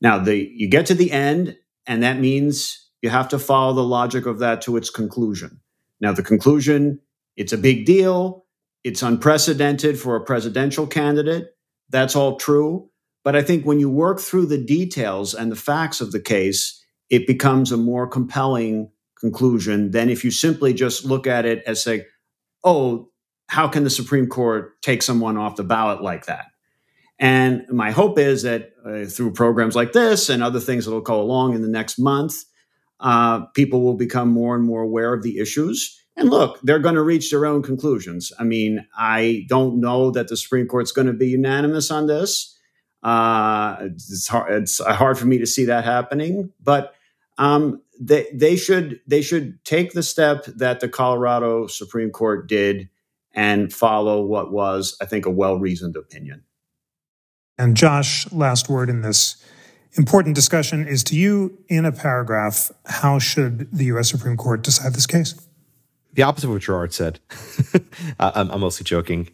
Now, 0.00 0.18
the, 0.18 0.36
you 0.36 0.68
get 0.68 0.86
to 0.86 0.94
the 0.94 1.10
end, 1.10 1.56
and 1.86 2.02
that 2.02 2.18
means 2.18 2.88
you 3.02 3.10
have 3.10 3.28
to 3.28 3.38
follow 3.38 3.74
the 3.74 3.84
logic 3.84 4.26
of 4.26 4.38
that 4.38 4.62
to 4.62 4.76
its 4.76 4.90
conclusion. 4.90 5.60
Now, 6.00 6.12
the 6.12 6.22
conclusion, 6.22 7.00
it's 7.36 7.52
a 7.52 7.58
big 7.58 7.84
deal. 7.86 8.46
It's 8.82 9.02
unprecedented 9.02 9.98
for 9.98 10.16
a 10.16 10.24
presidential 10.24 10.86
candidate. 10.86 11.48
That's 11.90 12.16
all 12.16 12.36
true. 12.36 12.88
But 13.24 13.36
I 13.36 13.42
think 13.42 13.64
when 13.64 13.80
you 13.80 13.88
work 13.90 14.20
through 14.20 14.46
the 14.46 14.58
details 14.58 15.34
and 15.34 15.50
the 15.50 15.56
facts 15.56 16.00
of 16.00 16.12
the 16.12 16.20
case, 16.20 16.82
it 17.10 17.26
becomes 17.26 17.72
a 17.72 17.76
more 17.76 18.06
compelling 18.06 18.90
conclusion 19.18 19.90
than 19.90 20.10
if 20.10 20.24
you 20.24 20.30
simply 20.30 20.74
just 20.74 21.04
look 21.04 21.26
at 21.26 21.46
it 21.46 21.62
as 21.66 21.82
say, 21.82 22.06
oh, 22.64 23.08
how 23.48 23.68
can 23.68 23.84
the 23.84 23.90
Supreme 23.90 24.26
Court 24.26 24.80
take 24.82 25.02
someone 25.02 25.36
off 25.36 25.56
the 25.56 25.64
ballot 25.64 26.02
like 26.02 26.26
that? 26.26 26.46
And 27.24 27.64
my 27.70 27.90
hope 27.90 28.18
is 28.18 28.42
that 28.42 28.72
uh, 28.84 29.06
through 29.06 29.32
programs 29.32 29.74
like 29.74 29.92
this 29.92 30.28
and 30.28 30.42
other 30.42 30.60
things 30.60 30.84
that 30.84 30.90
will 30.90 31.00
go 31.00 31.22
along 31.22 31.54
in 31.54 31.62
the 31.62 31.68
next 31.68 31.98
month, 31.98 32.34
uh, 33.00 33.46
people 33.54 33.80
will 33.80 33.96
become 33.96 34.28
more 34.28 34.54
and 34.54 34.62
more 34.62 34.82
aware 34.82 35.14
of 35.14 35.22
the 35.22 35.38
issues. 35.38 35.98
And 36.18 36.28
look, 36.28 36.60
they're 36.62 36.78
going 36.78 36.96
to 36.96 37.02
reach 37.02 37.30
their 37.30 37.46
own 37.46 37.62
conclusions. 37.62 38.30
I 38.38 38.44
mean, 38.44 38.86
I 38.94 39.46
don't 39.48 39.80
know 39.80 40.10
that 40.10 40.28
the 40.28 40.36
Supreme 40.36 40.66
Court's 40.66 40.92
going 40.92 41.06
to 41.06 41.14
be 41.14 41.28
unanimous 41.28 41.90
on 41.90 42.08
this. 42.08 42.58
Uh, 43.02 43.76
it's 43.80 44.28
hard. 44.28 44.52
It's 44.62 44.84
hard 44.84 45.16
for 45.16 45.24
me 45.24 45.38
to 45.38 45.46
see 45.46 45.64
that 45.64 45.84
happening, 45.84 46.52
but 46.62 46.94
um, 47.38 47.80
they 47.98 48.26
they 48.34 48.54
should 48.54 49.00
they 49.06 49.22
should 49.22 49.64
take 49.64 49.92
the 49.92 50.02
step 50.02 50.44
that 50.44 50.80
the 50.80 50.90
Colorado 50.90 51.68
Supreme 51.68 52.10
Court 52.10 52.48
did 52.50 52.90
and 53.32 53.72
follow 53.72 54.22
what 54.22 54.52
was, 54.52 54.94
I 55.00 55.06
think, 55.06 55.24
a 55.24 55.30
well 55.30 55.58
reasoned 55.58 55.96
opinion. 55.96 56.44
And 57.58 57.76
Josh, 57.76 58.30
last 58.32 58.68
word 58.68 58.90
in 58.90 59.02
this 59.02 59.36
important 59.92 60.34
discussion 60.34 60.86
is 60.86 61.04
to 61.04 61.16
you 61.16 61.58
in 61.68 61.84
a 61.84 61.92
paragraph. 61.92 62.72
How 62.86 63.18
should 63.18 63.70
the 63.70 63.84
U.S. 63.86 64.10
Supreme 64.10 64.36
Court 64.36 64.62
decide 64.62 64.94
this 64.94 65.06
case? 65.06 65.34
The 66.12 66.22
opposite 66.22 66.46
of 66.46 66.52
what 66.52 66.62
Gerard 66.62 66.92
said. 66.92 67.20
I'm, 68.18 68.60
mostly 68.60 68.84
joking. 68.84 69.28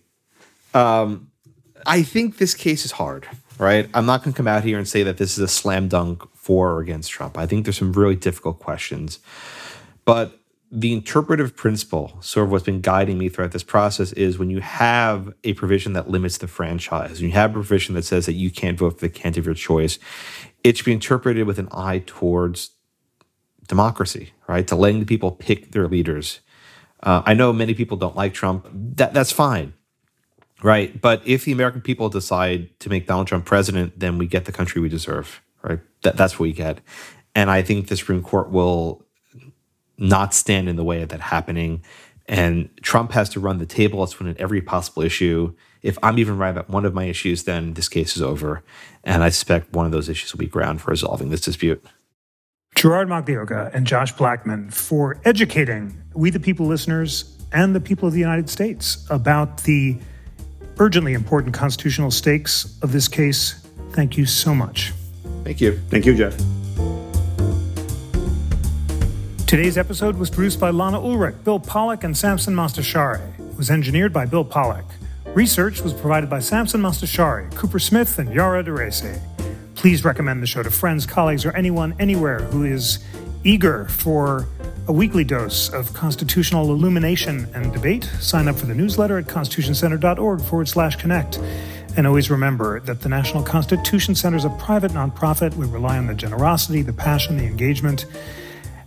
Um, 0.74 1.30
I 1.86 2.02
think 2.02 2.38
this 2.38 2.54
case 2.54 2.84
is 2.84 2.92
hard 2.92 3.26
right? 3.60 3.88
I'm 3.92 4.06
not 4.06 4.24
going 4.24 4.32
to 4.32 4.36
come 4.36 4.48
out 4.48 4.64
here 4.64 4.78
and 4.78 4.88
say 4.88 5.02
that 5.02 5.18
this 5.18 5.32
is 5.32 5.38
a 5.38 5.48
slam 5.48 5.86
dunk 5.86 6.22
for 6.34 6.70
or 6.70 6.80
against 6.80 7.10
Trump. 7.10 7.36
I 7.36 7.46
think 7.46 7.64
there's 7.64 7.78
some 7.78 7.92
really 7.92 8.16
difficult 8.16 8.58
questions. 8.58 9.20
But 10.04 10.39
the 10.72 10.92
interpretive 10.92 11.56
principle, 11.56 12.16
sort 12.20 12.44
of 12.46 12.52
what's 12.52 12.64
been 12.64 12.80
guiding 12.80 13.18
me 13.18 13.28
throughout 13.28 13.50
this 13.50 13.64
process, 13.64 14.12
is 14.12 14.38
when 14.38 14.50
you 14.50 14.60
have 14.60 15.32
a 15.42 15.52
provision 15.54 15.94
that 15.94 16.08
limits 16.08 16.38
the 16.38 16.46
franchise, 16.46 17.18
and 17.18 17.20
you 17.20 17.32
have 17.32 17.50
a 17.50 17.54
provision 17.54 17.94
that 17.96 18.04
says 18.04 18.26
that 18.26 18.34
you 18.34 18.50
can't 18.50 18.78
vote 18.78 18.94
for 18.94 19.00
the 19.00 19.08
candidate 19.08 19.38
of 19.38 19.46
your 19.46 19.54
choice, 19.54 19.98
it 20.62 20.76
should 20.76 20.86
be 20.86 20.92
interpreted 20.92 21.46
with 21.46 21.58
an 21.58 21.68
eye 21.72 22.02
towards 22.06 22.70
democracy, 23.66 24.32
right? 24.46 24.66
To 24.68 24.76
letting 24.76 25.00
the 25.00 25.06
people 25.06 25.32
pick 25.32 25.72
their 25.72 25.88
leaders. 25.88 26.40
Uh, 27.02 27.22
I 27.24 27.34
know 27.34 27.52
many 27.52 27.74
people 27.74 27.96
don't 27.96 28.16
like 28.16 28.34
Trump. 28.34 28.68
That 28.72 29.14
that's 29.14 29.32
fine. 29.32 29.74
Right. 30.62 31.00
But 31.00 31.22
if 31.26 31.46
the 31.46 31.52
American 31.52 31.80
people 31.80 32.10
decide 32.10 32.78
to 32.80 32.90
make 32.90 33.06
Donald 33.06 33.26
Trump 33.26 33.46
president, 33.46 33.98
then 33.98 34.18
we 34.18 34.26
get 34.26 34.44
the 34.44 34.52
country 34.52 34.82
we 34.82 34.90
deserve. 34.90 35.40
Right. 35.62 35.80
That, 36.02 36.16
that's 36.16 36.34
what 36.34 36.44
we 36.44 36.52
get. 36.52 36.80
And 37.34 37.50
I 37.50 37.62
think 37.62 37.88
the 37.88 37.96
Supreme 37.96 38.22
Court 38.22 38.50
will 38.50 39.06
not 40.00 40.34
stand 40.34 40.68
in 40.68 40.76
the 40.76 40.84
way 40.84 41.02
of 41.02 41.10
that 41.10 41.20
happening. 41.20 41.82
And 42.26 42.70
Trump 42.82 43.12
has 43.12 43.28
to 43.30 43.40
run 43.40 43.58
the 43.58 43.66
table. 43.66 44.00
Let's 44.00 44.18
win 44.18 44.28
at 44.28 44.36
every 44.38 44.60
possible 44.60 45.02
issue. 45.02 45.54
If 45.82 45.98
I'm 46.02 46.18
even 46.18 46.38
right 46.38 46.50
about 46.50 46.68
one 46.68 46.84
of 46.84 46.94
my 46.94 47.04
issues, 47.04 47.44
then 47.44 47.74
this 47.74 47.88
case 47.88 48.16
is 48.16 48.22
over. 48.22 48.62
And 49.04 49.22
I 49.22 49.28
suspect 49.28 49.72
one 49.72 49.86
of 49.86 49.92
those 49.92 50.08
issues 50.08 50.32
will 50.32 50.38
be 50.38 50.46
ground 50.46 50.80
for 50.80 50.90
resolving 50.90 51.30
this 51.30 51.40
dispute. 51.40 51.84
Gerard 52.74 53.08
Magliocca 53.08 53.74
and 53.74 53.86
Josh 53.86 54.12
Blackman 54.12 54.70
for 54.70 55.18
educating 55.24 56.00
we 56.14 56.30
the 56.30 56.40
people 56.40 56.66
listeners 56.66 57.36
and 57.52 57.74
the 57.74 57.80
people 57.80 58.06
of 58.06 58.14
the 58.14 58.20
United 58.20 58.48
States 58.48 59.06
about 59.10 59.64
the 59.64 59.98
urgently 60.78 61.14
important 61.14 61.52
constitutional 61.52 62.10
stakes 62.10 62.78
of 62.82 62.92
this 62.92 63.08
case. 63.08 63.66
Thank 63.90 64.16
you 64.16 64.24
so 64.24 64.54
much. 64.54 64.92
Thank 65.44 65.60
you. 65.60 65.78
Thank 65.88 66.06
you, 66.06 66.14
Jeff. 66.14 66.38
Today's 69.50 69.76
episode 69.76 70.16
was 70.16 70.30
produced 70.30 70.60
by 70.60 70.70
Lana 70.70 71.00
Ulrich, 71.00 71.34
Bill 71.42 71.58
Pollock, 71.58 72.04
and 72.04 72.16
Samson 72.16 72.54
Mostashari. 72.54 73.36
It 73.36 73.56
was 73.56 73.68
engineered 73.68 74.12
by 74.12 74.24
Bill 74.24 74.44
Pollock. 74.44 74.84
Research 75.34 75.80
was 75.80 75.92
provided 75.92 76.30
by 76.30 76.38
Samson 76.38 76.80
Mostashari, 76.80 77.52
Cooper 77.56 77.80
Smith, 77.80 78.20
and 78.20 78.32
Yara 78.32 78.62
Daraiseh. 78.62 79.20
Please 79.74 80.04
recommend 80.04 80.40
the 80.40 80.46
show 80.46 80.62
to 80.62 80.70
friends, 80.70 81.04
colleagues, 81.04 81.44
or 81.44 81.50
anyone 81.56 81.96
anywhere 81.98 82.38
who 82.38 82.62
is 82.62 83.00
eager 83.42 83.86
for 83.86 84.46
a 84.86 84.92
weekly 84.92 85.24
dose 85.24 85.68
of 85.70 85.92
constitutional 85.94 86.70
illumination 86.70 87.48
and 87.52 87.72
debate. 87.72 88.04
Sign 88.20 88.46
up 88.46 88.54
for 88.54 88.66
the 88.66 88.74
newsletter 88.76 89.18
at 89.18 89.24
constitutioncenter.org 89.24 90.42
forward 90.42 90.68
slash 90.68 90.94
connect. 90.94 91.40
And 91.96 92.06
always 92.06 92.30
remember 92.30 92.78
that 92.82 93.00
the 93.00 93.08
National 93.08 93.42
Constitution 93.42 94.14
Center 94.14 94.36
is 94.36 94.44
a 94.44 94.50
private 94.60 94.92
nonprofit. 94.92 95.56
We 95.56 95.66
rely 95.66 95.98
on 95.98 96.06
the 96.06 96.14
generosity, 96.14 96.82
the 96.82 96.92
passion, 96.92 97.36
the 97.36 97.46
engagement, 97.46 98.06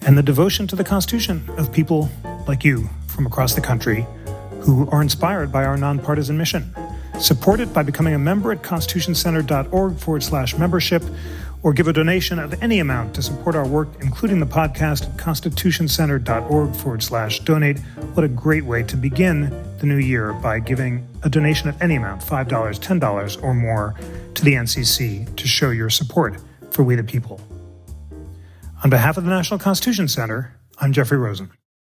and 0.05 0.17
the 0.17 0.23
devotion 0.23 0.67
to 0.67 0.75
the 0.75 0.83
Constitution 0.83 1.43
of 1.57 1.71
people 1.71 2.09
like 2.47 2.63
you 2.63 2.89
from 3.07 3.25
across 3.25 3.53
the 3.53 3.61
country 3.61 4.05
who 4.61 4.89
are 4.89 5.01
inspired 5.01 5.51
by 5.51 5.65
our 5.65 5.77
nonpartisan 5.77 6.37
mission. 6.37 6.73
Support 7.19 7.59
it 7.59 7.73
by 7.73 7.83
becoming 7.83 8.13
a 8.13 8.19
member 8.19 8.51
at 8.51 8.63
constitutioncenter.org 8.63 9.97
forward 9.97 10.23
slash 10.23 10.57
membership 10.57 11.03
or 11.61 11.71
give 11.71 11.87
a 11.87 11.93
donation 11.93 12.39
of 12.39 12.61
any 12.61 12.79
amount 12.79 13.15
to 13.15 13.21
support 13.21 13.55
our 13.55 13.65
work, 13.65 13.87
including 14.01 14.39
the 14.39 14.45
podcast 14.45 15.03
at 15.03 15.17
constitutioncenter.org 15.17 16.75
forward 16.75 17.01
slash 17.01 17.39
donate. 17.41 17.79
What 18.15 18.23
a 18.23 18.27
great 18.27 18.65
way 18.65 18.83
to 18.83 18.97
begin 18.97 19.49
the 19.77 19.85
new 19.85 19.97
year 19.97 20.33
by 20.33 20.59
giving 20.59 21.07
a 21.23 21.29
donation 21.29 21.69
of 21.69 21.81
any 21.81 21.95
amount, 21.95 22.21
$5, 22.21 22.47
$10, 22.47 23.43
or 23.43 23.53
more, 23.53 23.95
to 24.33 24.43
the 24.43 24.53
NCC 24.53 25.33
to 25.35 25.47
show 25.47 25.69
your 25.69 25.89
support 25.89 26.37
for 26.71 26.83
We 26.83 26.95
the 26.95 27.03
People. 27.03 27.39
On 28.83 28.89
behalf 28.89 29.15
of 29.15 29.23
the 29.23 29.29
National 29.29 29.57
Constitution 29.59 30.09
Center, 30.09 30.59
I'm 30.77 30.91
Jeffrey 30.91 31.17
Rosen. 31.17 31.51